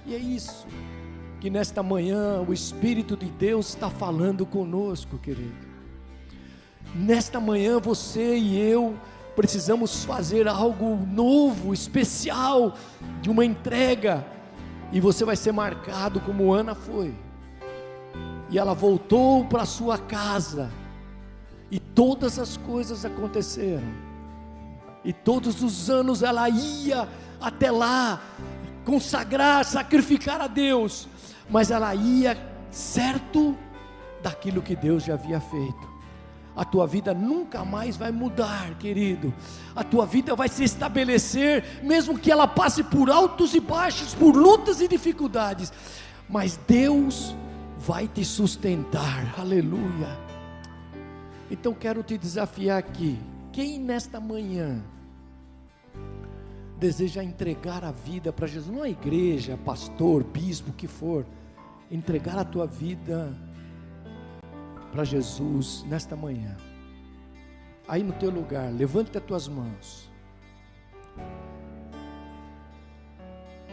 E 0.06 0.16
é 0.16 0.18
isso 0.18 0.68
que 1.40 1.50
nesta 1.50 1.82
manhã 1.82 2.44
o 2.46 2.54
Espírito 2.54 3.16
de 3.16 3.28
Deus 3.28 3.70
está 3.70 3.90
falando 3.90 4.46
conosco, 4.46 5.18
querido. 5.18 5.68
Nesta 6.94 7.40
manhã 7.40 7.80
você 7.80 8.38
e 8.38 8.60
eu 8.60 8.98
precisamos 9.36 10.04
fazer 10.04 10.50
algo 10.50 10.98
novo, 11.08 11.74
especial, 11.74 12.74
de 13.22 13.30
uma 13.30 13.46
entrega, 13.46 14.26
e 14.92 15.00
você 15.00 15.24
vai 15.24 15.38
ser 15.38 15.54
marcado 15.54 16.20
como 16.20 16.52
Ana 16.52 16.76
foi. 16.76 17.14
E 18.50 18.58
ela 18.58 18.74
voltou 18.74 19.46
para 19.46 19.66
sua 19.66 19.98
casa, 19.98 20.70
e 21.72 21.80
todas 21.80 22.38
as 22.38 22.58
coisas 22.58 23.06
aconteceram. 23.06 23.88
E 25.06 25.14
todos 25.14 25.64
os 25.64 25.90
anos 25.90 26.22
ela 26.22 26.50
ia 26.50 27.08
até 27.40 27.72
lá 27.72 28.22
consagrar, 28.84 29.64
sacrificar 29.64 30.42
a 30.42 30.48
Deus, 30.48 31.08
mas 31.50 31.72
ela 31.72 31.93
ia 31.95 32.38
certo 32.72 33.58
daquilo 34.22 34.62
que 34.62 34.76
Deus 34.76 35.04
já 35.04 35.14
havia 35.14 35.39
feito 35.39 35.89
a 36.60 36.66
tua 36.66 36.86
vida 36.86 37.14
nunca 37.14 37.64
mais 37.64 37.95
vai 37.95 38.12
mudar, 38.12 38.76
querido. 38.78 39.34
A 39.74 39.82
tua 39.82 40.06
vida 40.06 40.36
vai 40.36 40.50
se 40.50 40.66
estabelecer, 40.66 41.64
mesmo 41.82 42.20
que 42.20 42.30
ela 42.30 42.45
passe 42.45 42.84
por 42.84 43.10
altos 43.10 43.54
e 43.54 43.62
baixos, 43.62 44.14
por 44.14 44.36
lutas 44.36 44.82
e 44.82 44.88
dificuldades, 44.89 45.72
mas 46.28 46.60
Deus 46.68 47.34
vai 47.78 48.10
te 48.10 48.26
sustentar. 48.26 49.39
Aleluia. 49.39 50.20
Então 51.50 51.74
quero 51.74 52.04
te 52.04 52.18
desafiar 52.18 52.78
aqui. 52.78 53.18
Quem 53.54 53.80
nesta 53.80 54.20
manhã 54.20 54.84
deseja 56.78 57.24
entregar 57.24 57.86
a 57.86 57.91
vida 57.91 58.34
para 58.34 58.47
Jesus, 58.47 58.76
não 58.76 58.84
a 58.84 58.89
igreja, 58.89 59.58
pastor, 59.64 60.26
bispo, 60.26 60.72
o 60.72 60.74
que 60.74 60.88
for, 60.88 61.26
entregar 61.92 62.38
a 62.38 62.44
tua 62.44 62.68
vida 62.68 63.34
para 64.92 65.04
Jesus 65.04 65.84
nesta 65.88 66.16
manhã. 66.16 66.56
Aí 67.88 68.04
no 68.04 68.14
teu 68.14 68.30
lugar, 68.30 68.72
levante 68.72 69.18
as 69.18 69.24
tuas 69.24 69.48
mãos. 69.48 70.10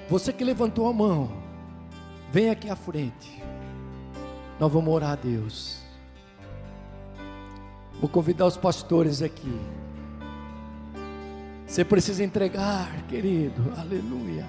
Você 0.08 0.32
que 0.32 0.44
levantou 0.44 0.88
a 0.88 0.92
mão, 0.92 1.30
vem 2.30 2.48
aqui 2.48 2.70
à 2.70 2.76
frente. 2.76 3.42
Nós 4.58 4.72
vamos 4.72 4.92
orar 4.92 5.10
a 5.10 5.16
Deus. 5.16 5.82
Vou 8.00 8.08
convidar 8.08 8.46
os 8.46 8.56
pastores 8.56 9.20
aqui. 9.20 9.60
Você 11.66 11.84
precisa 11.84 12.22
entregar, 12.22 13.02
querido. 13.08 13.72
Aleluia. 13.76 14.46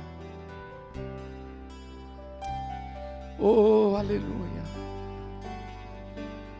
Oh, 3.39 3.95
aleluia. 3.95 4.63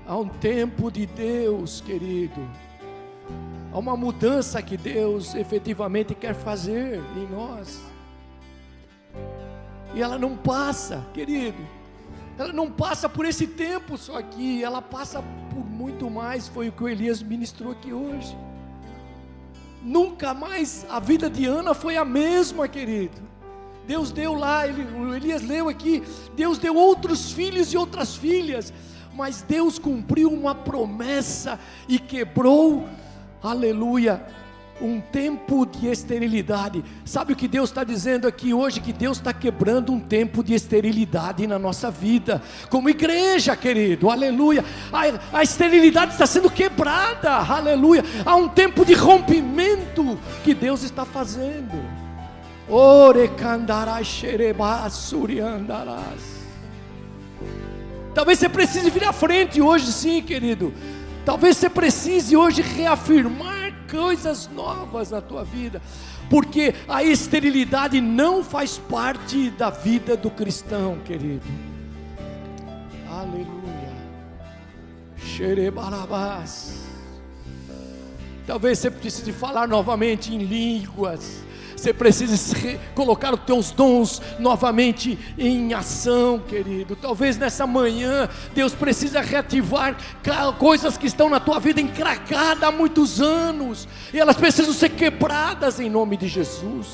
Há 0.05 0.15
um 0.15 0.27
tempo 0.27 0.91
de 0.91 1.05
Deus, 1.05 1.81
querido. 1.81 2.39
Há 3.73 3.77
uma 3.79 3.97
mudança 3.97 4.61
que 4.61 4.77
Deus 4.77 5.35
efetivamente 5.35 6.13
quer 6.13 6.33
fazer 6.33 7.01
em 7.15 7.27
nós. 7.27 7.81
E 9.93 10.01
ela 10.01 10.17
não 10.17 10.37
passa, 10.37 11.05
querido. 11.13 11.57
Ela 12.37 12.53
não 12.53 12.71
passa 12.71 13.09
por 13.09 13.25
esse 13.25 13.47
tempo 13.47 13.97
só 13.97 14.19
aqui, 14.19 14.63
ela 14.63 14.81
passa 14.81 15.23
por 15.49 15.65
muito 15.65 16.09
mais. 16.09 16.47
Foi 16.47 16.69
o 16.69 16.71
que 16.71 16.83
o 16.83 16.87
Elias 16.87 17.21
ministrou 17.23 17.71
aqui 17.71 17.91
hoje. 17.91 18.37
Nunca 19.81 20.33
mais 20.33 20.85
a 20.89 20.99
vida 20.99 21.29
de 21.29 21.45
Ana 21.45 21.73
foi 21.73 21.97
a 21.97 22.05
mesma, 22.05 22.67
querido. 22.67 23.21
Deus 23.87 24.11
deu 24.11 24.33
lá, 24.33 24.67
ele, 24.67 24.83
o 24.83 25.15
Elias 25.15 25.41
leu 25.41 25.69
aqui, 25.69 26.03
Deus 26.35 26.57
deu 26.57 26.75
outros 26.75 27.31
filhos 27.31 27.73
e 27.73 27.77
outras 27.77 28.15
filhas 28.15 28.73
mas 29.17 29.41
Deus 29.41 29.79
cumpriu 29.79 30.31
uma 30.31 30.53
promessa 30.53 31.59
e 31.89 31.97
quebrou, 31.97 32.87
aleluia, 33.41 34.23
um 34.79 35.01
tempo 35.01 35.65
de 35.65 35.87
esterilidade. 35.87 36.85
Sabe 37.03 37.33
o 37.33 37.35
que 37.35 37.47
Deus 37.47 37.71
está 37.71 37.83
dizendo 37.83 38.27
aqui 38.27 38.53
hoje? 38.53 38.79
Que 38.79 38.93
Deus 38.93 39.17
está 39.17 39.33
quebrando 39.33 39.91
um 39.91 39.99
tempo 39.99 40.43
de 40.43 40.53
esterilidade 40.53 41.47
na 41.47 41.57
nossa 41.57 41.89
vida, 41.89 42.43
como 42.69 42.91
igreja, 42.91 43.55
querido, 43.55 44.11
aleluia. 44.11 44.63
A, 44.93 45.39
a 45.39 45.41
esterilidade 45.41 46.11
está 46.11 46.27
sendo 46.27 46.51
quebrada, 46.51 47.37
aleluia. 47.37 48.05
Há 48.23 48.35
um 48.35 48.47
tempo 48.47 48.85
de 48.85 48.93
rompimento 48.93 50.19
que 50.43 50.53
Deus 50.53 50.83
está 50.83 51.05
fazendo. 51.05 51.96
Talvez 58.13 58.39
você 58.39 58.49
precise 58.49 58.89
vir 58.89 59.05
à 59.05 59.13
frente 59.13 59.61
hoje, 59.61 59.91
sim, 59.91 60.21
querido. 60.21 60.73
Talvez 61.23 61.57
você 61.57 61.69
precise 61.69 62.35
hoje 62.35 62.61
reafirmar 62.61 63.73
coisas 63.89 64.49
novas 64.53 65.11
na 65.11 65.21
tua 65.21 65.43
vida, 65.43 65.81
porque 66.29 66.73
a 66.87 67.03
esterilidade 67.03 68.01
não 68.01 68.43
faz 68.43 68.77
parte 68.77 69.49
da 69.51 69.69
vida 69.69 70.17
do 70.17 70.29
cristão, 70.29 70.97
querido. 71.05 71.45
Aleluia. 73.09 73.47
Xerebarabás. 75.17 76.85
Talvez 78.45 78.79
você 78.79 78.91
precise 78.91 79.31
falar 79.31 79.67
novamente 79.67 80.33
em 80.33 80.39
línguas. 80.39 81.46
Você 81.77 81.93
precisa 81.93 82.57
colocar 82.95 83.35
os 83.35 83.39
teus 83.41 83.69
dons 83.69 84.19
novamente 84.39 85.17
em 85.37 85.75
ação, 85.75 86.39
querido. 86.39 86.95
Talvez 86.95 87.37
nessa 87.37 87.67
manhã 87.67 88.27
Deus 88.55 88.73
precisa 88.73 89.21
reativar 89.21 89.95
coisas 90.57 90.97
que 90.97 91.05
estão 91.05 91.29
na 91.29 91.39
tua 91.39 91.59
vida 91.59 91.79
encracadas 91.79 92.63
há 92.63 92.71
muitos 92.71 93.21
anos, 93.21 93.87
e 94.11 94.19
elas 94.19 94.35
precisam 94.35 94.73
ser 94.73 94.89
quebradas 94.89 95.79
em 95.79 95.87
nome 95.87 96.17
de 96.17 96.27
Jesus. 96.27 96.87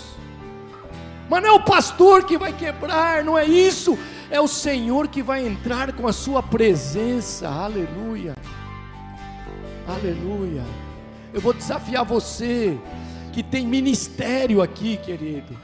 Mas 1.30 1.42
não 1.42 1.50
é 1.50 1.54
o 1.54 1.64
pastor 1.64 2.26
que 2.26 2.38
vai 2.38 2.52
quebrar, 2.52 3.24
não 3.24 3.38
é 3.38 3.46
isso, 3.46 3.98
é 4.30 4.42
o 4.42 4.50
Senhor 4.50 5.08
que 5.08 5.24
vai 5.24 5.48
entrar 5.48 5.94
com 5.94 6.08
a 6.08 6.14
sua 6.14 6.44
presença, 6.44 7.48
aleluia. 7.48 8.36
Aleluia. 9.88 10.64
Eu 11.34 11.40
vou 11.40 11.54
desafiar 11.54 12.04
você 12.04 12.78
que 13.34 13.44
tem 13.44 13.68
ministério 13.68 14.62
aqui, 14.62 14.96
querido. 14.98 15.58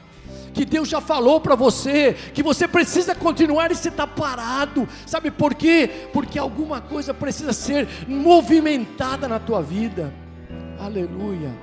Que 0.52 0.64
Deus 0.64 0.88
já 0.88 1.00
falou 1.00 1.40
para 1.40 1.54
você 1.54 2.14
que 2.34 2.42
você 2.42 2.66
precisa 2.66 3.14
continuar 3.14 3.70
e 3.70 3.74
você 3.76 3.88
está 3.88 4.06
parado. 4.06 4.86
Sabe 5.06 5.30
por 5.30 5.54
quê? 5.54 5.88
Porque 6.12 6.38
alguma 6.38 6.80
coisa 6.80 7.14
precisa 7.14 7.52
ser 7.52 7.88
movimentada 8.08 9.28
na 9.28 9.38
tua 9.38 9.62
vida. 9.62 10.12
Aleluia. 10.78 11.54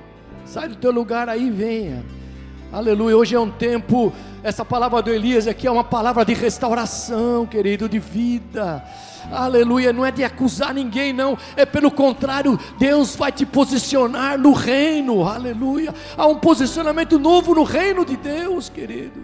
Sai 0.46 0.68
do 0.68 0.76
teu 0.76 0.90
lugar 0.90 1.28
aí, 1.28 1.50
venha. 1.50 2.02
Aleluia. 2.72 3.16
Hoje 3.16 3.34
é 3.34 3.40
um 3.40 3.50
tempo, 3.50 4.12
essa 4.42 4.64
palavra 4.64 5.02
do 5.02 5.10
Elias 5.10 5.46
aqui 5.46 5.66
é 5.66 5.70
uma 5.70 5.84
palavra 5.84 6.24
de 6.24 6.32
restauração, 6.32 7.44
querido, 7.44 7.88
de 7.88 7.98
vida. 7.98 8.82
Aleluia, 9.30 9.92
não 9.92 10.04
é 10.04 10.10
de 10.10 10.24
acusar 10.24 10.74
ninguém, 10.74 11.12
não, 11.12 11.36
é 11.56 11.64
pelo 11.66 11.90
contrário, 11.90 12.58
Deus 12.78 13.16
vai 13.16 13.32
te 13.32 13.44
posicionar 13.44 14.38
no 14.38 14.52
reino, 14.52 15.26
aleluia. 15.26 15.94
Há 16.16 16.26
um 16.26 16.36
posicionamento 16.36 17.18
novo 17.18 17.54
no 17.54 17.62
reino 17.62 18.04
de 18.04 18.16
Deus, 18.16 18.68
querido. 18.68 19.20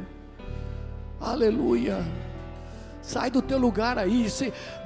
Aleluia. 1.20 2.04
Sai 3.06 3.30
do 3.30 3.42
teu 3.42 3.58
lugar 3.58 3.98
aí. 3.98 4.26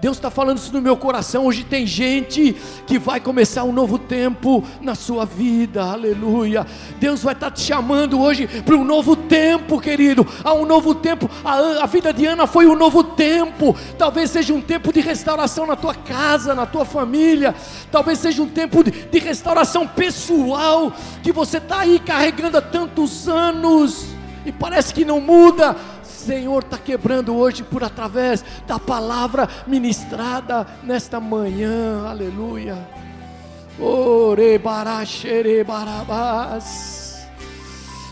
Deus 0.00 0.16
está 0.16 0.28
falando 0.28 0.58
isso 0.58 0.72
no 0.72 0.82
meu 0.82 0.96
coração. 0.96 1.46
Hoje 1.46 1.62
tem 1.62 1.86
gente 1.86 2.52
que 2.84 2.98
vai 2.98 3.20
começar 3.20 3.62
um 3.62 3.70
novo 3.70 3.96
tempo 3.96 4.64
na 4.80 4.96
sua 4.96 5.24
vida. 5.24 5.84
Aleluia. 5.84 6.66
Deus 6.98 7.22
vai 7.22 7.32
estar 7.32 7.50
tá 7.50 7.56
te 7.56 7.62
chamando 7.62 8.20
hoje 8.20 8.48
para 8.64 8.74
um 8.74 8.82
novo 8.82 9.14
tempo, 9.14 9.80
querido. 9.80 10.26
Há 10.42 10.52
um 10.52 10.66
novo 10.66 10.96
tempo. 10.96 11.30
A, 11.44 11.84
a, 11.84 11.86
vida 11.86 12.12
de 12.12 12.26
Ana 12.26 12.48
foi 12.48 12.66
um 12.66 12.74
novo 12.74 13.04
tempo. 13.04 13.76
Talvez 13.96 14.32
seja 14.32 14.52
um 14.52 14.60
tempo 14.60 14.92
de 14.92 14.98
restauração 14.98 15.64
na 15.64 15.76
tua 15.76 15.94
casa, 15.94 16.56
na 16.56 16.66
tua 16.66 16.84
família. 16.84 17.54
Talvez 17.88 18.18
seja 18.18 18.42
um 18.42 18.48
tempo 18.48 18.82
de, 18.82 18.90
de 18.90 19.18
restauração 19.20 19.86
pessoal 19.86 20.92
que 21.22 21.30
você 21.30 21.58
está 21.58 21.80
aí 21.82 22.00
carregando 22.00 22.58
há 22.58 22.62
tantos 22.62 23.28
anos 23.28 24.18
e 24.48 24.52
parece 24.52 24.94
que 24.94 25.04
não 25.04 25.20
muda 25.20 25.76
Senhor 26.28 26.62
está 26.62 26.76
quebrando 26.76 27.34
hoje 27.34 27.62
por 27.62 27.82
através 27.82 28.44
da 28.66 28.78
palavra 28.78 29.48
ministrada 29.66 30.66
nesta 30.82 31.18
manhã, 31.18 32.06
aleluia. 32.06 32.86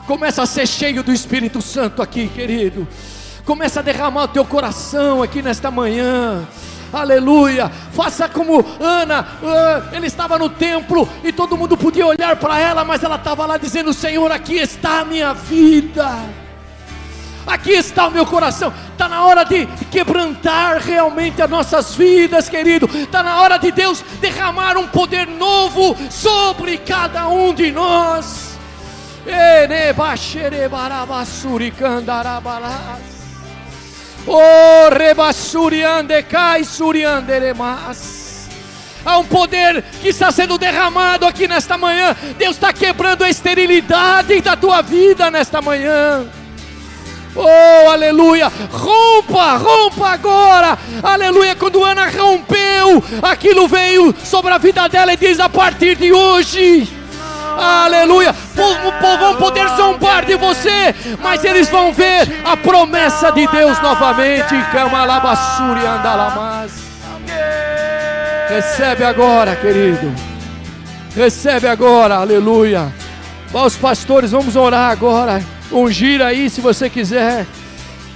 Começa 0.06 0.42
a 0.42 0.46
ser 0.46 0.66
cheio 0.66 1.02
do 1.02 1.12
Espírito 1.12 1.60
Santo 1.60 2.00
aqui, 2.00 2.26
querido. 2.28 2.88
Começa 3.44 3.80
a 3.80 3.82
derramar 3.82 4.22
o 4.22 4.28
teu 4.28 4.46
coração 4.46 5.22
aqui 5.22 5.42
nesta 5.42 5.70
manhã. 5.70 6.48
Aleluia. 6.90 7.68
Faça 7.92 8.26
como 8.30 8.64
Ana, 8.80 9.26
uh, 9.42 9.94
ele 9.94 10.06
estava 10.06 10.38
no 10.38 10.48
templo 10.48 11.06
e 11.22 11.34
todo 11.34 11.54
mundo 11.54 11.76
podia 11.76 12.06
olhar 12.06 12.34
para 12.36 12.58
ela, 12.58 12.82
mas 12.82 13.02
ela 13.02 13.16
estava 13.16 13.44
lá 13.44 13.58
dizendo: 13.58 13.92
Senhor, 13.92 14.32
aqui 14.32 14.54
está 14.54 15.00
a 15.00 15.04
minha 15.04 15.34
vida 15.34 16.45
aqui 17.46 17.72
está 17.72 18.08
o 18.08 18.10
meu 18.10 18.26
coração. 18.26 18.72
Está 18.92 19.08
na 19.08 19.24
hora 19.24 19.44
de 19.44 19.66
quebrantar 19.90 20.78
realmente 20.78 21.40
as 21.40 21.48
nossas 21.48 21.94
vidas, 21.94 22.48
querido. 22.48 22.88
Está 22.94 23.22
na 23.22 23.40
hora 23.40 23.58
de 23.58 23.70
Deus 23.70 24.02
derramar 24.20 24.76
um 24.76 24.88
poder 24.88 25.26
novo 25.26 25.96
sobre 26.10 26.78
cada 26.78 27.28
um 27.28 27.54
de 27.54 27.70
nós. 27.70 28.56
Oh, 34.26 34.88
rebassuriande 34.92 36.22
cai. 36.24 36.62
Há 39.04 39.18
um 39.18 39.24
poder 39.24 39.84
que 40.02 40.08
está 40.08 40.32
sendo 40.32 40.58
derramado 40.58 41.26
aqui 41.26 41.46
nesta 41.46 41.78
manhã. 41.78 42.16
Deus 42.36 42.56
está 42.56 42.72
quebrando 42.72 43.22
a 43.22 43.30
esterilidade 43.30 44.40
da 44.40 44.56
tua 44.56 44.82
vida 44.82 45.30
nesta 45.30 45.62
manhã. 45.62 46.26
Oh, 47.36 47.90
aleluia! 47.90 48.50
Rompa, 48.72 49.58
rompa 49.58 50.08
agora! 50.08 50.78
Aleluia! 51.02 51.54
Quando 51.54 51.84
Ana 51.84 52.08
rompeu, 52.08 53.04
aquilo 53.22 53.68
veio 53.68 54.14
sobre 54.24 54.54
a 54.54 54.58
vida 54.58 54.88
dela 54.88 55.12
e 55.12 55.16
diz: 55.18 55.38
a 55.38 55.48
partir 55.48 55.96
de 55.96 56.12
hoje. 56.12 56.88
Aleluia! 57.58 58.34
Vão 58.54 59.36
poder 59.36 59.68
zombar 59.76 60.24
de 60.24 60.34
você, 60.36 60.94
mas 61.22 61.44
eles 61.44 61.68
vão 61.68 61.92
ver 61.92 62.42
a 62.44 62.56
promessa 62.56 63.30
de 63.30 63.46
Deus 63.48 63.80
novamente. 63.82 64.54
Recebe 68.48 69.04
agora, 69.04 69.56
querido. 69.56 70.14
Recebe 71.14 71.68
agora, 71.68 72.16
aleluia. 72.16 72.92
Os 73.52 73.76
pastores, 73.76 74.30
vamos 74.30 74.56
orar 74.56 74.90
agora 74.90 75.42
ungir 75.70 76.20
aí 76.22 76.50
se 76.50 76.60
você 76.60 76.90
quiser. 76.90 77.46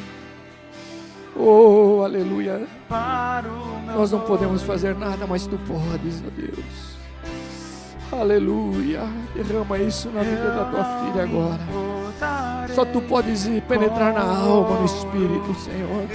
Oh, 1.34 2.02
aleluia. 2.04 2.66
Nós 3.86 4.12
não 4.12 4.20
podemos 4.20 4.62
fazer 4.62 4.94
nada, 4.94 5.26
mas 5.26 5.46
tu 5.46 5.58
podes, 5.58 6.22
ó 6.26 6.30
Deus. 6.30 6.98
Aleluia. 8.12 9.02
Derrama 9.34 9.78
isso 9.78 10.10
na 10.10 10.22
vida 10.22 10.50
da 10.50 10.64
tua 10.66 10.84
filha 10.84 11.22
agora. 11.22 11.97
Só 12.74 12.84
tu 12.84 13.00
podes 13.00 13.46
ir 13.46 13.62
penetrar 13.62 14.12
na 14.12 14.22
alma, 14.22 14.78
no 14.78 14.84
espírito, 14.84 15.54
Senhor. 15.54 16.06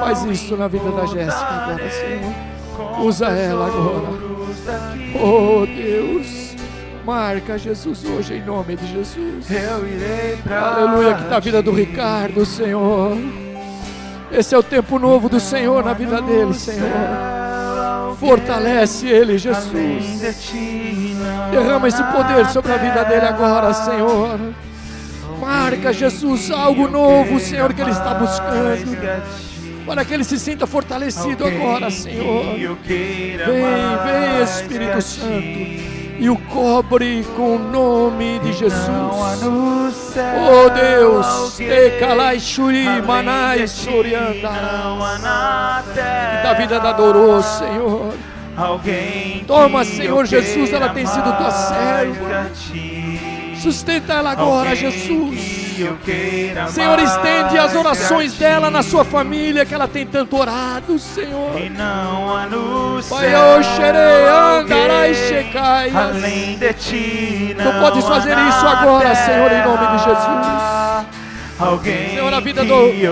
Faz 0.00 0.24
isso 0.24 0.56
na 0.56 0.68
vida 0.68 0.90
da 0.90 1.06
Jéssica 1.06 1.46
agora, 1.46 1.90
Senhor. 1.90 3.04
Usa 3.04 3.26
ela 3.28 3.66
agora. 3.66 4.08
Oh 5.14 5.66
Deus. 5.66 6.52
Marca 7.04 7.58
Jesus 7.58 8.04
hoje 8.04 8.34
em 8.34 8.42
nome 8.44 8.76
de 8.76 8.86
Jesus. 8.86 9.46
Aleluia, 10.50 11.14
que 11.14 11.22
está 11.22 11.36
a 11.36 11.40
vida 11.40 11.60
do 11.60 11.72
Ricardo, 11.72 12.46
Senhor. 12.46 13.16
Esse 14.30 14.54
é 14.54 14.58
o 14.58 14.62
tempo 14.62 14.98
novo 14.98 15.28
do 15.28 15.40
Senhor 15.40 15.84
na 15.84 15.92
vida 15.92 16.22
dele, 16.22 16.54
Senhor. 16.54 16.88
Fortalece 18.18 19.08
ele, 19.08 19.36
Jesus. 19.36 20.20
Derrama 21.50 21.88
esse 21.88 22.02
poder 22.04 22.46
sobre 22.50 22.72
a 22.72 22.76
vida 22.76 23.04
dele 23.04 23.26
agora, 23.26 23.74
Senhor. 23.74 24.38
Marca, 25.42 25.92
Jesus, 25.92 26.50
algo 26.50 26.86
novo, 26.88 27.40
Senhor, 27.40 27.74
que 27.74 27.80
Ele 27.82 27.90
está 27.90 28.14
buscando. 28.14 28.96
Para 29.84 30.04
que 30.04 30.14
ele 30.14 30.22
se 30.22 30.38
sinta 30.38 30.64
fortalecido 30.64 31.44
agora, 31.44 31.90
Senhor. 31.90 32.54
Vem, 32.54 33.36
vem, 33.36 34.42
Espírito 34.44 35.02
Santo 35.02 35.92
e 36.22 36.30
o 36.30 36.36
cobre 36.36 37.26
com 37.36 37.56
o 37.56 37.58
nome 37.58 38.38
de 38.38 38.52
Jesus. 38.52 38.78
Oh 40.14 40.70
Deus, 40.70 41.56
Tekalai 41.56 42.38
Shuri, 42.38 43.02
Manai 43.02 43.66
Surianda. 43.66 44.50
Que 45.92 46.42
da 46.44 46.54
vida 46.54 46.78
da 46.78 46.92
Dorô, 46.92 47.42
Senhor. 47.42 48.14
Toma, 49.48 49.84
Senhor 49.84 50.24
Jesus, 50.24 50.72
ela 50.72 50.90
tem 50.90 51.06
sido 51.06 51.36
tua 51.36 51.50
serva. 51.50 52.50
Sustenta 53.62 54.14
ela 54.14 54.32
agora, 54.32 54.74
Jesus. 54.74 55.38
Senhor, 56.70 56.98
estende 56.98 57.56
as 57.56 57.76
orações 57.76 58.34
dela 58.34 58.72
na 58.72 58.82
sua 58.82 59.04
família, 59.04 59.64
que 59.64 59.72
ela 59.72 59.86
tem 59.86 60.04
tanto 60.04 60.36
orado, 60.36 60.98
Senhor. 60.98 61.56
E 61.60 61.70
não 61.70 62.36
há 62.36 62.46
no 62.46 63.00
Pai, 63.08 63.32
andarai 63.32 65.12
além 65.94 66.58
de 66.58 66.72
ti, 66.72 67.56
não 67.56 67.72
Tu 67.72 67.78
podes 67.78 68.04
fazer 68.04 68.36
isso 68.36 68.66
agora, 68.66 69.14
Senhor, 69.14 69.52
em 69.52 69.64
nome 69.64 69.86
de 69.86 70.04
Jesus. 70.04 71.22
Alguém 71.60 72.10
Senhor, 72.10 72.34
a 72.34 72.40
vida 72.40 72.64
do 72.64 72.74
Aleluia, 72.74 73.10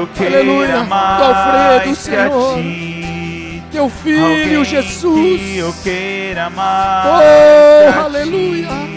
do 0.84 1.24
Alfredo, 1.24 1.94
Senhor. 1.94 2.58
Teu 3.70 3.88
filho, 3.88 4.64
Jesus. 4.64 5.40
Oh, 7.06 8.04
aleluia. 8.04 8.89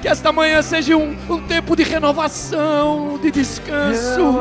Que 0.00 0.08
esta 0.08 0.32
manhã 0.32 0.62
seja 0.62 0.96
um, 0.96 1.14
um 1.28 1.42
tempo 1.42 1.76
de 1.76 1.82
renovação, 1.82 3.18
de 3.20 3.30
descanso. 3.30 4.40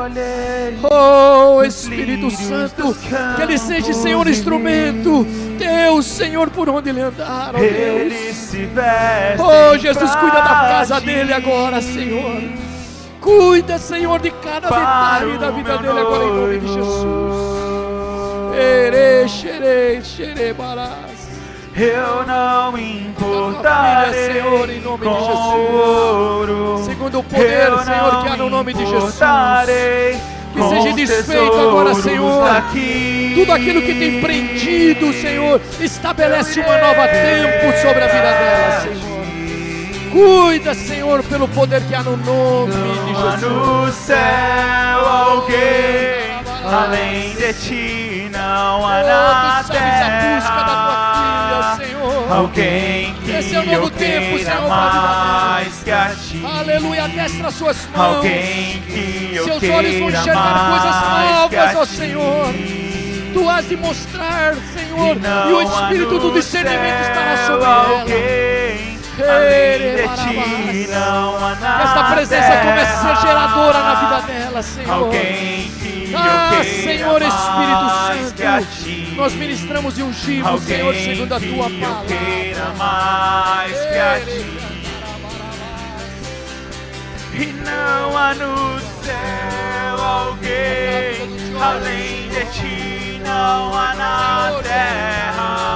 Oh 0.90 1.62
Espírito 1.64 2.32
Santo, 2.32 2.96
que 3.36 3.42
Ele 3.42 3.58
seja, 3.58 3.94
Senhor, 3.94 4.26
instrumento. 4.28 5.26
Deus, 5.58 6.06
Senhor, 6.06 6.50
por 6.50 6.70
onde 6.70 6.90
Ele 6.90 7.02
andar, 7.02 7.54
oh 7.56 7.60
Deus. 7.60 8.14
Oh 9.38 9.78
Jesus, 9.78 10.16
cuida 10.16 10.42
da 10.42 10.50
casa 10.50 11.02
dele 11.02 11.34
agora, 11.34 11.82
Senhor. 11.82 12.42
Cuida, 13.20 13.78
Senhor, 13.78 14.20
de 14.22 14.32
cada 14.32 14.70
detalhe 14.70 15.38
da 15.38 15.52
vida 15.52 15.78
dele 15.78 16.00
agora, 16.00 16.24
em 16.24 16.34
nome 16.34 16.60
de 16.60 16.68
Jesus. 16.68 17.50
Ere, 18.58 19.28
xere, 19.28 20.02
xere, 20.04 20.54
barás. 20.54 21.09
Eu 21.82 22.26
não 22.28 22.78
importarei 22.78 24.34
Senhor, 24.34 24.70
em 24.70 24.82
nome 24.82 24.98
de 24.98 25.06
com 25.06 25.16
Jesus. 25.18 25.36
ouro. 25.38 26.84
Segundo 26.86 27.20
o 27.20 27.24
poder, 27.24 27.72
Senhor, 27.86 28.22
que 28.22 28.28
há 28.28 28.36
no 28.36 28.50
nome 28.50 28.74
de 28.74 28.86
Jesus. 28.86 29.16
Que 30.54 30.62
seja 30.62 30.94
desfeito 30.94 31.56
agora, 31.56 31.96
Senhor. 31.96 32.44
daqui. 32.44 33.32
Tudo 33.34 33.54
aquilo 33.54 33.82
que 33.82 33.94
tem 33.94 34.20
prendido, 34.20 35.14
Senhor, 35.14 35.62
estabelece 35.80 36.60
uma 36.60 36.78
nova 36.80 37.08
tempo 37.08 37.78
sobre 37.82 38.04
a 38.04 38.08
vida 38.08 38.24
dela, 38.24 38.82
Senhor. 38.82 39.20
Cuida, 40.12 40.74
Senhor, 40.74 41.24
pelo 41.24 41.48
poder 41.48 41.82
que 41.84 41.96
há 41.96 42.04
no 42.04 42.18
nome 42.18 42.74
de 42.74 43.14
Não 43.14 43.32
Jesus. 43.32 43.42
no 43.42 43.92
céu 43.94 45.08
alguém 45.08 46.20
além 46.66 47.36
de 47.36 47.54
ti, 47.54 48.30
não 48.34 48.86
há 48.86 49.00
Oh, 49.02 49.08
na 49.08 49.64
terra. 49.64 50.89
Alguém 52.30 53.14
que 53.26 53.32
Esse 53.32 53.56
é 53.56 53.60
o 53.60 53.66
novo 53.66 53.78
eu 53.86 53.90
tempo, 53.90 54.38
Senhor, 54.40 54.70
mais 54.70 55.84
que 55.84 55.92
a 55.92 56.10
ti. 56.16 56.46
Aleluia, 56.46 57.08
destra 57.08 57.48
as 57.48 57.54
suas 57.56 57.88
mãos. 57.96 58.16
Alguém 58.18 58.82
que 58.88 59.32
eu 59.36 59.46
Seus 59.46 59.64
olhos 59.64 60.00
vão 60.00 60.10
enxergar 60.10 60.70
coisas 60.70 61.60
novas, 61.60 61.76
ó. 61.76 61.86
Senhor. 61.86 62.54
Tu 63.34 63.50
has 63.50 63.70
de 63.70 63.76
mostrar, 63.78 64.56
Senhor, 64.74 65.18
E 65.18 65.50
e 65.50 65.54
o 65.54 65.62
Espírito 65.62 66.20
do 66.20 66.32
discernimento 66.34 67.02
estará 67.02 67.38
sobre 67.48 67.64
ela. 67.66 68.00
alguém 68.00 69.00
Além 69.22 69.96
de 69.96 70.86
ti 70.86 70.88
não 70.92 71.36
há 71.46 71.56
nada. 71.56 71.84
esta 71.84 72.04
presença 72.16 72.58
comece 72.58 72.94
a 72.94 72.98
ser 73.16 73.28
geradora 73.28 73.80
na 73.80 73.96
vida 73.96 74.22
dela, 74.34 74.62
Senhor. 74.64 74.92
Alguém 74.92 75.72
Ah, 76.16 76.62
Senhor 76.64 77.22
Espírito 77.22 78.34
que 78.36 78.44
a 78.44 78.62
Santo, 78.62 79.16
nós 79.16 79.34
ministramos 79.34 79.98
e 79.98 80.04
ungimos, 80.04 80.64
Senhor, 80.64 80.96
segundo 80.96 81.34
a 81.34 81.40
tua 81.40 81.70
palavra. 81.70 82.74
mais 82.78 83.72
que 83.74 83.98
a 83.98 84.20
ti. 84.26 84.46
E 87.34 87.46
não 87.64 88.18
há 88.18 88.34
no 88.34 88.80
céu 89.04 90.04
alguém 90.04 91.30
além 91.62 92.30
de 92.30 92.46
ti, 92.52 93.22
não 93.24 93.74
há 93.78 93.94
na 93.96 94.62
terra 94.62 95.70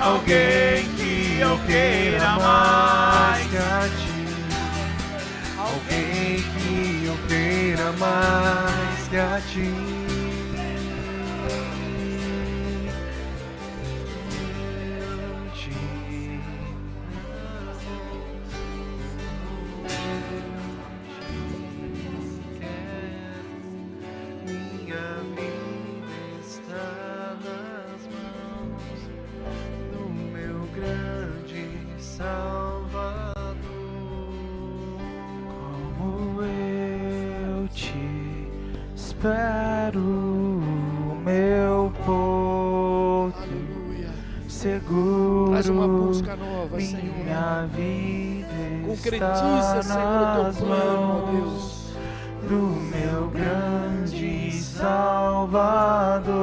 alguém 0.00 0.86
que 0.96 1.38
eu 1.40 1.58
queira 1.66 2.32
mais 2.38 3.46
que 3.48 3.56
a 3.56 3.88
ti. 3.88 4.26
Alguém 5.58 6.42
que 6.42 7.04
eu 7.06 7.16
queira 7.28 7.92
mais 7.92 8.81
que 9.12 9.18
a 9.18 9.38
ti. 9.40 10.02
Minha 19.92 20.41
espero, 39.22 40.60
meu 41.24 41.92
porto 42.04 43.38
Aleluia. 43.38 44.10
seguro. 44.48 45.50
Traz 45.52 45.68
uma 45.68 45.86
busca 45.86 46.34
nova, 46.34 46.80
Senhor. 46.80 47.16
Minha 47.24 47.68
vida 47.72 48.48
Concretiza, 48.84 49.82
Senhor, 49.82 50.40
o 50.48 50.52
teu 50.52 50.66
plano, 50.66 51.06
ó 51.12 51.30
Deus. 51.30 51.94
do 52.48 52.62
meu 52.90 53.28
grande 53.30 54.50
Salvador. 54.60 56.41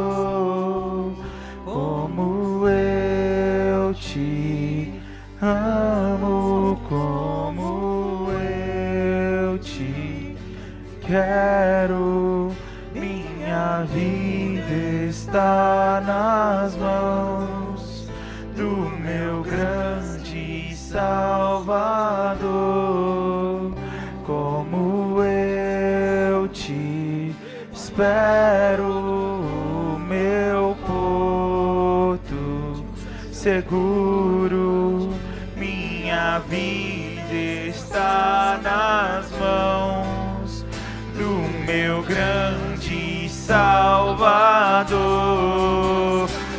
Está 15.39 16.03
nas 16.05 16.75
mãos 16.75 18.09
do 18.57 18.67
meu 18.99 19.41
grande 19.41 20.75
Salvador. 20.75 22.43
Como 24.25 25.23
eu 25.23 26.45
te 26.49 27.33
espero, 27.71 28.83
meu 30.09 30.75
porto 30.85 32.85
seguro. 33.31 35.09
Minha 35.55 36.39
vida 36.39 37.33
está 37.69 38.59
nas 38.61 39.31
mãos 39.39 40.65
do 41.17 41.29
meu 41.65 42.03
grande 42.03 43.29
Salvador. 43.29 44.58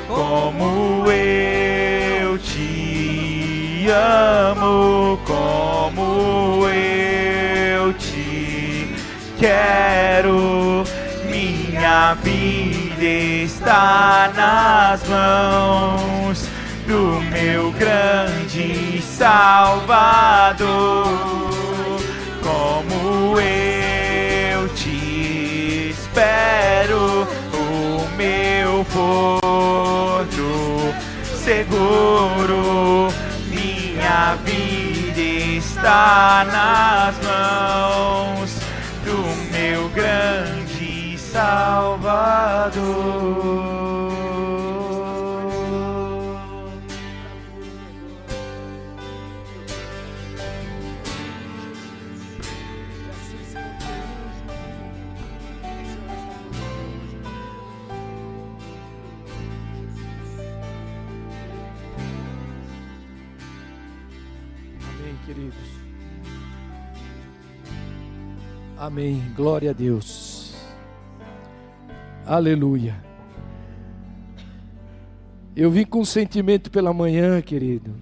Como 0.09 1.11
eu 1.11 2.39
te 2.39 3.87
amo, 3.91 5.19
como 5.27 6.69
eu 6.69 7.93
te 7.95 8.95
quero. 9.39 10.85
Minha 11.29 12.15
vida 12.15 13.03
está 13.03 14.31
nas 14.37 15.03
mãos 15.09 16.49
do 16.87 17.21
meu 17.33 17.73
grande 17.73 19.03
Salvador. 19.03 20.61
Porto 28.93 30.31
seguro. 31.25 33.09
Minha 33.49 34.37
vida 34.45 35.21
está 35.21 36.45
nas 36.47 37.17
mãos 37.25 38.51
do 39.05 39.19
meu 39.53 39.89
grande 39.91 41.19
Salvador. 41.19 42.71
Queridos. 65.31 65.55
Amém. 68.77 69.23
Glória 69.37 69.71
a 69.71 69.73
Deus. 69.73 70.55
Aleluia. 72.27 73.01
Eu 75.55 75.71
vim 75.71 75.85
com 75.85 76.01
um 76.01 76.05
sentimento 76.05 76.71
pela 76.71 76.93
manhã, 76.93 77.41
querido. 77.41 77.95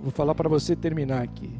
Vou 0.00 0.10
falar 0.10 0.34
para 0.34 0.48
você 0.48 0.74
terminar 0.74 1.22
aqui. 1.22 1.50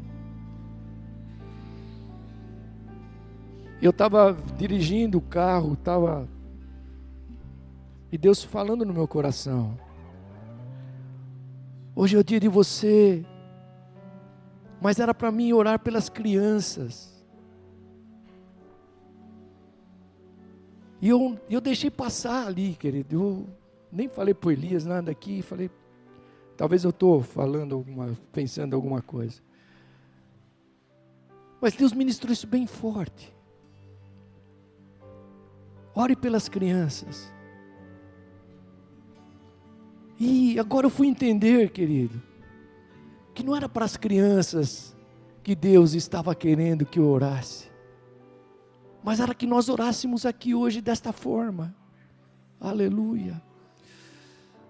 Eu 3.81 3.91
estava 3.91 4.35
dirigindo 4.57 5.19
o 5.19 5.21
carro, 5.21 5.73
estava. 5.73 6.27
E 8.11 8.17
Deus 8.17 8.43
falando 8.43 8.85
no 8.85 8.93
meu 8.93 9.07
coração. 9.07 9.77
Hoje 11.95 12.15
é 12.15 12.19
o 12.19 12.23
dia 12.23 12.39
de 12.39 12.47
você 12.47 13.25
mas 14.81 14.99
era 14.99 15.13
para 15.13 15.31
mim 15.31 15.51
orar 15.53 15.79
pelas 15.79 16.09
crianças. 16.09 17.19
E 21.01 21.09
eu, 21.09 21.39
eu 21.49 21.61
deixei 21.61 21.89
passar 21.89 22.47
ali, 22.47 22.75
querido. 22.75 23.15
Eu 23.15 23.47
nem 23.91 24.07
falei 24.07 24.33
para 24.33 24.51
Elias 24.51 24.85
nada 24.85 25.11
aqui, 25.11 25.41
falei, 25.41 25.69
talvez 26.57 26.83
eu 26.83 26.89
estou 26.89 27.21
falando 27.21 27.75
alguma, 27.75 28.17
pensando 28.31 28.75
alguma 28.75 29.01
coisa. 29.01 29.41
Mas 31.61 31.73
Deus 31.73 31.91
ministrou 31.91 32.31
isso 32.31 32.47
bem 32.47 32.65
forte. 32.65 33.33
Ore 35.93 36.15
pelas 36.15 36.47
crianças. 36.47 37.31
E 40.17 40.59
agora 40.59 40.85
eu 40.85 40.89
fui 40.89 41.07
entender, 41.07 41.69
querido, 41.71 42.21
que 43.39 43.45
não 43.45 43.55
era 43.55 43.69
para 43.69 43.85
as 43.85 43.95
crianças 43.95 44.93
que 45.41 45.55
Deus 45.55 45.93
estava 45.93 46.35
querendo 46.35 46.85
que 46.85 46.99
eu 46.99 47.07
orasse, 47.07 47.71
mas 49.01 49.21
era 49.21 49.33
que 49.33 49.47
nós 49.47 49.69
orássemos 49.69 50.25
aqui 50.25 50.53
hoje 50.53 50.81
desta 50.81 51.13
forma. 51.13 51.73
Aleluia. 52.59 53.41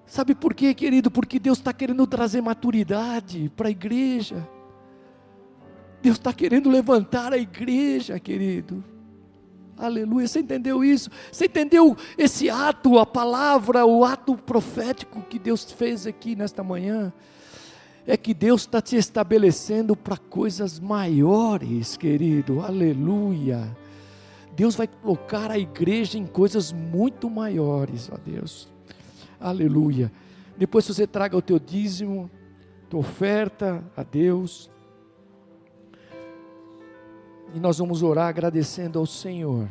Sabe 0.06 0.36
por 0.36 0.54
quê, 0.54 0.76
querido? 0.76 1.10
Porque 1.10 1.40
Deus 1.40 1.58
está 1.58 1.74
querendo 1.74 2.06
trazer 2.06 2.42
maturidade 2.42 3.52
para 3.58 3.70
a 3.70 3.72
igreja. 3.72 4.48
Deus 6.00 6.18
está 6.18 6.32
querendo 6.32 6.70
levantar 6.70 7.34
a 7.34 7.40
igreja, 7.40 8.20
querido. 8.20 8.84
Aleluia. 9.76 10.28
Você 10.28 10.42
entendeu 10.42 10.84
isso? 10.84 11.10
Você 11.32 11.46
entendeu 11.46 11.98
esse 12.16 12.52
ato, 12.52 13.00
a 13.00 13.06
palavra, 13.06 13.84
o 13.84 14.06
ato 14.06 14.36
profético 14.38 15.24
que 15.24 15.40
Deus 15.40 15.72
fez 15.72 16.06
aqui 16.06 16.36
nesta 16.36 16.64
manhã? 16.64 17.12
É 18.10 18.18
que 18.18 18.34
Deus 18.34 18.62
está 18.62 18.82
te 18.82 18.96
estabelecendo 18.96 19.96
para 19.96 20.18
coisas 20.18 20.80
maiores, 20.80 21.96
querido. 21.96 22.60
Aleluia. 22.60 23.78
Deus 24.56 24.76
vai 24.76 24.88
colocar 24.88 25.52
a 25.52 25.60
igreja 25.60 26.18
em 26.18 26.26
coisas 26.26 26.72
muito 26.72 27.30
maiores, 27.30 28.10
ó 28.12 28.18
Deus. 28.18 28.68
Aleluia. 29.40 30.12
Depois 30.58 30.88
você 30.88 31.06
traga 31.06 31.38
o 31.38 31.42
teu 31.42 31.60
dízimo, 31.60 32.32
tua 32.90 33.02
oferta 33.02 33.84
a 33.96 34.02
Deus. 34.02 34.72
E 37.54 37.60
nós 37.60 37.78
vamos 37.78 38.02
orar 38.02 38.30
agradecendo 38.30 38.98
ao 38.98 39.06
Senhor. 39.06 39.70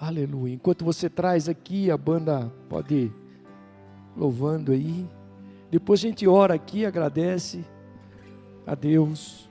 Aleluia. 0.00 0.54
Enquanto 0.54 0.84
você 0.84 1.08
traz 1.08 1.48
aqui, 1.48 1.92
a 1.92 1.96
banda 1.96 2.52
pode 2.68 2.92
ir 2.92 3.12
louvando 4.16 4.72
aí. 4.72 5.08
Depois 5.74 5.98
a 5.98 6.02
gente 6.02 6.24
ora 6.28 6.54
aqui, 6.54 6.86
agradece 6.86 7.64
a 8.64 8.76
Deus. 8.76 9.50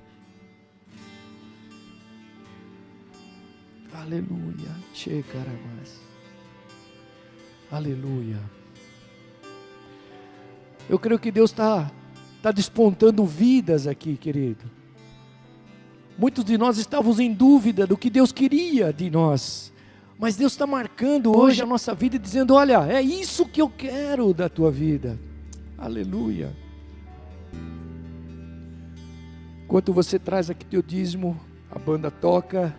Aleluia. 3.94 4.72
Che 4.94 5.22
mais. 5.76 6.00
Aleluia. 7.70 8.40
Eu 10.90 10.98
creio 10.98 11.20
que 11.20 11.30
Deus 11.30 11.52
está 11.52 11.92
tá 12.42 12.54
despontando 12.54 13.26
vidas 13.26 13.86
aqui, 13.86 14.16
querido. 14.16 14.64
Muitos 16.18 16.46
de 16.46 16.58
nós 16.58 16.78
estávamos 16.78 17.20
em 17.20 17.34
dúvida 17.34 17.86
do 17.86 17.98
que 17.98 18.10
Deus 18.10 18.32
queria 18.32 18.94
de 18.94 19.10
nós. 19.10 19.74
Mas 20.18 20.38
Deus 20.38 20.54
está 20.54 20.66
marcando 20.66 21.38
hoje 21.38 21.62
a 21.62 21.66
nossa 21.66 21.94
vida 21.94 22.16
e 22.16 22.20
dizendo: 22.20 22.54
Olha, 22.54 22.88
é 22.90 23.02
isso 23.02 23.46
que 23.46 23.62
eu 23.62 23.70
quero 23.70 24.34
da 24.34 24.48
tua 24.48 24.72
vida. 24.72 25.20
Aleluia. 25.78 26.52
Enquanto 29.66 29.92
você 29.92 30.20
traz 30.20 30.50
aqui 30.50 30.66
teu 30.66 30.82
dízimo, 30.82 31.40
a 31.72 31.80
banda 31.80 32.12
toca, 32.12 32.76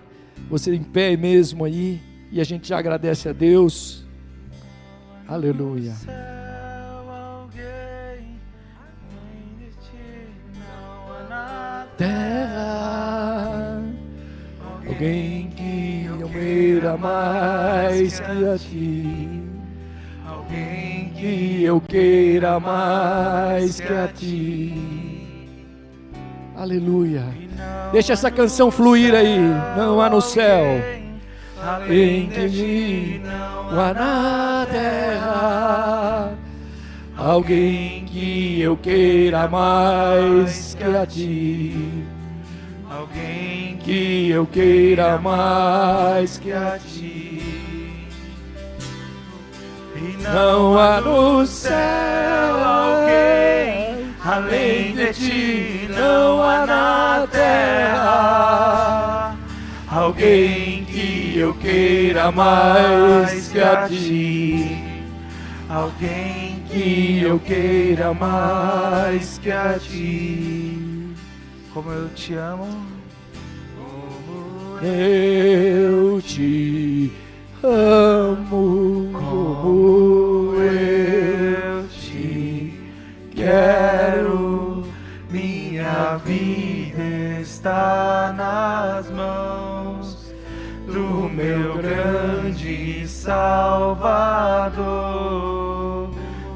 você 0.49 0.75
em 0.75 0.83
pé 0.83 1.17
mesmo 1.17 1.65
aí, 1.65 2.01
e 2.31 2.41
a 2.41 2.45
gente 2.45 2.69
já 2.69 2.79
agradece 2.79 3.29
a 3.29 3.33
Deus. 3.33 4.05
Aleluia. 5.27 5.95
Terra, 11.97 13.81
alguém 14.87 15.49
que 15.51 16.07
eu 16.21 16.29
queira 16.29 16.97
mais 16.97 18.19
que 18.19 18.45
a 18.45 18.59
ti. 18.59 19.44
Que 21.25 21.65
eu 21.65 21.81
queira 21.81 22.61
mais 22.61 23.81
que 23.81 23.91
a 23.91 24.07
ti. 24.09 24.75
Aleluia. 26.55 27.25
Deixa 27.93 28.13
essa 28.13 28.31
canção 28.31 28.71
fluir 28.71 29.15
aí. 29.15 29.39
Não 29.75 30.03
há 30.03 30.11
no 30.11 30.21
céu. 30.21 30.63
Além 31.65 32.29
de 32.29 32.49
mim, 32.49 33.23
não 33.25 33.81
há 33.81 33.95
na 33.95 34.67
terra. 34.71 36.33
Alguém 37.17 38.05
que 38.05 38.61
eu 38.61 38.77
queira 38.77 39.49
mais 39.49 40.75
que 40.75 40.85
a 40.85 41.07
ti. 41.07 42.05
Alguém 42.91 43.79
que 43.79 44.29
eu 44.29 44.45
queira 44.45 45.17
mais 45.17 46.37
que 46.37 46.53
a 46.53 46.79
ti. 46.79 47.24
E 50.07 50.23
não 50.23 50.79
há 50.79 51.01
no 51.01 51.47
céu 51.47 52.63
alguém 52.63 54.13
além 54.23 54.95
de 54.95 55.15
ti, 55.15 55.89
não 55.97 56.43
há 56.43 56.67
na 56.67 57.27
terra 57.27 58.75
alguém 59.95 60.85
que 60.85 61.39
eu 61.39 61.55
queira 61.55 62.31
mais 62.31 63.49
que 63.49 63.61
a 63.61 63.89
ti. 63.89 64.77
Alguém 65.69 66.63
que 66.69 67.23
eu 67.23 67.39
queira 67.39 68.13
mais 68.13 69.39
que 69.39 69.51
a 69.51 69.79
ti. 69.79 71.15
Como 71.73 71.91
eu 71.91 72.09
te 72.11 72.35
amo. 72.35 72.69
Eu 74.83 76.21
te 76.21 77.11
amo 77.67 79.11
como 79.13 80.55
eu 80.61 81.87
te 81.89 82.75
quero. 83.35 84.83
Minha 85.31 86.17
vida 86.19 87.41
está 87.41 88.35
nas 88.37 89.11
mãos 89.11 90.33
do 90.87 91.29
meu 91.29 91.79
grande 91.79 93.09
Salvador. 93.09 94.85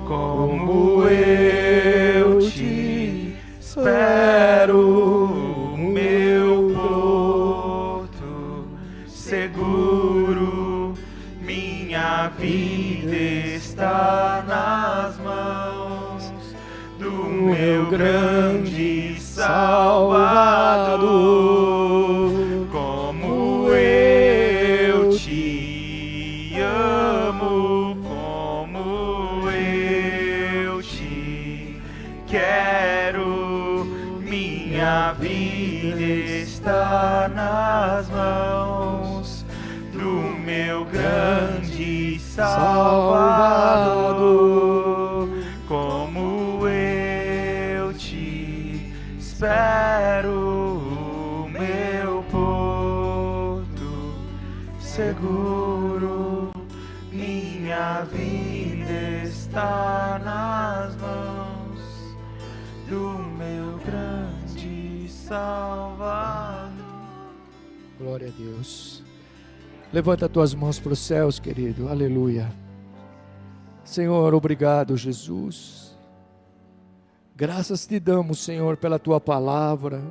Como 0.06 1.04
eu 1.08 2.38
te 2.40 3.34
espero, 3.60 4.97
Minha 12.28 12.30
vida 12.30 13.16
está 13.56 14.44
nas 14.46 15.18
mãos 15.18 16.32
do 16.98 17.10
meu 17.24 17.86
grande 17.86 19.18
Salvador. 19.20 20.18
Salvador. 42.38 44.18
Como 45.66 46.68
eu 46.68 47.92
te 47.94 48.94
espero, 49.18 50.30
meu 51.50 52.22
porto 52.30 54.14
seguro. 54.78 56.52
Minha 57.10 58.02
vida 58.04 59.24
está 59.24 60.20
nas 60.24 60.94
mãos 60.94 62.16
do 62.88 63.18
meu 63.36 63.78
grande 63.84 65.08
Salvador. 65.10 66.70
Glória 67.98 68.28
a 68.28 68.32
Deus. 68.40 68.87
Levanta 69.90 70.28
tuas 70.28 70.52
mãos 70.52 70.78
para 70.78 70.92
os 70.92 70.98
céus, 70.98 71.40
querido. 71.40 71.88
Aleluia. 71.88 72.52
Senhor, 73.82 74.34
obrigado, 74.34 74.94
Jesus. 74.98 75.96
Graças 77.34 77.86
te 77.86 77.98
damos, 77.98 78.38
Senhor, 78.38 78.76
pela 78.76 78.98
tua 78.98 79.18
palavra. 79.18 80.02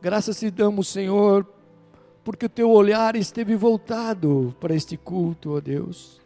Graças 0.00 0.38
te 0.38 0.52
damos, 0.52 0.86
Senhor, 0.86 1.44
porque 2.22 2.46
o 2.46 2.48
teu 2.48 2.70
olhar 2.70 3.16
esteve 3.16 3.56
voltado 3.56 4.54
para 4.60 4.76
este 4.76 4.96
culto, 4.96 5.56
ó 5.56 5.60
Deus. 5.60 6.20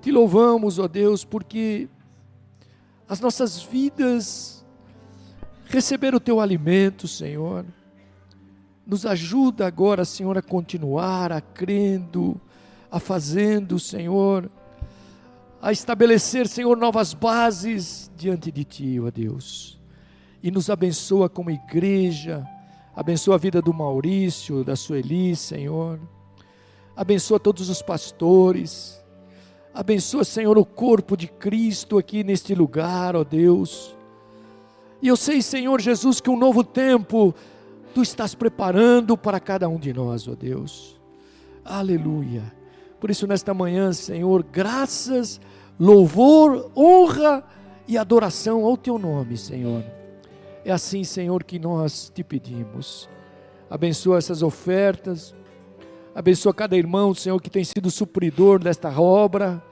Te 0.00 0.12
louvamos, 0.12 0.78
ó 0.78 0.86
Deus, 0.86 1.24
porque 1.24 1.88
as 3.08 3.18
nossas 3.18 3.60
vidas 3.60 4.53
receberam 5.74 6.18
o 6.18 6.20
teu 6.20 6.40
alimento, 6.40 7.08
Senhor. 7.08 7.64
Nos 8.86 9.04
ajuda 9.04 9.66
agora, 9.66 10.04
Senhor, 10.04 10.36
a 10.38 10.42
continuar 10.42 11.32
a 11.32 11.40
crendo, 11.40 12.40
a 12.90 13.00
fazendo, 13.00 13.78
Senhor, 13.78 14.50
a 15.60 15.72
estabelecer, 15.72 16.46
Senhor, 16.46 16.76
novas 16.76 17.14
bases 17.14 18.10
diante 18.16 18.52
de 18.52 18.64
Ti, 18.64 19.00
ó 19.00 19.10
Deus. 19.10 19.80
E 20.42 20.50
nos 20.50 20.68
abençoa 20.68 21.28
como 21.28 21.50
igreja, 21.50 22.46
abençoa 22.94 23.36
a 23.36 23.38
vida 23.38 23.62
do 23.62 23.72
Maurício, 23.72 24.62
da 24.62 24.76
Sueli, 24.76 25.34
Senhor. 25.34 25.98
Abençoa 26.94 27.40
todos 27.40 27.68
os 27.70 27.80
pastores. 27.80 29.02
Abençoa, 29.72 30.22
Senhor, 30.22 30.56
o 30.56 30.64
corpo 30.64 31.16
de 31.16 31.26
Cristo 31.26 31.98
aqui 31.98 32.22
neste 32.22 32.54
lugar, 32.54 33.16
ó 33.16 33.24
Deus. 33.24 33.93
E 35.04 35.08
eu 35.08 35.18
sei, 35.18 35.42
Senhor 35.42 35.82
Jesus, 35.82 36.18
que 36.18 36.30
um 36.30 36.36
novo 36.38 36.64
tempo 36.64 37.34
tu 37.92 38.00
estás 38.00 38.34
preparando 38.34 39.18
para 39.18 39.38
cada 39.38 39.68
um 39.68 39.76
de 39.76 39.92
nós, 39.92 40.26
ó 40.26 40.34
Deus. 40.34 40.98
Aleluia. 41.62 42.42
Por 42.98 43.10
isso, 43.10 43.26
nesta 43.26 43.52
manhã, 43.52 43.92
Senhor, 43.92 44.42
graças 44.42 45.38
louvor, 45.78 46.70
honra 46.74 47.44
e 47.86 47.98
adoração 47.98 48.64
ao 48.64 48.78
teu 48.78 48.98
nome, 48.98 49.36
Senhor. 49.36 49.84
É 50.64 50.72
assim, 50.72 51.04
Senhor, 51.04 51.44
que 51.44 51.58
nós 51.58 52.10
te 52.14 52.24
pedimos. 52.24 53.06
Abençoa 53.68 54.16
essas 54.16 54.42
ofertas, 54.42 55.34
abençoa 56.14 56.54
cada 56.54 56.78
irmão, 56.78 57.12
Senhor, 57.12 57.38
que 57.42 57.50
tem 57.50 57.62
sido 57.62 57.90
supridor 57.90 58.58
desta 58.58 58.88
obra. 58.98 59.62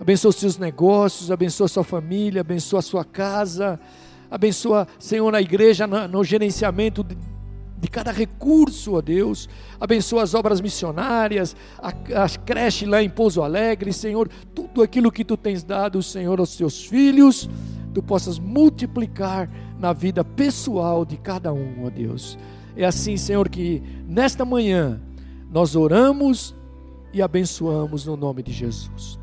Abençoa 0.00 0.30
os 0.30 0.36
seus 0.36 0.58
negócios, 0.58 1.30
abençoa 1.30 1.66
a 1.66 1.68
sua 1.68 1.84
família, 1.84 2.40
abençoa 2.40 2.80
a 2.80 2.82
sua 2.82 3.04
casa, 3.04 3.78
abençoa, 4.30 4.86
Senhor, 4.98 5.34
a 5.34 5.40
igreja 5.40 5.86
no, 5.86 6.08
no 6.08 6.24
gerenciamento 6.24 7.02
de, 7.02 7.16
de 7.78 7.88
cada 7.88 8.10
recurso, 8.10 8.94
ó 8.94 9.00
Deus. 9.00 9.48
Abençoa 9.80 10.22
as 10.22 10.34
obras 10.34 10.60
missionárias, 10.60 11.54
a, 11.78 11.88
a 12.24 12.28
creche 12.44 12.86
lá 12.86 13.02
em 13.02 13.10
Pouso 13.10 13.42
Alegre, 13.42 13.92
Senhor. 13.92 14.28
Tudo 14.54 14.82
aquilo 14.82 15.12
que 15.12 15.24
tu 15.24 15.36
tens 15.36 15.62
dado, 15.62 16.02
Senhor, 16.02 16.38
aos 16.38 16.56
teus 16.56 16.84
filhos, 16.84 17.48
tu 17.94 18.02
possas 18.02 18.38
multiplicar 18.38 19.48
na 19.78 19.92
vida 19.92 20.24
pessoal 20.24 21.04
de 21.04 21.16
cada 21.16 21.52
um, 21.52 21.84
ó 21.84 21.90
Deus. 21.90 22.38
É 22.76 22.84
assim, 22.84 23.16
Senhor, 23.16 23.48
que 23.48 23.82
nesta 24.06 24.44
manhã 24.44 25.00
nós 25.50 25.74
oramos 25.74 26.54
e 27.12 27.22
abençoamos 27.22 28.04
no 28.04 28.16
nome 28.16 28.42
de 28.42 28.52
Jesus. 28.52 29.18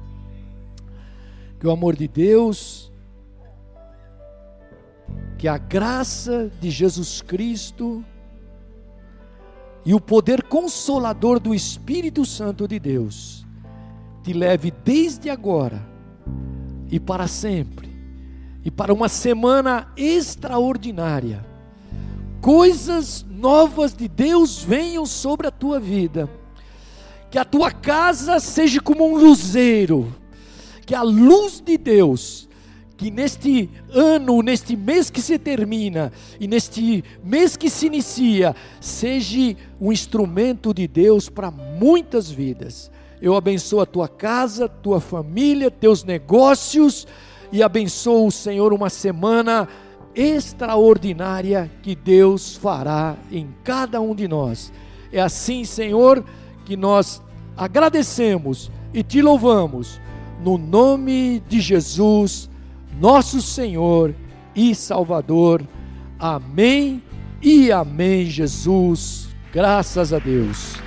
Que 1.60 1.68
o 1.68 1.72
amor 1.72 1.96
de 1.96 2.08
Deus, 2.08 2.92
que 5.38 5.48
a 5.48 5.58
graça 5.58 6.52
de 6.62 6.70
Jesus 6.70 7.22
Cristo, 7.22 8.04
e 9.86 9.94
o 9.94 10.00
poder 10.00 10.44
consolador 10.44 11.40
do 11.40 11.54
Espírito 11.54 12.26
Santo 12.26 12.68
de 12.68 12.80
Deus 12.80 13.46
te 14.24 14.32
leve 14.32 14.72
desde 14.84 15.30
agora 15.30 15.86
e 16.90 17.00
para 17.00 17.28
sempre, 17.28 17.90
e 18.64 18.72
para 18.72 18.94
uma 18.94 19.10
semana 19.10 19.92
extraordinária. 19.98 21.46
Coisas 22.40 23.26
novas 23.30 23.94
de 23.94 24.08
Deus 24.08 24.64
venham 24.64 25.06
sobre 25.06 25.48
a 25.48 25.52
tua 25.52 25.80
vida, 25.80 26.30
que 27.30 27.38
a 27.38 27.44
tua 27.44 27.72
casa 27.72 28.40
seja 28.40 28.80
como 28.80 29.06
um 29.06 29.18
luzeiro, 29.18 30.14
que 30.86 30.96
a 30.96 31.02
luz 31.02 31.60
de 31.60 31.78
Deus 31.78 32.48
que 32.96 33.10
neste 33.10 33.70
ano, 33.92 34.42
neste 34.42 34.76
mês 34.76 35.10
que 35.10 35.22
se 35.22 35.40
termina 35.40 36.12
e 36.40 36.48
neste 36.48 37.04
mês 37.24 37.58
que 37.58 37.70
se 37.70 37.88
inicia, 37.88 38.56
seja 38.80 39.56
um 39.82 39.92
instrumento 39.92 40.74
de 40.74 40.88
Deus 40.88 41.30
para 41.30 41.50
muitas 41.50 42.30
vidas. 42.30 42.92
Eu 43.22 43.36
abençoo 43.36 43.82
a 43.82 43.86
tua 43.86 44.08
casa, 44.08 44.68
tua 44.68 45.00
família, 45.00 45.72
teus 45.72 46.04
negócios 46.04 47.08
e 47.52 47.64
abençoo, 47.64 48.30
Senhor, 48.32 48.74
uma 48.74 48.90
semana 48.90 49.68
extraordinária 50.16 51.72
que 51.82 51.96
Deus 51.96 52.56
fará 52.56 53.16
em 53.32 53.48
cada 53.64 54.00
um 54.02 54.14
de 54.14 54.28
nós. 54.28 54.72
É 55.12 55.22
assim, 55.22 55.64
Senhor, 55.64 56.24
que 56.66 56.76
nós 56.76 57.22
agradecemos 57.56 58.72
e 58.94 59.04
te 59.04 59.22
louvamos 59.22 60.00
no 60.44 60.58
nome 60.58 61.42
de 61.48 61.62
Jesus 61.62 62.50
nosso 63.00 63.42
Senhor 63.42 64.14
e 64.56 64.74
Salvador. 64.76 65.62
Amém 66.20 67.02
e 67.42 67.72
amém, 67.72 68.26
Jesus. 68.26 69.28
Graças 69.52 70.14
a 70.14 70.20
Deus. 70.20 70.83